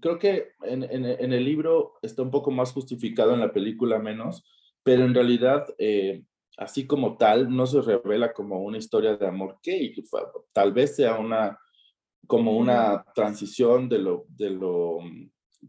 creo 0.00 0.18
que 0.18 0.52
en, 0.62 0.82
en, 0.82 1.04
en, 1.04 1.32
el 1.32 1.44
libro 1.44 1.94
está 2.02 2.22
un 2.22 2.30
poco 2.30 2.50
más 2.50 2.72
justificado, 2.72 3.34
en 3.34 3.40
la 3.40 3.52
película 3.52 3.98
menos, 3.98 4.44
pero 4.82 5.04
en 5.04 5.14
realidad 5.14 5.66
eh, 5.78 6.22
así 6.60 6.86
como 6.86 7.16
tal, 7.16 7.48
no 7.48 7.66
se 7.66 7.80
revela 7.80 8.34
como 8.34 8.60
una 8.60 8.76
historia 8.76 9.16
de 9.16 9.26
amor 9.26 9.58
gay, 9.62 9.94
tal 10.52 10.72
vez 10.74 10.94
sea 10.94 11.18
una, 11.18 11.58
como 12.26 12.54
una 12.54 13.02
transición 13.14 13.88
de 13.88 13.98
lo, 13.98 14.26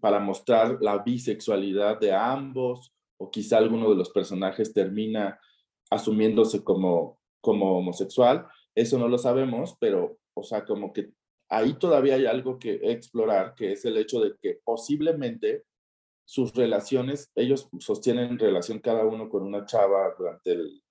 para 0.01 0.19
mostrar 0.19 0.79
la 0.81 0.97
bisexualidad 0.97 1.97
de 1.97 2.11
ambos, 2.11 2.93
o 3.17 3.31
quizá 3.31 3.57
alguno 3.57 3.89
de 3.89 3.95
los 3.95 4.09
personajes 4.09 4.73
termina 4.73 5.39
asumiéndose 5.89 6.61
como, 6.61 7.19
como 7.39 7.77
homosexual, 7.77 8.45
eso 8.75 8.99
no 8.99 9.07
lo 9.07 9.17
sabemos, 9.17 9.77
pero, 9.79 10.17
o 10.33 10.43
sea, 10.43 10.65
como 10.65 10.91
que 10.91 11.13
ahí 11.49 11.73
todavía 11.75 12.15
hay 12.15 12.25
algo 12.25 12.59
que 12.59 12.81
explorar, 12.83 13.55
que 13.55 13.71
es 13.71 13.85
el 13.85 13.95
hecho 13.95 14.19
de 14.19 14.35
que 14.41 14.59
posiblemente 14.65 15.63
sus 16.32 16.53
relaciones, 16.53 17.29
ellos 17.36 17.67
sostienen 17.79 18.39
relación 18.39 18.79
cada 18.79 19.03
uno 19.03 19.27
con 19.27 19.43
una 19.43 19.65
chava 19.65 20.15
durante, 20.17 20.53
el, 20.53 20.82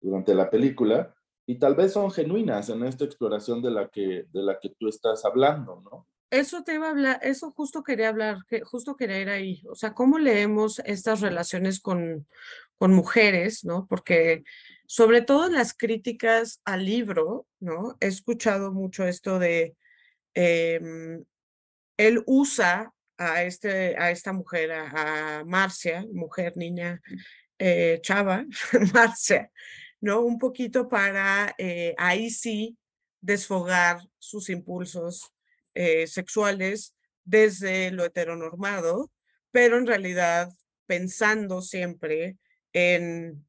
durante 0.00 0.32
la 0.36 0.48
película 0.48 1.12
y 1.44 1.58
tal 1.58 1.74
vez 1.74 1.94
son 1.94 2.12
genuinas 2.12 2.68
en 2.68 2.84
esta 2.84 3.04
exploración 3.04 3.60
de 3.60 3.72
la 3.72 3.88
que, 3.88 4.26
de 4.32 4.42
la 4.42 4.60
que 4.60 4.72
tú 4.78 4.86
estás 4.86 5.24
hablando, 5.24 5.82
¿no? 5.82 6.06
Eso 6.30 6.62
te 6.62 6.74
iba 6.74 6.86
a 6.86 6.90
hablar, 6.90 7.18
eso 7.24 7.50
justo 7.50 7.82
quería 7.82 8.10
hablar, 8.10 8.38
justo 8.62 8.94
quería 8.94 9.20
ir 9.20 9.30
ahí. 9.30 9.62
O 9.68 9.74
sea, 9.74 9.94
¿cómo 9.94 10.20
leemos 10.20 10.78
estas 10.84 11.20
relaciones 11.20 11.80
con, 11.80 12.28
con 12.78 12.94
mujeres, 12.94 13.64
¿no? 13.64 13.88
Porque 13.88 14.44
sobre 14.86 15.22
todo 15.22 15.48
las 15.48 15.74
críticas 15.74 16.60
al 16.64 16.84
libro, 16.84 17.48
¿no? 17.58 17.96
He 17.98 18.06
escuchado 18.06 18.72
mucho 18.72 19.02
esto 19.02 19.40
de, 19.40 19.74
em, 20.34 21.24
él 21.96 22.22
usa 22.26 22.94
a, 23.16 23.44
este, 23.44 23.96
a 23.96 24.10
esta 24.10 24.32
mujer, 24.32 24.72
a, 24.72 25.44
Marcia, 25.46 26.04
mujer, 26.12 26.56
niña, 26.56 27.00
eh, 27.58 27.98
chava, 28.02 28.44
Marcia, 28.94 29.50
¿no? 30.00 30.20
Un 30.22 30.38
poquito 30.38 30.88
para 30.88 31.54
eh, 31.58 31.94
ahí 31.98 32.30
sí 32.30 32.76
desfogar 33.20 34.00
sus 34.18 34.50
impulsos 34.50 35.32
eh, 35.74 36.06
sexuales 36.06 36.94
desde 37.24 37.90
lo 37.90 38.04
heteronormado, 38.04 39.10
pero 39.50 39.78
en 39.78 39.86
realidad 39.86 40.50
pensando 40.86 41.62
siempre 41.62 42.36
en 42.72 43.46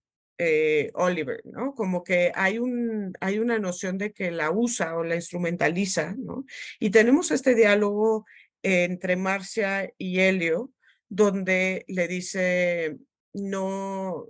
Oliver, 0.95 1.41
¿no? 1.45 1.74
Como 1.76 2.03
que 2.03 2.34
hay, 2.36 2.59
un, 2.59 3.13
hay 3.22 3.39
una 3.39 3.57
noción 3.57 3.97
de 3.97 4.11
que 4.11 4.32
la 4.32 4.51
usa 4.51 4.97
o 4.97 5.03
la 5.05 5.16
instrumentaliza, 5.16 6.13
¿no? 6.18 6.43
Y 6.78 6.89
tenemos 6.89 7.32
este 7.32 7.55
diálogo 7.55 8.26
entre 8.66 9.16
Marcia 9.16 9.93
y 9.99 10.22
Helio, 10.22 10.72
donde 11.07 11.86
le 11.88 12.07
dice, 12.07 12.97
no, 13.32 14.28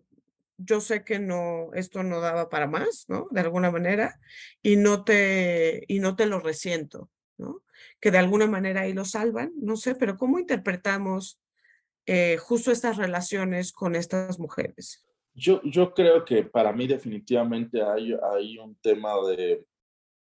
yo 0.57 0.81
sé 0.81 1.05
que 1.05 1.19
no, 1.19 1.69
esto 1.73 2.03
no 2.03 2.19
daba 2.19 2.49
para 2.49 2.67
más, 2.67 3.05
¿no? 3.07 3.29
De 3.31 3.39
alguna 3.39 3.71
manera, 3.71 4.19
y 4.61 4.75
no 4.75 5.05
te, 5.05 5.86
y 5.88 5.99
no 5.99 6.17
te 6.17 6.25
lo 6.25 6.41
resiento, 6.41 7.09
¿no? 7.38 7.63
Que 8.01 8.11
de 8.11 8.17
alguna 8.17 8.45
manera 8.45 8.81
ahí 8.81 8.91
lo 8.91 9.05
salvan, 9.05 9.53
no 9.55 9.77
sé, 9.77 9.95
pero 9.95 10.17
¿cómo 10.17 10.38
interpretamos 10.38 11.39
eh, 12.05 12.36
justo 12.36 12.73
estas 12.73 12.97
relaciones 12.97 13.71
con 13.71 13.95
estas 13.95 14.38
mujeres? 14.38 15.05
Yo, 15.33 15.61
yo 15.63 15.93
creo 15.93 16.25
que 16.25 16.43
para 16.43 16.73
mí 16.73 16.88
definitivamente 16.88 17.81
hay, 17.81 18.13
hay 18.33 18.57
un 18.57 18.75
tema 18.81 19.13
de, 19.29 19.65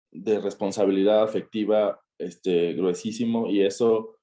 de 0.09 0.39
responsabilidad 0.39 1.21
afectiva 1.21 2.01
este, 2.19 2.73
gruesísimo 2.73 3.47
y 3.49 3.61
eso 3.61 4.17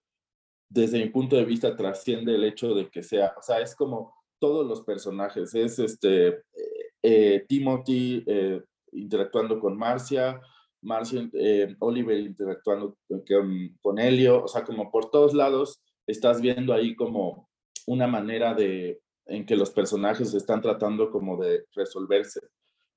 desde 0.69 0.99
mi 0.99 1.11
punto 1.11 1.37
de 1.37 1.45
vista 1.45 1.77
trasciende 1.77 2.35
el 2.35 2.45
hecho 2.45 2.75
de 2.75 2.89
que 2.89 3.03
sea, 3.03 3.35
o 3.39 3.43
sea, 3.43 3.61
es 3.61 3.75
como 3.75 4.15
todos 4.39 4.67
los 4.67 4.83
personajes, 4.83 5.55
es 5.55 5.79
este 5.79 6.29
eh, 6.29 6.43
eh, 7.03 7.45
Timothy 7.49 8.23
eh, 8.27 8.63
interactuando 8.93 9.59
con 9.59 9.77
Marcia, 9.77 10.41
Marcia, 10.83 11.29
Oliver 11.81 12.19
interactuando 12.19 12.97
con, 13.09 13.77
con 13.81 13.99
Helio, 13.99 14.45
o 14.45 14.49
sea, 14.49 14.63
como 14.63 14.91
por 14.91 15.11
todos 15.11 15.35
lados 15.35 15.83
estás 16.07 16.41
viendo 16.41 16.73
ahí 16.73 16.95
como 16.95 17.49
una 17.87 18.07
manera 18.07 18.55
de 18.55 19.01
en 19.27 19.45
que 19.45 19.57
los 19.57 19.71
personajes 19.71 20.33
están 20.35 20.61
tratando 20.61 21.11
como 21.11 21.37
de 21.37 21.65
resolverse. 21.75 22.41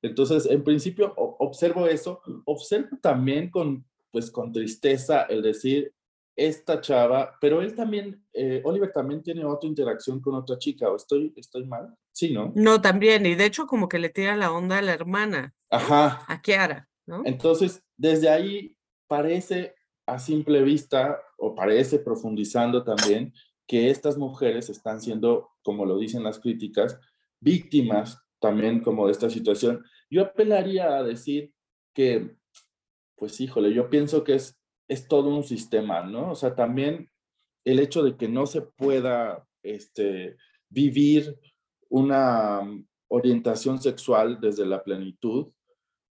Entonces, 0.02 0.46
en 0.46 0.64
principio, 0.64 1.14
observo 1.16 1.88
eso, 1.88 2.22
observo 2.46 2.98
también 3.02 3.50
con 3.50 3.86
pues 4.12 4.32
con 4.32 4.52
tristeza 4.52 5.24
el 5.24 5.42
decir, 5.42 5.94
esta 6.36 6.80
chava, 6.80 7.38
pero 7.42 7.62
él 7.62 7.76
también, 7.76 8.26
eh, 8.32 8.62
Oliver 8.64 8.92
también 8.94 9.22
tiene 9.22 9.44
otra 9.44 9.68
interacción 9.68 10.22
con 10.22 10.36
otra 10.36 10.58
chica, 10.58 10.90
¿o 10.90 10.96
estoy, 10.96 11.34
estoy 11.36 11.66
mal? 11.66 11.94
Sí, 12.14 12.34
¿no? 12.34 12.54
No, 12.56 12.82
también, 12.82 13.26
y 13.26 13.36
de 13.36 13.46
hecho 13.46 13.68
como 13.68 13.90
que 13.90 14.00
le 14.00 14.10
tira 14.10 14.38
la 14.38 14.52
onda 14.52 14.78
a 14.78 14.82
la 14.82 14.94
hermana, 14.94 15.54
Ajá. 15.70 16.24
a 16.28 16.42
Kiara, 16.42 16.88
¿no? 17.06 17.24
Entonces, 17.26 17.84
desde 17.98 18.30
ahí 18.30 18.78
parece 19.08 19.76
a 20.06 20.18
simple 20.18 20.64
vista, 20.64 21.22
o 21.38 21.54
parece 21.54 22.00
profundizando 22.00 22.84
también, 22.84 23.34
que 23.68 23.90
estas 23.90 24.18
mujeres 24.18 24.70
están 24.70 25.02
siendo, 25.02 25.52
como 25.62 25.86
lo 25.86 25.98
dicen 25.98 26.24
las 26.24 26.40
críticas, 26.40 27.00
víctimas 27.40 28.18
también 28.40 28.82
como 28.82 29.06
de 29.06 29.12
esta 29.12 29.30
situación. 29.30 29.84
Yo 30.10 30.24
apelaría 30.24 30.98
a 30.98 31.04
decir 31.04 31.54
que, 31.94 32.36
pues 33.20 33.40
híjole, 33.42 33.74
yo 33.74 33.90
pienso 33.90 34.24
que 34.24 34.36
es, 34.36 34.58
es 34.88 35.08
todo 35.08 35.30
un 35.30 35.44
sistema, 35.44 36.02
¿no? 36.02 36.32
O 36.32 36.36
sea, 36.36 36.56
también 36.56 37.12
el 37.66 37.80
hecho 37.80 38.02
de 38.02 38.16
que 38.16 38.30
no 38.30 38.48
se 38.48 38.62
pueda 38.62 39.46
este, 39.62 40.38
vivir 40.70 41.38
una 41.90 42.62
orientación 43.10 43.82
sexual 43.82 44.40
desde 44.40 44.66
la 44.66 44.84
plenitud, 44.84 45.52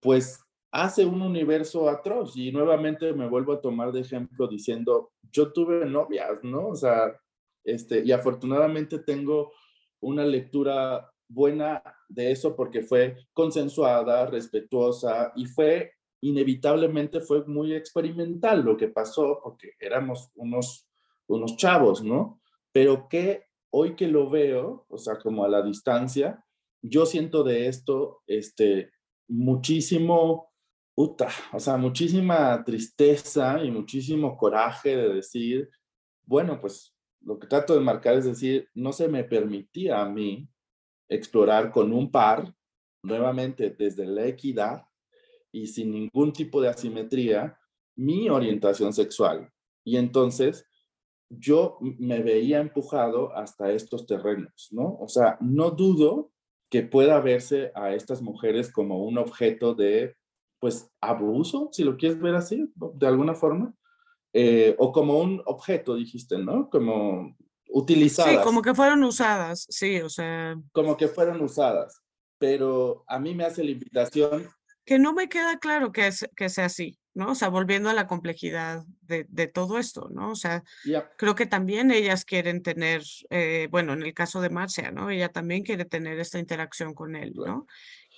pues 0.00 0.40
hace 0.72 1.06
un 1.06 1.22
universo 1.22 1.88
atroz. 1.88 2.36
Y 2.36 2.52
nuevamente 2.52 3.12
me 3.12 3.28
vuelvo 3.28 3.52
a 3.52 3.60
tomar 3.60 3.92
de 3.92 4.00
ejemplo 4.00 4.48
diciendo, 4.48 5.12
yo 5.32 5.52
tuve 5.52 5.86
novias, 5.86 6.42
¿no? 6.42 6.68
O 6.68 6.74
sea, 6.74 7.18
este, 7.64 8.04
y 8.04 8.12
afortunadamente 8.12 8.98
tengo 8.98 9.52
una 10.00 10.24
lectura 10.24 11.10
buena 11.28 11.82
de 12.08 12.30
eso 12.30 12.54
porque 12.54 12.82
fue 12.82 13.16
consensuada, 13.32 14.26
respetuosa 14.26 15.32
y 15.34 15.46
fue 15.46 15.92
inevitablemente 16.20 17.20
fue 17.20 17.44
muy 17.46 17.74
experimental 17.74 18.62
lo 18.62 18.76
que 18.76 18.88
pasó 18.88 19.40
porque 19.42 19.72
éramos 19.78 20.30
unos 20.34 20.86
unos 21.28 21.56
chavos, 21.56 22.02
¿no? 22.02 22.40
Pero 22.72 23.08
que 23.08 23.44
hoy 23.70 23.96
que 23.96 24.08
lo 24.08 24.30
veo, 24.30 24.86
o 24.88 24.98
sea, 24.98 25.18
como 25.18 25.44
a 25.44 25.48
la 25.48 25.62
distancia, 25.62 26.44
yo 26.82 27.06
siento 27.06 27.42
de 27.42 27.66
esto 27.68 28.22
este 28.26 28.92
muchísimo 29.28 30.52
puta, 30.94 31.28
o 31.52 31.60
sea, 31.60 31.76
muchísima 31.76 32.62
tristeza 32.64 33.62
y 33.62 33.70
muchísimo 33.70 34.36
coraje 34.36 34.96
de 34.96 35.14
decir, 35.14 35.68
bueno, 36.24 36.60
pues 36.60 36.94
lo 37.20 37.38
que 37.38 37.46
trato 37.46 37.74
de 37.74 37.80
marcar 37.80 38.14
es 38.14 38.24
decir, 38.24 38.68
no 38.74 38.92
se 38.92 39.08
me 39.08 39.24
permitía 39.24 40.00
a 40.00 40.08
mí 40.08 40.48
explorar 41.08 41.70
con 41.70 41.92
un 41.92 42.10
par, 42.10 42.54
nuevamente 43.02 43.70
desde 43.70 44.06
la 44.06 44.26
equidad 44.26 44.85
y 45.52 45.66
sin 45.66 45.92
ningún 45.92 46.32
tipo 46.32 46.60
de 46.60 46.68
asimetría, 46.68 47.58
mi 47.96 48.28
orientación 48.28 48.92
sexual. 48.92 49.50
Y 49.84 49.96
entonces 49.96 50.66
yo 51.28 51.78
me 51.80 52.22
veía 52.22 52.60
empujado 52.60 53.34
hasta 53.34 53.72
estos 53.72 54.06
terrenos, 54.06 54.68
¿no? 54.70 54.96
O 55.00 55.08
sea, 55.08 55.38
no 55.40 55.70
dudo 55.70 56.30
que 56.70 56.82
pueda 56.82 57.20
verse 57.20 57.72
a 57.74 57.94
estas 57.94 58.22
mujeres 58.22 58.72
como 58.72 59.04
un 59.04 59.18
objeto 59.18 59.74
de, 59.74 60.16
pues, 60.60 60.90
abuso, 61.00 61.68
si 61.72 61.84
lo 61.84 61.96
quieres 61.96 62.20
ver 62.20 62.34
así, 62.34 62.70
de 62.74 63.06
alguna 63.06 63.34
forma, 63.34 63.74
eh, 64.32 64.74
o 64.78 64.92
como 64.92 65.18
un 65.18 65.42
objeto, 65.46 65.94
dijiste, 65.94 66.38
¿no? 66.38 66.68
Como 66.68 67.36
utilizadas. 67.68 68.34
Sí, 68.34 68.40
como 68.42 68.62
que 68.62 68.74
fueron 68.74 69.02
usadas, 69.04 69.66
sí, 69.68 70.00
o 70.00 70.08
sea. 70.08 70.60
Como 70.72 70.96
que 70.96 71.08
fueron 71.08 71.40
usadas, 71.40 72.02
pero 72.38 73.04
a 73.06 73.18
mí 73.18 73.34
me 73.34 73.44
hace 73.44 73.64
la 73.64 73.70
invitación. 73.70 74.48
Que 74.86 74.98
no 74.98 75.12
me 75.12 75.28
queda 75.28 75.58
claro 75.58 75.92
que, 75.92 76.06
es, 76.06 76.26
que 76.36 76.48
sea 76.48 76.66
así, 76.66 76.98
¿no? 77.12 77.32
O 77.32 77.34
sea, 77.34 77.48
volviendo 77.48 77.90
a 77.90 77.94
la 77.94 78.06
complejidad 78.06 78.84
de, 79.02 79.26
de 79.28 79.48
todo 79.48 79.78
esto, 79.78 80.08
¿no? 80.10 80.30
O 80.30 80.36
sea, 80.36 80.62
creo 81.18 81.34
que 81.34 81.46
también 81.46 81.90
ellas 81.90 82.24
quieren 82.24 82.62
tener, 82.62 83.02
eh, 83.30 83.68
bueno, 83.70 83.92
en 83.92 84.02
el 84.02 84.14
caso 84.14 84.40
de 84.40 84.48
Marcia, 84.48 84.92
¿no? 84.92 85.10
Ella 85.10 85.28
también 85.28 85.64
quiere 85.64 85.84
tener 85.84 86.18
esta 86.18 86.38
interacción 86.38 86.94
con 86.94 87.16
él, 87.16 87.34
¿no? 87.34 87.66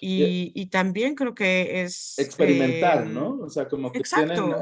Y, 0.01 0.53
y, 0.55 0.67
también 0.67 1.17
creo 1.17 1.35
que 1.35 1.83
es... 1.83 2.17
Experimentar, 2.19 3.05
¿no? 3.07 3.39
O 3.41 3.51
sea, 3.51 3.67
como 3.67 3.91
que 3.91 4.01
tienen, 4.01 4.55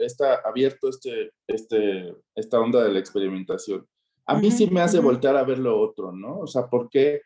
está 0.00 0.36
abierto 0.36 0.88
este, 0.88 1.32
este, 1.46 2.14
esta 2.34 2.58
onda 2.58 2.82
de 2.82 2.90
la 2.90 2.98
experimentación. 2.98 3.86
A 4.24 4.38
mí 4.38 4.50
sí 4.50 4.68
me 4.68 4.80
hace 4.80 4.98
voltear 5.00 5.36
a 5.36 5.44
ver 5.44 5.58
lo 5.58 5.78
otro, 5.78 6.12
¿no? 6.12 6.38
O 6.38 6.46
sea, 6.46 6.68
¿por 6.68 6.88
qué? 6.88 7.20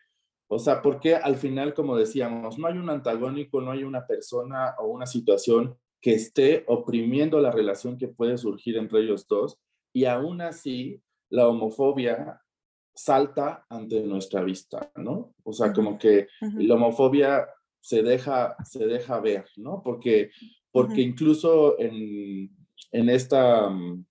O 0.48 0.58
sea, 0.58 0.80
porque 0.82 1.16
al 1.16 1.36
final, 1.36 1.74
como 1.74 1.96
decíamos, 1.96 2.58
no 2.58 2.68
hay 2.68 2.78
un 2.78 2.90
antagónico, 2.90 3.60
no 3.60 3.72
hay 3.72 3.84
una 3.84 4.06
persona 4.06 4.74
o 4.78 4.86
una 4.86 5.06
situación 5.06 5.76
que 6.00 6.14
esté 6.14 6.64
oprimiendo 6.68 7.40
la 7.40 7.50
relación 7.50 7.98
que 7.98 8.08
puede 8.08 8.38
surgir 8.38 8.76
entre 8.76 9.00
ellos 9.00 9.26
dos 9.26 9.58
y 9.92 10.04
aún 10.04 10.40
así 10.40 11.02
la 11.30 11.48
homofobia 11.48 12.40
salta 12.94 13.66
ante 13.68 14.02
nuestra 14.02 14.42
vista, 14.42 14.90
¿no? 14.94 15.34
O 15.42 15.52
sea, 15.52 15.72
como 15.72 15.98
que 15.98 16.28
la 16.40 16.74
homofobia 16.74 17.48
se 17.80 18.02
deja, 18.02 18.56
se 18.64 18.86
deja 18.86 19.20
ver, 19.20 19.46
¿no? 19.56 19.82
Porque, 19.82 20.30
porque 20.70 21.00
incluso 21.00 21.78
en, 21.78 22.50
en 22.92 23.08
esta 23.10 23.68
mm, 23.68 24.04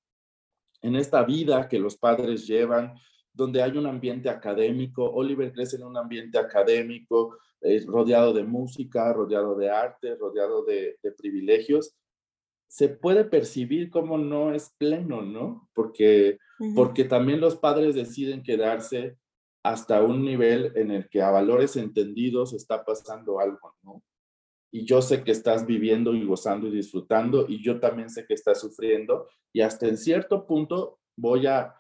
en 0.86 0.96
esta 0.96 1.24
vida 1.24 1.68
que 1.68 1.80
los 1.80 1.98
padres 1.98 2.46
llevan, 2.46 2.94
donde 3.36 3.62
hay 3.62 3.78
un 3.78 3.86
ambiente 3.86 4.30
académico. 4.30 5.10
Oliver 5.12 5.52
crece 5.52 5.76
en 5.76 5.84
un 5.84 5.98
ambiente 5.98 6.38
académico, 6.38 7.38
eh, 7.62 7.84
rodeado 7.86 8.34
de 8.34 8.44
música, 8.44 9.12
rodeado 9.14 9.56
de 9.56 9.70
arte, 9.70 10.16
rodeado 10.16 10.64
de, 10.64 10.98
privilegios. 11.18 11.96
Se 12.68 12.90
puede 12.90 13.26
percibir 13.26 13.90
como 13.90 14.18
no 14.18 14.54
es 14.54 14.74
pleno, 14.78 15.22
¿no? 15.22 15.70
Porque, 15.74 16.40
porque 16.76 17.04
también 17.04 17.40
los 17.40 17.56
padres 17.56 17.96
deciden 17.96 18.44
quedarse 18.44 19.18
hasta 19.64 20.04
un 20.04 20.24
nivel 20.24 20.72
en 20.76 20.92
el 20.92 21.10
que 21.10 21.22
a 21.22 21.32
valores 21.32 21.76
entendidos 21.76 22.54
está 22.54 22.84
pasando 22.84 23.40
algo, 23.40 23.76
¿no? 23.84 24.04
y 24.76 24.84
yo 24.84 25.02
sé 25.02 25.24
que 25.24 25.32
estás 25.32 25.66
viviendo 25.66 26.14
y 26.14 26.26
gozando 26.26 26.68
y 26.68 26.72
disfrutando 26.72 27.46
y 27.48 27.64
yo 27.64 27.80
también 27.80 28.10
sé 28.10 28.26
que 28.26 28.34
estás 28.34 28.60
sufriendo 28.60 29.26
y 29.54 29.62
hasta 29.62 29.88
en 29.88 29.98
cierto 29.98 30.46
punto 30.46 31.00
voy 31.16 31.48
a 31.48 31.74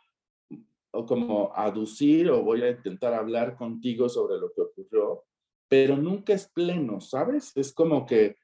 o 0.95 1.05
como 1.05 1.51
aducir 1.55 2.29
o 2.29 2.43
voy 2.43 2.61
a 2.63 2.69
intentar 2.69 3.13
hablar 3.13 3.55
contigo 3.55 4.09
sobre 4.09 4.37
lo 4.37 4.51
que 4.53 4.61
ocurrió, 4.61 5.23
pero 5.67 5.97
nunca 5.97 6.33
es 6.33 6.47
pleno, 6.47 7.01
¿sabes? 7.01 7.51
Es 7.55 7.73
como 7.73 8.05
que 8.05 8.37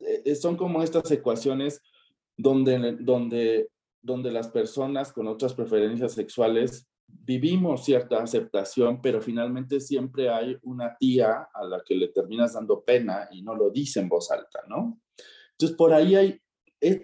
eh, 0.00 0.34
son 0.34 0.56
como 0.56 0.82
estas 0.82 1.10
ecuaciones 1.10 1.80
donde, 2.36 2.96
donde, 3.00 3.70
donde 4.02 4.30
las 4.30 4.48
personas 4.48 5.12
con 5.12 5.26
otras 5.28 5.54
preferencias 5.54 6.12
sexuales 6.12 6.86
vivimos 7.06 7.84
cierta 7.84 8.22
aceptación, 8.22 9.00
pero 9.00 9.20
finalmente 9.20 9.80
siempre 9.80 10.28
hay 10.28 10.56
una 10.62 10.96
tía 10.96 11.48
a 11.52 11.64
la 11.64 11.82
que 11.84 11.94
le 11.94 12.08
terminas 12.08 12.54
dando 12.54 12.82
pena 12.82 13.28
y 13.30 13.42
no 13.42 13.54
lo 13.54 13.70
dice 13.70 14.00
en 14.00 14.08
voz 14.08 14.30
alta, 14.30 14.60
¿no? 14.68 15.00
Entonces, 15.52 15.76
por 15.76 15.92
ahí 15.92 16.16
hay 16.16 16.40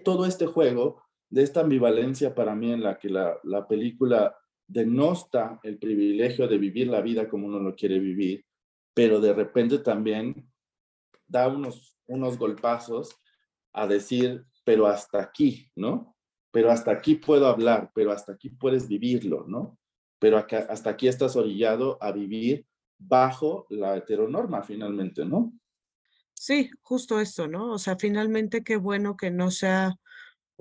todo 0.03 0.25
este 0.25 0.45
juego 0.45 1.01
de 1.29 1.43
esta 1.43 1.61
ambivalencia 1.61 2.35
para 2.35 2.53
mí 2.55 2.71
en 2.71 2.83
la 2.83 2.97
que 2.97 3.09
la, 3.09 3.39
la 3.43 3.67
película 3.67 4.35
denosta 4.71 5.59
el 5.63 5.77
privilegio 5.77 6.47
de 6.47 6.57
vivir 6.57 6.87
la 6.87 7.01
vida 7.01 7.27
como 7.27 7.47
uno 7.47 7.59
lo 7.59 7.75
quiere 7.75 7.99
vivir, 7.99 8.45
pero 8.93 9.19
de 9.19 9.33
repente 9.33 9.79
también 9.79 10.49
da 11.27 11.47
unos, 11.47 11.97
unos 12.07 12.37
golpazos 12.37 13.15
a 13.73 13.87
decir, 13.87 14.45
pero 14.63 14.87
hasta 14.87 15.21
aquí, 15.21 15.71
¿no? 15.75 16.15
Pero 16.51 16.71
hasta 16.71 16.91
aquí 16.91 17.15
puedo 17.15 17.47
hablar, 17.47 17.91
pero 17.95 18.11
hasta 18.11 18.33
aquí 18.33 18.49
puedes 18.49 18.87
vivirlo, 18.87 19.45
¿no? 19.47 19.77
pero 20.21 20.37
hasta 20.37 20.91
aquí 20.91 21.07
estás 21.07 21.35
orillado 21.35 21.97
a 21.99 22.11
vivir 22.11 22.67
bajo 22.99 23.65
la 23.71 23.97
heteronorma 23.97 24.61
finalmente, 24.61 25.25
¿no? 25.25 25.51
Sí, 26.35 26.69
justo 26.83 27.19
esto, 27.19 27.47
¿no? 27.47 27.71
O 27.71 27.79
sea, 27.79 27.95
finalmente 27.97 28.63
qué 28.63 28.77
bueno 28.77 29.17
que 29.17 29.31
no 29.31 29.49
sea 29.49 29.95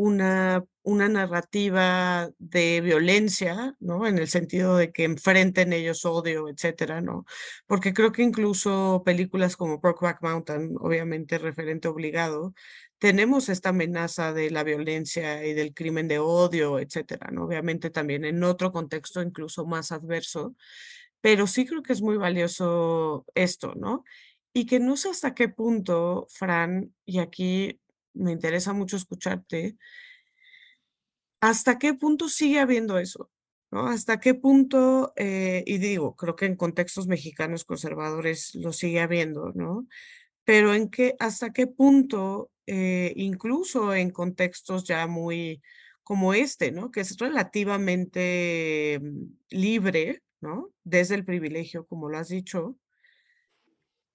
una, 0.01 0.65
una 0.83 1.09
narrativa 1.11 2.31
de 2.39 2.81
violencia, 2.81 3.77
¿no? 3.81 4.07
En 4.07 4.19
el 4.19 4.29
sentido 4.29 4.77
de 4.79 4.93
que 4.93 5.05
enfrenten 5.05 5.75
ellos 5.75 6.07
odio, 6.07 6.49
etcétera, 6.49 7.03
¿no? 7.03 7.27
Porque 7.67 7.93
creo 7.93 8.11
que 8.11 8.23
incluso 8.23 9.03
películas 9.05 9.57
como 9.57 9.79
Brokeback 9.79 10.23
Mountain, 10.23 10.77
obviamente 10.81 11.37
referente 11.39 11.89
obligado, 11.89 12.55
tenemos 12.99 13.51
esta 13.51 13.71
amenaza 13.71 14.33
de 14.33 14.51
la 14.51 14.65
violencia 14.65 15.45
y 15.47 15.53
del 15.53 15.75
crimen 15.75 16.09
de 16.09 16.19
odio, 16.19 16.79
etcétera, 16.79 17.31
¿no? 17.31 17.45
Obviamente 17.45 17.91
también 17.91 18.25
en 18.25 18.43
otro 18.43 18.73
contexto 18.73 19.21
incluso 19.23 19.67
más 19.67 19.93
adverso, 19.93 20.55
pero 21.21 21.47
sí 21.47 21.67
creo 21.67 21.83
que 21.83 21.93
es 21.93 22.01
muy 22.01 22.17
valioso 22.17 23.27
esto, 23.35 23.75
¿no? 23.77 24.05
Y 24.55 24.65
que 24.67 24.81
no 24.81 24.97
sé 24.97 25.11
hasta 25.11 25.35
qué 25.35 25.49
punto, 25.49 26.27
Fran, 26.31 26.95
y 27.05 27.19
aquí 27.19 27.81
me 28.15 28.33
interesa 28.33 28.73
mucho 28.73 28.97
escucharte, 28.97 29.77
hasta 31.41 31.79
qué 31.79 31.95
punto 31.95 32.29
sigue 32.29 32.61
habiendo 32.61 32.99
eso, 32.99 33.31
¿no? 33.71 33.87
Hasta 33.87 34.21
qué 34.21 34.35
punto, 34.35 35.13
eh, 35.17 35.65
y 35.67 35.79
digo, 35.79 36.17
creo 36.17 36.37
que 36.37 36.47
en 36.47 36.57
contextos 36.57 37.07
mexicanos 37.07 37.65
conservadores 37.65 38.55
lo 38.55 38.73
sigue 38.73 39.01
habiendo, 39.01 39.53
¿no? 39.55 39.87
Pero 40.45 40.75
en 40.75 40.91
qué, 40.91 41.17
hasta 41.19 41.53
qué 41.53 41.67
punto 41.67 42.51
eh, 42.67 43.13
incluso 43.17 43.95
en 43.95 44.11
contextos 44.11 44.85
ya 44.85 45.07
muy 45.07 45.63
como 46.05 46.35
este, 46.35 46.73
¿no? 46.73 46.91
Que 46.91 47.01
es 47.01 47.17
relativamente 47.19 49.01
mm, 49.03 49.25
libre, 49.51 50.23
¿no? 50.41 50.71
Desde 50.85 51.15
el 51.15 51.25
privilegio, 51.25 51.87
como 51.87 52.09
lo 52.09 52.19
has 52.19 52.29
dicho, 52.29 52.77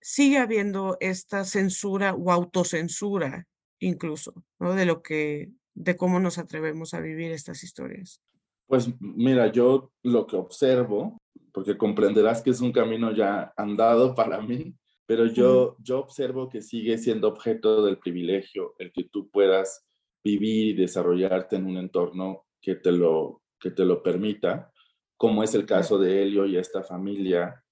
sigue 0.01 0.37
habiendo 0.37 0.97
esta 0.99 1.45
censura 1.45 2.13
o 2.13 2.31
autocensura 2.31 3.47
incluso, 3.86 4.33
¿no? 4.59 4.73
De 4.73 4.86
lo 4.86 5.01
que, 5.01 5.51
de 5.73 5.95
cómo 5.95 6.19
nos 6.19 6.38
atrevemos 6.38 6.93
a 6.93 7.01
vivir 7.01 7.31
estas 7.31 7.63
historias? 7.63 8.21
Pues 8.67 8.89
mira, 8.99 9.51
yo 9.51 9.91
lo 10.03 10.25
que 10.25 10.36
observo, 10.36 11.21
porque 11.53 11.77
comprenderás 11.77 12.41
que 12.41 12.49
es 12.49 12.61
un 12.61 12.71
camino 12.71 13.11
ya 13.11 13.53
andado 13.55 14.15
para 14.15 14.41
mí, 14.41 14.75
pero 15.05 15.27
yo, 15.27 15.77
yo 15.79 15.99
observo 15.99 16.49
que 16.49 16.61
sigue 16.61 16.97
siendo 16.97 17.27
objeto 17.27 17.86
del 17.86 17.99
privilegio 17.99 18.73
el 18.79 18.91
que 18.91 19.03
tú 19.03 19.29
puedas 19.29 19.86
vivir 20.23 20.69
y 20.69 20.73
desarrollarte 20.73 21.57
en 21.57 21.67
un 21.67 21.77
entorno 21.77 22.45
que 22.59 22.75
te 22.75 22.91
lo, 22.91 23.43
que 23.59 23.69
te 23.69 23.86
lo 23.86 24.01
permita, 24.01 24.71
como 25.15 25.43
es 25.43 25.53
el 25.53 25.67
caso 25.67 25.99
de 25.99 26.23
Helio 26.23 26.47
y 26.47 26.57
esta 26.57 26.81
familia 26.81 27.63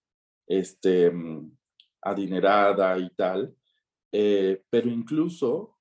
este, 0.45 1.11
adinerada 2.03 2.99
y 2.99 3.09
tal. 3.15 3.55
Eh, 4.11 4.61
pero 4.69 4.89
incluso 4.89 5.72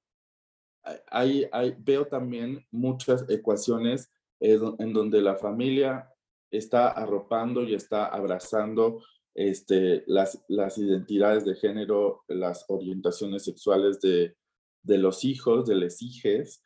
hay, 1.08 1.46
hay, 1.52 1.74
veo 1.78 2.06
también 2.06 2.64
muchas 2.70 3.28
ecuaciones 3.28 4.10
en 4.40 4.92
donde 4.92 5.20
la 5.20 5.36
familia 5.36 6.08
está 6.50 6.88
arropando 6.88 7.62
y 7.62 7.74
está 7.74 8.06
abrazando 8.06 9.02
este, 9.34 10.02
las, 10.06 10.44
las 10.48 10.76
identidades 10.78 11.44
de 11.44 11.54
género, 11.54 12.24
las 12.28 12.64
orientaciones 12.68 13.44
sexuales 13.44 14.00
de, 14.00 14.36
de 14.82 14.98
los 14.98 15.24
hijos, 15.24 15.66
de 15.66 15.76
las 15.76 16.02
hijas, 16.02 16.62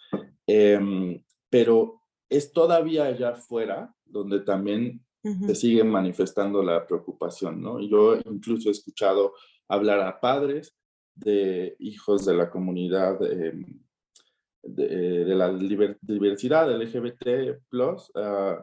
em, 0.46 1.22
pero 1.50 2.02
es 2.28 2.52
todavía 2.52 3.04
allá 3.04 3.30
afuera 3.30 3.94
donde 4.04 4.40
también 4.40 5.02
se 5.46 5.56
sigue 5.56 5.82
manifestando 5.82 6.62
la 6.62 6.86
preocupación, 6.86 7.60
¿no? 7.60 7.80
Yo 7.80 8.16
incluso 8.26 8.68
he 8.68 8.72
escuchado 8.72 9.34
hablar 9.66 10.00
a 10.02 10.20
padres 10.20 10.76
de 11.16 11.74
hijos 11.80 12.24
de 12.26 12.34
la 12.34 12.48
comunidad 12.48 13.20
em, 13.24 13.80
de, 14.68 15.24
de, 15.24 15.34
la 15.34 15.52
diversidad 15.52 16.70
LGBT+, 16.70 17.58
uh, 17.72 18.62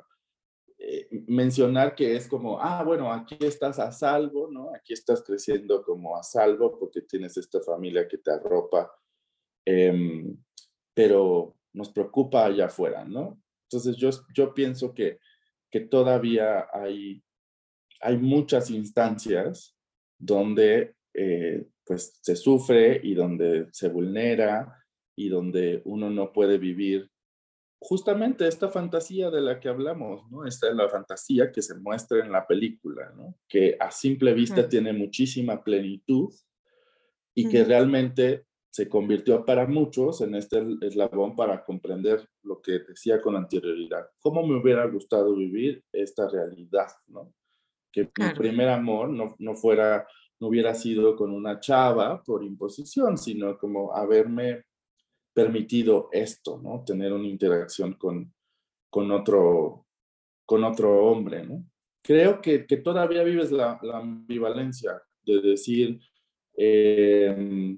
eh, 0.86 1.08
mencionar 1.28 1.95
que 1.95 2.16
es 2.16 2.28
como, 2.28 2.60
ah, 2.60 2.84
bueno, 2.84 3.12
aquí 3.12 3.38
estás 3.39 3.80
a 3.80 3.91
salvo, 3.91 4.49
¿no? 4.51 4.74
Aquí 4.76 4.93
estás 4.93 5.24
creciendo 5.24 5.82
como 5.82 6.18
a 6.18 6.24
salvo 6.24 6.78
porque 6.78 7.01
tienes 7.01 7.38
esta 7.38 7.62
familia 7.62 8.08
que 8.08 8.18
te 8.18 8.32
arropa, 8.32 8.91
em, 9.66 10.38
pero 10.93 11.56
nos 11.74 11.89
preocupa 11.89 12.45
allá 12.45 12.66
afuera, 12.66 13.06
¿no? 13.06 13.41
Entonces 13.70 13.95
yo, 13.95 14.10
yo 14.36 14.54
pienso 14.54 14.93
que, 14.93 15.20
que 15.72 15.80
todavía 15.80 16.68
hay, 16.74 17.24
hay 18.01 18.18
muchas 18.18 18.70
instancias 18.70 19.76
donde 20.20 20.95
eh, 21.14 21.66
pues 21.86 22.20
se 22.22 22.36
sufre 22.36 22.99
y 23.04 23.14
donde 23.14 23.68
se 23.72 23.89
vulnera 23.89 24.83
y 25.16 25.30
donde 25.30 25.82
uno 25.86 26.09
no 26.09 26.32
puede 26.32 26.57
vivir 26.57 27.09
justamente 27.84 28.47
esta 28.47 28.70
fantasía 28.70 29.30
de 29.30 29.41
la 29.41 29.59
que 29.59 29.68
hablamos, 29.68 30.30
¿no? 30.32 30.45
Esta 30.45 30.70
es 30.70 30.76
la 30.76 30.88
fantasía 30.88 31.51
que 31.51 31.61
se 31.61 31.76
muestra 31.76 32.20
en 32.20 32.32
la 32.32 32.47
película, 32.47 33.11
¿no? 33.16 33.36
Que 33.47 33.76
a 33.78 33.91
simple 33.91 34.34
vista 34.34 34.70
tiene 34.70 34.93
muchísima 34.93 35.61
plenitud 35.61 36.34
y 37.36 37.49
que 37.49 37.66
realmente 37.66 38.45
se 38.72 38.88
convirtió 38.88 39.45
para 39.45 39.68
muchos 39.68 40.22
en 40.22 40.34
este 40.36 40.66
eslabón 40.82 41.36
para 41.36 41.64
comprender 41.64 42.28
lo 42.43 42.61
que 42.61 42.80
decía 42.80 43.22
con 43.22 43.36
anterioridad. 43.36 44.07
¿Cómo 44.22 44.47
me 44.47 44.59
hubiera 44.59 44.88
gustado 44.88 45.36
vivir 45.36 45.84
esta 45.91 46.30
realidad, 46.30 46.88
¿no? 47.07 47.34
Que 47.91 48.09
mi 48.18 48.34
primer 48.36 48.70
amor 48.70 49.09
no, 49.09 49.36
no 49.39 49.55
fuera, 49.55 50.07
no 50.39 50.47
hubiera 50.47 50.74
sido 50.74 51.16
con 51.16 51.32
una 51.32 51.59
chava 51.59 52.24
por 52.24 52.43
imposición, 52.43 53.18
sino 53.18 53.57
como 53.57 53.93
haberme 53.93 54.64
permitido 55.34 56.10
esto, 56.12 56.60
¿no? 56.62 56.84
Tener 56.86 57.12
una 57.14 57.28
interacción 57.28 57.94
con, 57.94 58.34
con, 58.90 59.12
otro, 59.12 59.88
con 60.46 60.64
otro 60.64 61.06
hombre, 61.06 61.46
¿no? 61.46 61.66
Creo 62.02 62.42
que, 62.42 62.66
que 62.66 62.78
todavía 62.78 63.24
vives 63.24 63.52
la, 63.52 63.80
la, 63.82 64.00
ambivalencia 64.00 65.02
de 65.24 65.42
decir, 65.42 66.00
em, 66.56 67.78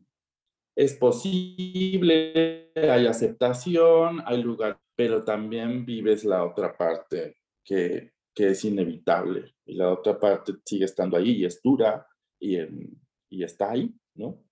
es 0.75 0.95
posible, 0.95 2.71
hay 2.75 3.05
aceptación, 3.05 4.21
hay 4.25 4.41
lugar, 4.41 4.79
pero 4.95 5.23
también 5.23 5.85
vives 5.85 6.25
la 6.25 6.43
otra 6.43 6.75
parte 6.75 7.37
que, 7.63 8.13
que 8.33 8.47
es 8.47 8.65
inevitable 8.65 9.55
y 9.65 9.75
la 9.75 9.91
otra 9.91 10.19
parte 10.19 10.53
sigue 10.65 10.85
estando 10.85 11.17
ahí 11.17 11.31
y 11.31 11.45
es 11.45 11.61
dura 11.61 12.05
y, 12.39 12.57
y 13.29 13.43
está 13.43 13.71
ahí, 13.71 13.93
¿no? 14.15 14.44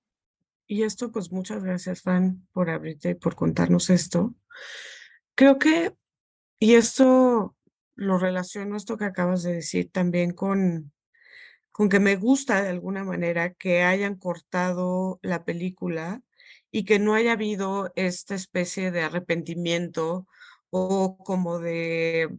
Y 0.74 0.82
esto, 0.82 1.12
pues 1.12 1.32
muchas 1.32 1.64
gracias, 1.64 2.02
Fran, 2.02 2.48
por 2.52 2.72
abrirte 2.72 3.12
y 3.12 3.14
por 3.14 3.36
contarnos 3.36 3.92
esto. 3.92 4.34
Creo 5.36 5.60
que, 5.60 5.94
y 6.58 6.74
esto 6.74 7.56
lo 7.94 8.18
relaciono, 8.18 8.76
esto 8.76 8.98
que 8.98 9.06
acabas 9.06 9.44
de 9.44 9.54
decir, 9.54 9.92
también 9.92 10.32
con, 10.34 10.92
con 11.72 11.90
que 11.90 12.00
me 12.00 12.16
gusta 12.16 12.64
de 12.64 12.70
alguna 12.70 13.04
manera 13.04 13.54
que 13.54 13.84
hayan 13.84 14.16
cortado 14.16 15.20
la 15.22 15.46
película 15.46 16.24
y 16.72 16.86
que 16.86 16.98
no 16.98 17.14
haya 17.14 17.34
habido 17.34 17.94
esta 17.96 18.34
especie 18.34 18.90
de 18.90 19.04
arrepentimiento 19.04 20.26
o 20.72 21.18
como 21.20 21.60
de, 21.60 22.36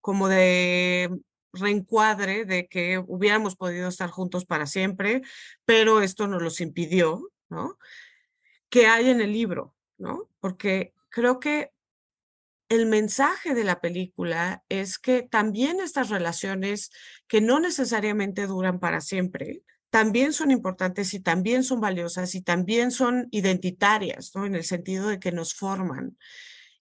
como 0.00 0.28
de 0.28 1.10
reencuadre 1.58 2.44
de 2.44 2.66
que 2.68 2.98
hubiéramos 2.98 3.56
podido 3.56 3.88
estar 3.88 4.10
juntos 4.10 4.44
para 4.44 4.66
siempre, 4.66 5.22
pero 5.64 6.02
esto 6.02 6.26
nos 6.26 6.42
los 6.42 6.60
impidió, 6.60 7.30
¿no? 7.48 7.78
Que 8.68 8.86
hay 8.86 9.10
en 9.10 9.20
el 9.20 9.32
libro, 9.32 9.74
¿no? 9.98 10.28
Porque 10.40 10.94
creo 11.08 11.40
que 11.40 11.72
el 12.68 12.86
mensaje 12.86 13.54
de 13.54 13.64
la 13.64 13.80
película 13.80 14.64
es 14.68 14.98
que 14.98 15.22
también 15.22 15.80
estas 15.80 16.08
relaciones 16.08 16.90
que 17.28 17.40
no 17.40 17.60
necesariamente 17.60 18.46
duran 18.46 18.80
para 18.80 19.00
siempre, 19.00 19.62
también 19.90 20.32
son 20.32 20.50
importantes 20.50 21.14
y 21.14 21.20
también 21.20 21.62
son 21.62 21.80
valiosas 21.80 22.34
y 22.34 22.42
también 22.42 22.90
son 22.90 23.28
identitarias, 23.30 24.32
¿no? 24.34 24.44
En 24.44 24.54
el 24.54 24.64
sentido 24.64 25.08
de 25.08 25.20
que 25.20 25.32
nos 25.32 25.54
forman. 25.54 26.18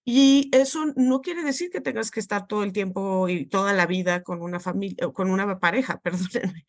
Y 0.08 0.52
eso 0.54 0.86
no 0.96 1.22
quiere 1.22 1.44
decir 1.44 1.72
que 1.72 1.82
tengas 1.82 2.12
que 2.12 2.20
estar 2.20 2.46
todo 2.46 2.64
el 2.64 2.74
tiempo 2.74 3.28
y 3.28 3.48
toda 3.48 3.74
la 3.74 3.88
vida 3.88 4.22
con 4.22 4.44
una 4.44 4.60
familia 4.60 5.08
o 5.08 5.14
con 5.14 5.32
una 5.32 5.60
pareja, 5.60 6.00
perdónenme. 6.04 6.66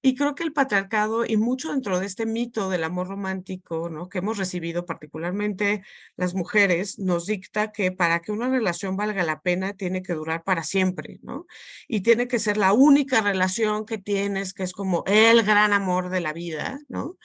Y 0.00 0.14
creo 0.14 0.34
que 0.34 0.44
el 0.44 0.52
patriarcado 0.52 1.26
y 1.26 1.36
mucho 1.36 1.72
dentro 1.72 1.98
de 1.98 2.06
este 2.06 2.24
mito 2.24 2.70
del 2.70 2.84
amor 2.84 3.08
romántico, 3.08 3.90
¿no? 3.90 4.08
que 4.08 4.18
hemos 4.18 4.38
recibido 4.38 4.86
particularmente 4.86 5.82
las 6.16 6.34
mujeres, 6.34 6.98
nos 7.00 7.26
dicta 7.26 7.72
que 7.72 7.90
para 7.92 8.20
que 8.20 8.32
una 8.32 8.48
relación 8.48 8.96
valga 8.96 9.24
la 9.24 9.40
pena 9.42 9.74
tiene 9.74 10.02
que 10.02 10.14
durar 10.14 10.44
para 10.44 10.62
siempre, 10.62 11.18
¿no? 11.22 11.46
Y 11.88 12.02
tiene 12.02 12.28
que 12.28 12.38
ser 12.38 12.56
la 12.58 12.72
única 12.72 13.20
relación 13.22 13.84
que 13.86 13.98
tienes, 13.98 14.54
que 14.54 14.62
es 14.62 14.72
como 14.72 15.02
el 15.06 15.42
gran 15.42 15.72
amor 15.72 16.10
de 16.10 16.20
la 16.20 16.32
vida, 16.32 16.78
¿no? 16.88 17.18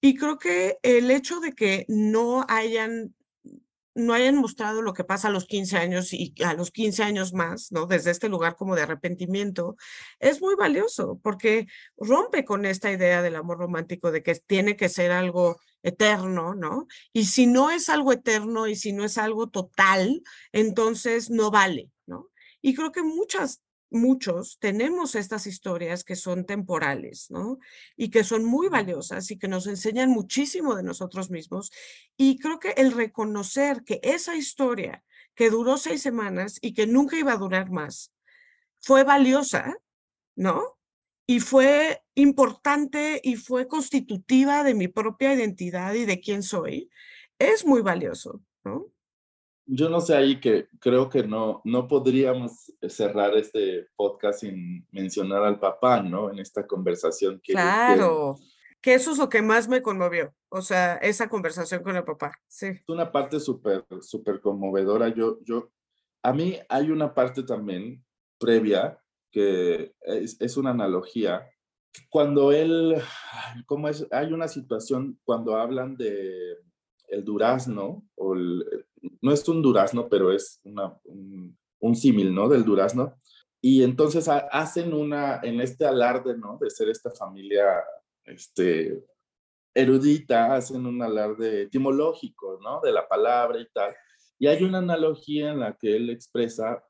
Y 0.00 0.14
creo 0.16 0.38
que 0.38 0.78
el 0.82 1.10
hecho 1.10 1.40
de 1.40 1.52
que 1.52 1.84
no 1.88 2.46
hayan 2.48 3.14
no 3.98 4.14
hayan 4.14 4.36
mostrado 4.36 4.80
lo 4.80 4.94
que 4.94 5.04
pasa 5.04 5.28
a 5.28 5.30
los 5.30 5.44
15 5.46 5.76
años 5.76 6.12
y 6.12 6.32
a 6.44 6.54
los 6.54 6.70
15 6.70 7.02
años 7.02 7.32
más, 7.32 7.72
¿no? 7.72 7.86
Desde 7.86 8.12
este 8.12 8.28
lugar 8.28 8.56
como 8.56 8.76
de 8.76 8.82
arrepentimiento, 8.82 9.76
es 10.20 10.40
muy 10.40 10.54
valioso 10.54 11.18
porque 11.22 11.66
rompe 11.96 12.44
con 12.44 12.64
esta 12.64 12.92
idea 12.92 13.22
del 13.22 13.36
amor 13.36 13.58
romántico 13.58 14.10
de 14.12 14.22
que 14.22 14.36
tiene 14.36 14.76
que 14.76 14.88
ser 14.88 15.10
algo 15.10 15.58
eterno, 15.82 16.54
¿no? 16.54 16.86
Y 17.12 17.24
si 17.26 17.46
no 17.46 17.70
es 17.70 17.88
algo 17.88 18.12
eterno 18.12 18.68
y 18.68 18.76
si 18.76 18.92
no 18.92 19.04
es 19.04 19.18
algo 19.18 19.48
total, 19.48 20.22
entonces 20.52 21.28
no 21.30 21.50
vale, 21.50 21.90
¿no? 22.06 22.28
Y 22.62 22.74
creo 22.74 22.92
que 22.92 23.02
muchas 23.02 23.62
muchos 23.90 24.58
tenemos 24.58 25.14
estas 25.14 25.46
historias 25.46 26.04
que 26.04 26.16
son 26.16 26.44
temporales, 26.44 27.30
¿no? 27.30 27.58
Y 27.96 28.10
que 28.10 28.24
son 28.24 28.44
muy 28.44 28.68
valiosas 28.68 29.30
y 29.30 29.38
que 29.38 29.48
nos 29.48 29.66
enseñan 29.66 30.10
muchísimo 30.10 30.74
de 30.74 30.82
nosotros 30.82 31.30
mismos. 31.30 31.70
Y 32.16 32.38
creo 32.38 32.58
que 32.58 32.70
el 32.76 32.92
reconocer 32.92 33.84
que 33.84 34.00
esa 34.02 34.36
historia 34.36 35.04
que 35.34 35.50
duró 35.50 35.76
seis 35.76 36.02
semanas 36.02 36.58
y 36.60 36.74
que 36.74 36.86
nunca 36.86 37.16
iba 37.16 37.32
a 37.32 37.36
durar 37.36 37.70
más, 37.70 38.12
fue 38.80 39.04
valiosa, 39.04 39.76
¿no? 40.34 40.78
Y 41.26 41.40
fue 41.40 42.02
importante 42.14 43.20
y 43.22 43.36
fue 43.36 43.68
constitutiva 43.68 44.64
de 44.64 44.74
mi 44.74 44.88
propia 44.88 45.32
identidad 45.34 45.94
y 45.94 46.06
de 46.06 46.20
quién 46.20 46.42
soy, 46.42 46.90
es 47.38 47.64
muy 47.64 47.82
valioso, 47.82 48.42
¿no? 48.64 48.86
Yo 49.70 49.90
no 49.90 50.00
sé 50.00 50.16
ahí 50.16 50.40
que 50.40 50.66
creo 50.80 51.10
que 51.10 51.22
no, 51.22 51.60
no 51.64 51.86
podríamos 51.86 52.72
cerrar 52.88 53.36
este 53.36 53.86
podcast 53.96 54.40
sin 54.40 54.86
mencionar 54.90 55.44
al 55.44 55.60
papá, 55.60 56.02
¿no? 56.02 56.30
En 56.30 56.38
esta 56.38 56.66
conversación 56.66 57.38
que... 57.42 57.52
Claro, 57.52 58.36
que 58.80 58.94
eso 58.94 59.12
es 59.12 59.18
lo 59.18 59.28
que 59.28 59.42
más 59.42 59.68
me 59.68 59.82
conmovió, 59.82 60.34
o 60.48 60.62
sea, 60.62 60.96
esa 60.96 61.28
conversación 61.28 61.82
con 61.82 61.96
el 61.96 62.04
papá, 62.04 62.32
sí. 62.46 62.66
Es 62.66 62.88
una 62.88 63.12
parte 63.12 63.40
súper, 63.40 63.84
súper 64.00 64.40
conmovedora. 64.40 65.08
Yo, 65.08 65.38
yo, 65.44 65.70
a 66.22 66.32
mí 66.32 66.58
hay 66.68 66.90
una 66.90 67.12
parte 67.12 67.42
también 67.42 68.02
previa 68.38 68.98
que 69.30 69.92
es, 70.00 70.40
es 70.40 70.56
una 70.56 70.70
analogía. 70.70 71.46
Cuando 72.08 72.52
él, 72.52 72.96
¿cómo 73.66 73.88
es? 73.88 74.06
Hay 74.10 74.32
una 74.32 74.48
situación 74.48 75.18
cuando 75.24 75.56
hablan 75.56 75.96
de 75.96 76.56
el 77.08 77.24
durazno, 77.24 78.06
o 78.16 78.34
no 79.20 79.32
es 79.32 79.48
un 79.48 79.62
durazno, 79.62 80.08
pero 80.08 80.32
es 80.32 80.60
una, 80.64 80.98
un, 81.04 81.94
símil, 81.94 82.34
¿no? 82.34 82.48
Del 82.48 82.64
durazno. 82.64 83.14
Y 83.60 83.82
entonces 83.82 84.28
hacen 84.28 84.94
una, 84.94 85.40
en 85.42 85.60
este 85.60 85.86
alarde, 85.86 86.36
¿no? 86.36 86.58
De 86.60 86.70
ser 86.70 86.88
esta 86.88 87.10
familia, 87.10 87.82
este, 88.24 89.04
erudita, 89.74 90.54
hacen 90.54 90.86
un 90.86 91.02
alarde 91.02 91.62
etimológico, 91.62 92.58
¿no? 92.62 92.80
De 92.80 92.92
la 92.92 93.08
palabra 93.08 93.60
y 93.60 93.68
tal. 93.72 93.94
Y 94.38 94.46
hay 94.46 94.62
una 94.62 94.78
analogía 94.78 95.50
en 95.50 95.60
la 95.60 95.76
que 95.76 95.96
él 95.96 96.10
expresa 96.10 96.84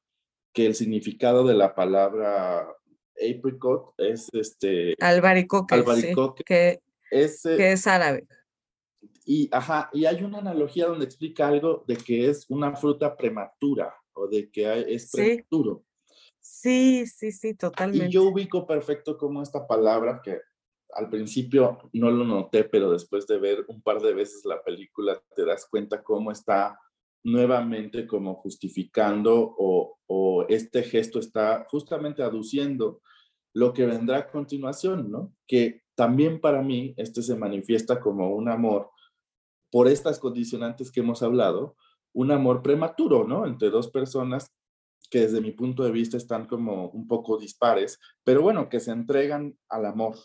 que 0.53 0.67
el 0.67 0.75
significado 0.75 1.47
de 1.47 1.55
la 1.55 1.75
palabra 1.75 2.67
apricot 3.19 3.95
es 3.99 4.29
este... 4.33 4.95
Albaricoque, 5.01 5.75
albaricoque 5.75 6.45
que, 6.45 6.81
es, 7.11 7.45
eh, 7.47 7.57
que 7.57 7.73
es 7.73 7.87
árabe. 7.87 8.27
Y, 9.31 9.51
ajá, 9.53 9.91
y 9.93 10.07
hay 10.07 10.23
una 10.25 10.39
analogía 10.39 10.87
donde 10.87 11.05
explica 11.05 11.49
algo 11.49 11.85
de 11.87 11.99
que 11.99 12.31
es 12.31 12.47
una 12.49 12.75
fruta 12.75 13.15
prematura 13.15 13.95
o 14.15 14.27
de 14.27 14.51
que 14.51 14.87
es 14.89 15.11
prematuro. 15.13 15.85
Sí, 16.41 17.07
sí, 17.07 17.31
sí, 17.31 17.55
totalmente. 17.55 18.07
Y 18.07 18.11
yo 18.11 18.23
ubico 18.23 18.67
perfecto 18.67 19.19
como 19.19 19.43
esta 19.43 19.67
palabra 19.67 20.23
que 20.25 20.41
al 20.95 21.11
principio 21.11 21.91
no 21.93 22.11
lo 22.11 22.25
noté, 22.25 22.65
pero 22.65 22.91
después 22.91 23.27
de 23.27 23.37
ver 23.37 23.67
un 23.69 23.83
par 23.83 24.01
de 24.01 24.15
veces 24.15 24.47
la 24.47 24.63
película 24.63 25.23
te 25.37 25.45
das 25.45 25.69
cuenta 25.71 26.03
cómo 26.03 26.33
está 26.33 26.81
nuevamente 27.23 28.07
como 28.07 28.37
justificando 28.37 29.55
o, 29.59 29.99
o 30.07 30.47
este 30.49 30.83
gesto 30.83 31.19
está 31.19 31.67
justamente 31.69 32.23
aduciendo 32.23 33.03
lo 33.53 33.75
que 33.75 33.85
vendrá 33.85 34.17
a 34.17 34.31
continuación, 34.31 35.11
¿no? 35.11 35.35
Que 35.47 35.83
también 35.95 36.41
para 36.41 36.63
mí 36.63 36.95
este 36.97 37.21
se 37.21 37.37
manifiesta 37.37 38.01
como 38.01 38.35
un 38.35 38.49
amor 38.49 38.91
por 39.71 39.89
estas 39.89 40.19
condicionantes 40.19 40.91
que 40.91 41.01
hemos 41.01 41.23
hablado, 41.23 41.77
un 42.13 42.31
amor 42.31 42.63
prematuro, 42.63 43.27
¿no? 43.27 43.47
Entre 43.47 43.71
dos 43.71 43.89
personas 43.91 44.51
que 45.11 45.21
desde 45.21 45.41
mi 45.41 45.53
punto 45.53 45.85
de 45.85 45.93
vista 45.93 46.17
están 46.17 46.47
como 46.47 46.91
un 46.91 47.07
poco 47.07 47.39
dispares, 47.39 47.99
pero 48.25 48.43
bueno, 48.43 48.69
que 48.69 48.81
se 48.81 48.91
entregan 48.91 49.57
al 49.69 49.87
amor. 49.87 50.17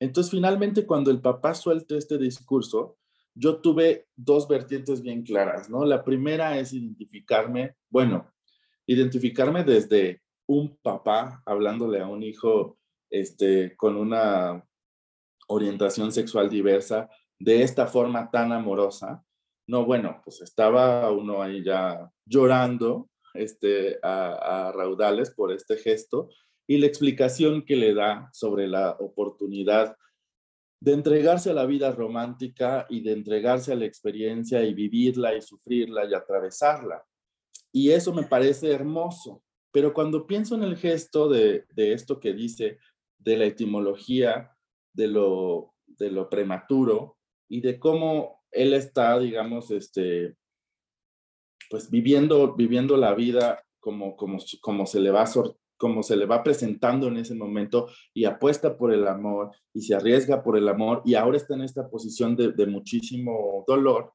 Entonces, 0.00 0.30
finalmente, 0.30 0.86
cuando 0.86 1.10
el 1.10 1.20
papá 1.20 1.54
suelta 1.54 1.96
este 1.96 2.18
discurso, 2.18 2.98
yo 3.34 3.60
tuve 3.60 4.08
dos 4.16 4.48
vertientes 4.48 5.00
bien 5.00 5.22
claras, 5.22 5.70
¿no? 5.70 5.84
La 5.84 6.04
primera 6.04 6.58
es 6.58 6.72
identificarme, 6.72 7.76
bueno, 7.88 8.32
identificarme 8.86 9.64
desde 9.64 10.22
un 10.46 10.76
papá 10.78 11.42
hablándole 11.46 12.00
a 12.00 12.08
un 12.08 12.22
hijo 12.22 12.78
este, 13.10 13.76
con 13.76 13.96
una 13.96 14.64
orientación 15.48 16.12
sexual 16.12 16.50
diversa 16.50 17.08
de 17.38 17.62
esta 17.62 17.86
forma 17.86 18.30
tan 18.30 18.52
amorosa. 18.52 19.24
No, 19.66 19.84
bueno, 19.84 20.20
pues 20.24 20.40
estaba 20.40 21.10
uno 21.10 21.42
ahí 21.42 21.62
ya 21.62 22.10
llorando 22.24 23.10
este, 23.34 23.98
a, 24.02 24.68
a 24.68 24.72
raudales 24.72 25.30
por 25.30 25.52
este 25.52 25.76
gesto 25.76 26.30
y 26.66 26.78
la 26.78 26.86
explicación 26.86 27.64
que 27.64 27.76
le 27.76 27.94
da 27.94 28.28
sobre 28.32 28.66
la 28.66 28.92
oportunidad 28.92 29.96
de 30.80 30.92
entregarse 30.92 31.50
a 31.50 31.54
la 31.54 31.66
vida 31.66 31.90
romántica 31.92 32.86
y 32.88 33.00
de 33.02 33.12
entregarse 33.12 33.72
a 33.72 33.76
la 33.76 33.84
experiencia 33.84 34.62
y 34.62 34.74
vivirla 34.74 35.34
y 35.34 35.42
sufrirla 35.42 36.04
y 36.06 36.14
atravesarla. 36.14 37.04
Y 37.72 37.90
eso 37.90 38.14
me 38.14 38.22
parece 38.22 38.70
hermoso. 38.70 39.42
Pero 39.72 39.92
cuando 39.92 40.26
pienso 40.26 40.54
en 40.54 40.62
el 40.62 40.76
gesto 40.76 41.28
de, 41.28 41.66
de 41.70 41.92
esto 41.92 42.20
que 42.20 42.32
dice, 42.32 42.78
de 43.18 43.36
la 43.36 43.44
etimología, 43.44 44.56
de 44.92 45.08
lo, 45.08 45.74
de 45.86 46.10
lo 46.10 46.30
prematuro 46.30 47.17
y 47.48 47.60
de 47.60 47.78
cómo 47.78 48.42
él 48.50 48.74
está, 48.74 49.18
digamos, 49.18 49.70
este, 49.70 50.36
pues 51.70 51.90
viviendo, 51.90 52.54
viviendo 52.54 52.96
la 52.96 53.14
vida 53.14 53.64
como, 53.80 54.16
como, 54.16 54.38
como 54.60 54.86
se 54.86 55.00
le 55.00 55.10
va 55.10 55.26
como 55.76 56.02
se 56.02 56.16
le 56.16 56.26
va 56.26 56.42
presentando 56.42 57.06
en 57.06 57.18
ese 57.18 57.36
momento 57.36 57.88
y 58.12 58.24
apuesta 58.24 58.76
por 58.76 58.92
el 58.92 59.06
amor 59.06 59.52
y 59.72 59.82
se 59.82 59.94
arriesga 59.94 60.42
por 60.42 60.58
el 60.58 60.68
amor 60.68 61.02
y 61.04 61.14
ahora 61.14 61.36
está 61.36 61.54
en 61.54 61.62
esta 61.62 61.88
posición 61.88 62.34
de, 62.34 62.66
muchísimo 62.66 63.64
dolor, 63.66 64.12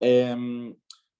eh, 0.00 0.74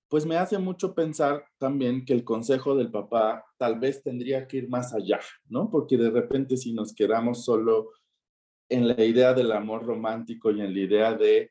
pues 0.09 0.25
me 0.25 0.37
hace 0.37 0.59
mucho 0.59 0.95
pensar 0.95 1.45
también 1.59 2.05
que 2.05 2.15
el 2.15 2.25
consejo 2.25 2.75
del 2.75 2.91
papá 2.91 3.45
tal 3.59 3.79
vez 3.79 4.03
tendría 4.03 4.49
que 4.49 4.57
ir 4.57 4.69
más 4.69 4.95
allá, 4.95 5.21
¿no? 5.49 5.71
Porque 5.71 5.97
de 5.97 6.11
repente 6.11 6.57
si 6.57 6.73
nos 6.73 6.95
quedamos 6.95 7.45
solo 7.45 7.91
en 8.69 8.89
la 8.89 9.03
idea 9.03 9.33
del 9.33 9.53
amor 9.53 9.85
romántico 9.85 10.51
y 10.51 10.61
en 10.61 10.73
la 10.73 10.81
idea 10.81 11.15
de 11.15 11.51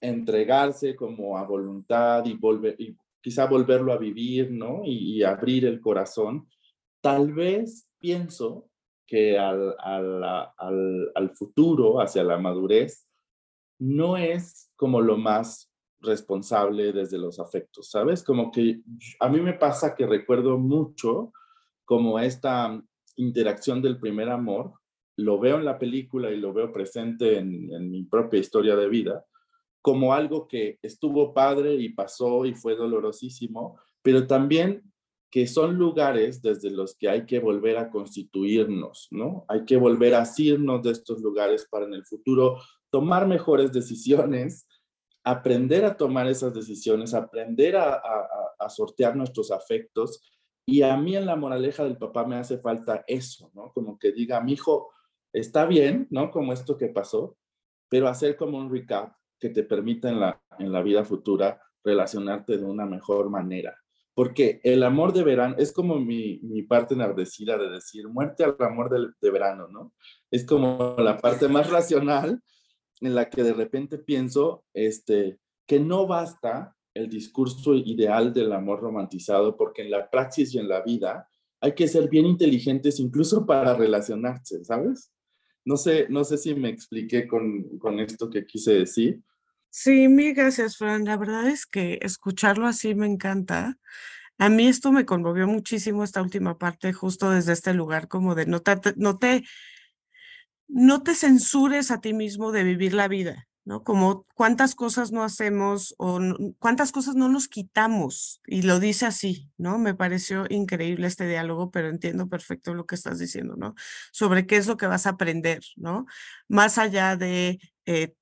entregarse 0.00 0.96
como 0.96 1.38
a 1.38 1.44
voluntad 1.44 2.24
y, 2.26 2.34
volver, 2.34 2.74
y 2.78 2.96
quizá 3.20 3.46
volverlo 3.46 3.92
a 3.92 3.98
vivir, 3.98 4.50
¿no? 4.50 4.82
Y, 4.84 5.22
abrir 5.22 5.64
el 5.64 5.80
corazón, 5.80 6.48
tal 7.00 7.32
vez 7.32 7.86
pienso 7.98 8.68
que 9.06 9.38
al, 9.38 9.76
al, 9.78 11.12
al 11.14 11.30
futuro, 11.30 12.00
hacia 12.00 12.24
la 12.24 12.38
madurez, 12.38 13.06
no 13.78 14.16
es 14.16 14.70
como 14.76 15.00
lo 15.00 15.16
más 15.16 15.70
responsable 16.00 16.92
desde 16.92 17.18
los 17.18 17.38
afectos, 17.38 17.90
¿sabes? 17.90 18.24
Como 18.24 18.50
que 18.50 18.80
a 19.20 19.28
mí 19.28 19.40
me 19.40 19.54
pasa 19.54 19.94
que 19.94 20.06
recuerdo 20.06 20.58
mucho 20.58 21.32
como 21.84 22.18
esta 22.18 22.82
interacción 23.16 23.82
del 23.82 24.00
primer 24.00 24.30
amor, 24.30 24.72
lo 25.16 25.38
veo 25.38 25.56
en 25.58 25.64
la 25.64 25.78
película 25.78 26.30
y 26.30 26.36
lo 26.36 26.52
veo 26.52 26.72
presente 26.72 27.38
en, 27.38 27.90
mi 27.90 28.04
propia 28.04 28.40
historia 28.40 28.76
de 28.76 28.88
vida, 28.88 29.24
como 29.80 30.14
algo 30.14 30.46
que 30.46 30.78
estuvo 30.82 31.34
padre 31.34 31.74
y 31.74 31.90
pasó 31.90 32.44
y 32.44 32.54
fue 32.54 32.76
dolorosísimo, 32.76 33.78
pero 34.02 34.26
también 34.26 34.82
que 35.30 35.46
son 35.46 35.76
lugares 35.76 36.42
desde 36.42 36.70
los 36.70 36.94
que 36.94 37.08
hay 37.08 37.24
que 37.24 37.40
volver 37.40 37.78
a 37.78 37.90
constituirnos, 37.90 39.08
¿no? 39.10 39.46
Hay 39.48 39.64
que 39.64 39.78
volver 39.78 40.14
a 40.14 40.20
asirnos 40.20 40.82
de 40.82 40.92
estos 40.92 41.22
lugares 41.22 41.66
para 41.70 41.86
en 41.86 41.94
el 41.94 42.04
futuro 42.04 42.58
tomar 42.90 43.26
mejores 43.26 43.72
decisiones, 43.72 44.68
aprender 45.24 45.86
a 45.86 45.96
tomar 45.96 46.28
esas 46.28 46.52
decisiones, 46.52 47.14
aprender 47.14 47.76
a, 47.76 48.00
sortear 48.68 49.16
nuestros 49.16 49.50
afectos. 49.50 50.20
Y 50.64 50.82
a 50.82 50.96
mí 50.96 51.16
en 51.16 51.26
la 51.26 51.34
moraleja 51.34 51.82
del 51.82 51.96
papá 51.96 52.24
me 52.24 52.36
hace 52.36 52.58
falta 52.58 53.02
eso, 53.06 53.50
¿no? 53.54 53.72
Como 53.72 53.98
que 53.98 54.12
diga, 54.12 54.40
mi 54.40 54.52
hijo, 54.52 54.90
está 55.32 55.66
bien, 55.66 56.06
¿no? 56.10 56.30
Como 56.30 56.52
esto 56.52 56.76
que 56.76 56.88
pasó, 56.88 57.36
pero 57.88 58.08
hacer 58.08 58.36
como 58.36 58.58
un 58.58 58.70
recap 58.70 59.14
que 59.38 59.48
te 59.48 59.62
permita 59.62 60.08
en 60.08 60.20
la, 60.20 60.40
en 60.58 60.72
la 60.72 60.82
vida 60.82 61.04
futura 61.04 61.60
relacionarte 61.84 62.58
de 62.58 62.64
una 62.64 62.86
mejor 62.86 63.28
manera. 63.28 63.76
Porque 64.14 64.60
el 64.62 64.82
amor 64.82 65.12
de 65.12 65.24
verano 65.24 65.56
es 65.58 65.72
como 65.72 65.98
mi, 65.98 66.38
mi 66.42 66.62
parte 66.62 66.94
enardecida 66.94 67.56
de 67.56 67.70
decir 67.70 68.08
muerte 68.08 68.44
al 68.44 68.56
amor 68.60 68.90
de, 68.90 69.08
de 69.20 69.30
verano, 69.30 69.68
¿no? 69.68 69.92
Es 70.30 70.44
como 70.44 70.96
la 70.98 71.18
parte 71.18 71.48
más 71.48 71.70
racional 71.70 72.42
en 73.00 73.14
la 73.14 73.28
que 73.28 73.42
de 73.42 73.52
repente 73.52 73.98
pienso 73.98 74.64
este, 74.74 75.40
que 75.66 75.80
no 75.80 76.06
basta 76.06 76.76
el 76.94 77.08
discurso 77.08 77.74
ideal 77.74 78.32
del 78.32 78.52
amor 78.52 78.80
romantizado, 78.80 79.56
porque 79.56 79.82
en 79.82 79.90
la 79.90 80.10
praxis 80.10 80.54
y 80.54 80.58
en 80.58 80.68
la 80.68 80.82
vida 80.82 81.28
hay 81.60 81.74
que 81.74 81.88
ser 81.88 82.08
bien 82.08 82.26
inteligentes 82.26 83.00
incluso 83.00 83.46
para 83.46 83.74
relacionarse, 83.74 84.64
¿sabes? 84.64 85.12
No 85.64 85.76
sé, 85.76 86.06
no 86.08 86.24
sé 86.24 86.38
si 86.38 86.54
me 86.54 86.68
expliqué 86.68 87.26
con, 87.26 87.78
con 87.78 88.00
esto 88.00 88.28
que 88.28 88.44
quise 88.46 88.72
decir. 88.74 89.20
Sí, 89.70 90.08
mil 90.08 90.34
gracias, 90.34 90.76
Fran. 90.76 91.04
La 91.04 91.16
verdad 91.16 91.48
es 91.48 91.66
que 91.66 91.98
escucharlo 92.02 92.66
así 92.66 92.94
me 92.94 93.06
encanta. 93.06 93.78
A 94.38 94.48
mí 94.48 94.66
esto 94.66 94.92
me 94.92 95.06
conmovió 95.06 95.46
muchísimo 95.46 96.04
esta 96.04 96.20
última 96.20 96.58
parte, 96.58 96.92
justo 96.92 97.30
desde 97.30 97.52
este 97.52 97.74
lugar, 97.74 98.08
como 98.08 98.34
de 98.34 98.46
no 98.46 98.60
te, 98.60 98.76
no 98.96 99.18
te 99.18 99.44
no 100.68 101.02
te 101.02 101.14
censures 101.14 101.90
a 101.90 102.00
ti 102.00 102.14
mismo 102.14 102.50
de 102.50 102.64
vivir 102.64 102.94
la 102.94 103.06
vida, 103.06 103.46
¿no? 103.64 103.84
Como 103.84 104.26
cuántas 104.34 104.74
cosas 104.74 105.12
no 105.12 105.22
hacemos 105.22 105.94
o 105.98 106.20
cuántas 106.58 106.92
cosas 106.92 107.14
no 107.14 107.28
nos 107.28 107.48
quitamos. 107.48 108.40
Y 108.46 108.62
lo 108.62 108.80
dice 108.80 109.06
así, 109.06 109.50
¿no? 109.58 109.78
Me 109.78 109.94
pareció 109.94 110.46
increíble 110.48 111.06
este 111.06 111.28
diálogo, 111.28 111.70
pero 111.70 111.88
entiendo 111.88 112.28
perfecto 112.28 112.74
lo 112.74 112.86
que 112.86 112.94
estás 112.94 113.18
diciendo, 113.18 113.54
¿no? 113.56 113.74
Sobre 114.12 114.46
qué 114.46 114.56
es 114.56 114.66
lo 114.66 114.76
que 114.76 114.86
vas 114.86 115.06
a 115.06 115.10
aprender, 115.10 115.60
¿no? 115.76 116.06
Más 116.48 116.78
allá 116.78 117.16
de 117.16 117.60
eh, 117.86 118.14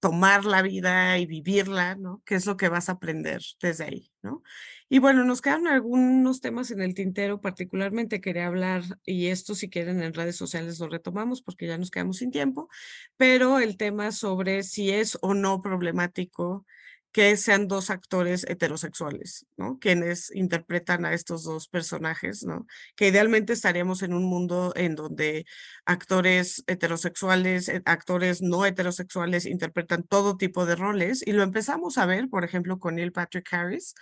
tomar 0.00 0.44
la 0.44 0.62
vida 0.62 1.18
y 1.18 1.26
vivirla, 1.26 1.96
¿no? 1.96 2.22
¿Qué 2.24 2.36
es 2.36 2.46
lo 2.46 2.56
que 2.56 2.68
vas 2.68 2.88
a 2.88 2.92
aprender 2.92 3.42
desde 3.60 3.84
ahí, 3.84 4.10
¿no? 4.22 4.42
Y 4.88 5.00
bueno, 5.00 5.24
nos 5.24 5.42
quedan 5.42 5.66
algunos 5.66 6.40
temas 6.40 6.70
en 6.70 6.80
el 6.80 6.94
tintero, 6.94 7.40
particularmente 7.40 8.20
quería 8.20 8.46
hablar, 8.46 8.82
y 9.04 9.26
esto 9.26 9.54
si 9.54 9.68
quieren 9.68 10.02
en 10.02 10.14
redes 10.14 10.36
sociales 10.36 10.78
lo 10.78 10.88
retomamos 10.88 11.42
porque 11.42 11.66
ya 11.66 11.78
nos 11.78 11.90
quedamos 11.90 12.18
sin 12.18 12.30
tiempo, 12.30 12.68
pero 13.16 13.58
el 13.58 13.76
tema 13.76 14.12
sobre 14.12 14.62
si 14.62 14.90
es 14.90 15.18
o 15.20 15.34
no 15.34 15.60
problemático 15.62 16.64
que 17.12 17.36
sean 17.36 17.68
dos 17.68 17.90
actores 17.90 18.44
heterosexuales, 18.48 19.46
¿no? 19.56 19.78
Quienes 19.80 20.30
interpretan 20.34 21.04
a 21.04 21.14
estos 21.14 21.44
dos 21.44 21.68
personajes, 21.68 22.44
¿no? 22.44 22.66
Que 22.96 23.08
idealmente 23.08 23.54
estaríamos 23.54 24.02
en 24.02 24.14
un 24.14 24.24
mundo 24.24 24.72
en 24.76 24.94
donde 24.94 25.46
actores 25.86 26.62
heterosexuales, 26.66 27.68
eh, 27.68 27.82
actores 27.86 28.42
no 28.42 28.66
heterosexuales 28.66 29.46
interpretan 29.46 30.02
todo 30.04 30.36
tipo 30.36 30.66
de 30.66 30.76
roles 30.76 31.26
y 31.26 31.32
lo 31.32 31.42
empezamos 31.42 31.98
a 31.98 32.06
ver, 32.06 32.28
por 32.28 32.44
ejemplo, 32.44 32.78
con 32.78 32.96
Neil 32.96 33.12
Patrick 33.12 33.52
Harris, 33.52 33.94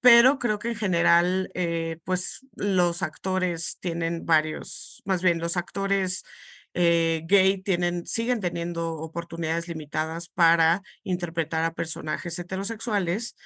pero 0.00 0.38
creo 0.38 0.58
que 0.58 0.68
en 0.68 0.76
general, 0.76 1.50
eh, 1.54 1.98
pues 2.04 2.46
los 2.56 3.02
actores 3.02 3.78
tienen 3.80 4.26
varios, 4.26 5.02
más 5.04 5.22
bien 5.22 5.38
los 5.40 5.56
actores 5.56 6.24
eh, 6.74 7.22
gay 7.26 7.58
tienen, 7.58 8.06
siguen 8.06 8.40
teniendo 8.40 8.94
oportunidades 8.94 9.68
limitadas 9.68 10.28
para 10.28 10.82
interpretar 11.02 11.64
a 11.64 11.74
personajes 11.74 12.38
heterosexuales 12.38 13.36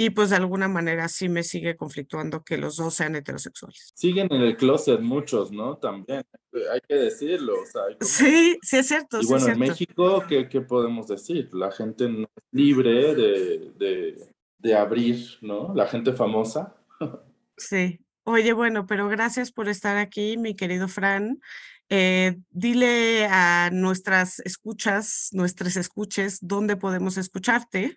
y 0.00 0.10
pues 0.10 0.30
de 0.30 0.36
alguna 0.36 0.68
manera 0.68 1.08
sí 1.08 1.28
me 1.28 1.42
sigue 1.42 1.76
conflictuando 1.76 2.44
que 2.44 2.56
los 2.56 2.76
dos 2.76 2.94
sean 2.94 3.16
heterosexuales. 3.16 3.90
Siguen 3.94 4.32
en 4.32 4.42
el 4.42 4.56
closet 4.56 5.00
muchos, 5.00 5.50
¿no? 5.50 5.76
También, 5.78 6.22
eh, 6.52 6.62
hay 6.72 6.80
que 6.88 6.94
decirlo. 6.94 7.54
Sí, 8.00 8.58
sí 8.62 8.76
es 8.76 8.86
cierto. 8.86 9.20
Y 9.20 9.26
bueno, 9.26 9.48
en 9.48 9.58
México, 9.58 10.24
¿qué, 10.28 10.48
¿qué, 10.48 10.60
podemos 10.60 11.08
decir? 11.08 11.52
La 11.52 11.72
gente 11.72 12.08
no 12.08 12.22
es 12.22 12.44
libre 12.52 13.12
de, 13.16 13.72
de, 13.76 14.32
de 14.58 14.74
abrir, 14.76 15.18
¿no? 15.40 15.74
La 15.74 15.86
gente 15.86 16.12
famosa. 16.12 16.76
Sí. 17.60 17.98
Oye, 18.22 18.52
bueno, 18.52 18.86
pero 18.86 19.08
gracias 19.08 19.50
por 19.50 19.68
estar 19.68 19.96
aquí, 19.96 20.36
mi 20.36 20.54
querido 20.54 20.86
Fran. 20.86 21.40
Eh, 21.90 22.36
dile 22.50 23.26
a 23.26 23.70
nuestras 23.72 24.40
escuchas, 24.40 25.30
nuestras 25.32 25.76
escuches, 25.76 26.38
dónde 26.42 26.76
podemos 26.76 27.16
escucharte. 27.16 27.96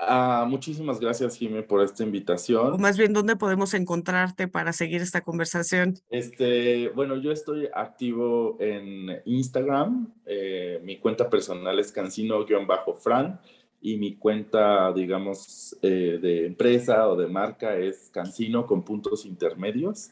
Ah, 0.00 0.46
muchísimas 0.48 1.00
gracias, 1.00 1.36
Jimé, 1.36 1.62
por 1.62 1.82
esta 1.82 2.04
invitación. 2.04 2.72
O 2.72 2.78
más 2.78 2.96
bien, 2.96 3.12
¿dónde 3.12 3.34
podemos 3.34 3.74
encontrarte 3.74 4.46
para 4.46 4.72
seguir 4.72 5.02
esta 5.02 5.22
conversación? 5.22 5.94
Este, 6.10 6.88
bueno, 6.90 7.16
yo 7.16 7.32
estoy 7.32 7.68
activo 7.74 8.56
en 8.60 9.20
Instagram. 9.24 10.12
Eh, 10.24 10.80
mi 10.84 10.98
cuenta 10.98 11.28
personal 11.28 11.78
es 11.80 11.90
cancino-fran 11.90 13.40
y 13.80 13.96
mi 13.96 14.16
cuenta, 14.16 14.92
digamos, 14.92 15.76
eh, 15.82 16.18
de 16.22 16.46
empresa 16.46 17.08
o 17.08 17.16
de 17.16 17.26
marca 17.26 17.76
es 17.76 18.08
cancino 18.10 18.66
con 18.66 18.84
puntos 18.84 19.26
intermedios 19.26 20.10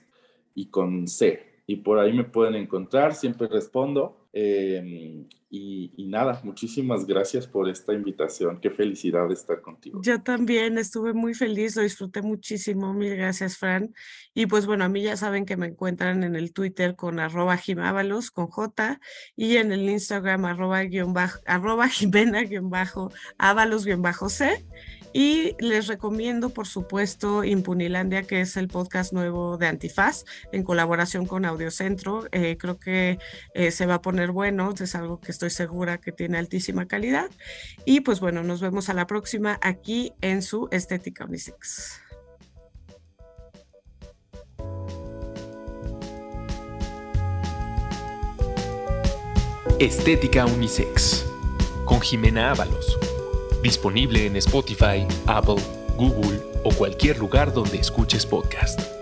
y 0.54 0.66
con 0.66 1.06
C 1.06 1.55
y 1.66 1.76
por 1.76 1.98
ahí 1.98 2.12
me 2.12 2.24
pueden 2.24 2.54
encontrar, 2.54 3.14
siempre 3.14 3.48
respondo. 3.48 4.28
Em, 4.32 5.26
y, 5.48 6.04
nada, 6.08 6.40
muchísimas 6.44 7.06
gracias 7.06 7.46
por 7.46 7.68
esta 7.68 7.94
invitación. 7.94 8.60
Qué 8.60 8.70
felicidad 8.70 9.30
estar 9.32 9.62
contigo. 9.62 10.00
Yo 10.02 10.22
también 10.22 10.76
estuve 10.76 11.14
muy 11.14 11.34
feliz, 11.34 11.74
lo 11.76 11.82
disfruté 11.82 12.20
muchísimo. 12.20 12.92
Mil 12.92 13.16
gracias, 13.16 13.56
Fran. 13.56 13.94
Y 14.34 14.46
pues 14.46 14.66
bueno, 14.66 14.84
a 14.84 14.88
mí 14.88 15.02
ya 15.02 15.16
saben 15.16 15.46
que 15.46 15.56
me 15.56 15.66
encuentran 15.66 16.22
en 16.22 16.36
el 16.36 16.52
Twitter 16.52 16.94
con 16.94 17.18
arroba 17.18 17.56
jimábalos 17.56 18.30
con 18.30 18.48
J 18.48 19.00
y 19.34 19.56
en 19.56 19.72
el 19.72 19.88
Instagram 19.88 20.44
arroba, 20.44 20.82
guion 20.82 21.14
bajo, 21.14 21.40
arroba 21.46 21.88
jimena 21.88 22.42
guion 22.42 22.68
bajo 22.68 23.10
ábalos 23.38 23.86
guion 23.86 24.02
bajo 24.02 24.28
C. 24.28 24.66
Y 25.18 25.56
les 25.60 25.86
recomiendo, 25.86 26.50
por 26.50 26.66
supuesto, 26.66 27.42
Impunilandia, 27.42 28.24
que 28.24 28.42
es 28.42 28.54
el 28.58 28.68
podcast 28.68 29.14
nuevo 29.14 29.56
de 29.56 29.66
Antifaz, 29.66 30.26
en 30.52 30.62
colaboración 30.62 31.24
con 31.24 31.46
Audiocentro. 31.46 32.26
Eh, 32.32 32.58
creo 32.58 32.78
que 32.78 33.18
eh, 33.54 33.70
se 33.70 33.86
va 33.86 33.94
a 33.94 34.02
poner 34.02 34.30
bueno, 34.30 34.74
es 34.78 34.94
algo 34.94 35.18
que 35.18 35.32
estoy 35.32 35.48
segura 35.48 35.96
que 35.96 36.12
tiene 36.12 36.36
altísima 36.36 36.86
calidad. 36.86 37.30
Y 37.86 38.00
pues 38.00 38.20
bueno, 38.20 38.42
nos 38.42 38.60
vemos 38.60 38.90
a 38.90 38.92
la 38.92 39.06
próxima 39.06 39.58
aquí 39.62 40.12
en 40.20 40.42
su 40.42 40.68
Estética 40.70 41.24
Unisex. 41.24 42.02
Estética 49.80 50.44
Unisex 50.44 51.24
con 51.86 52.02
Jimena 52.02 52.50
Ábalos 52.50 53.05
Disponible 53.66 54.26
en 54.26 54.36
Spotify, 54.36 55.04
Apple, 55.26 55.56
Google 55.96 56.40
o 56.62 56.72
cualquier 56.72 57.18
lugar 57.18 57.52
donde 57.52 57.78
escuches 57.78 58.24
podcast. 58.24 58.95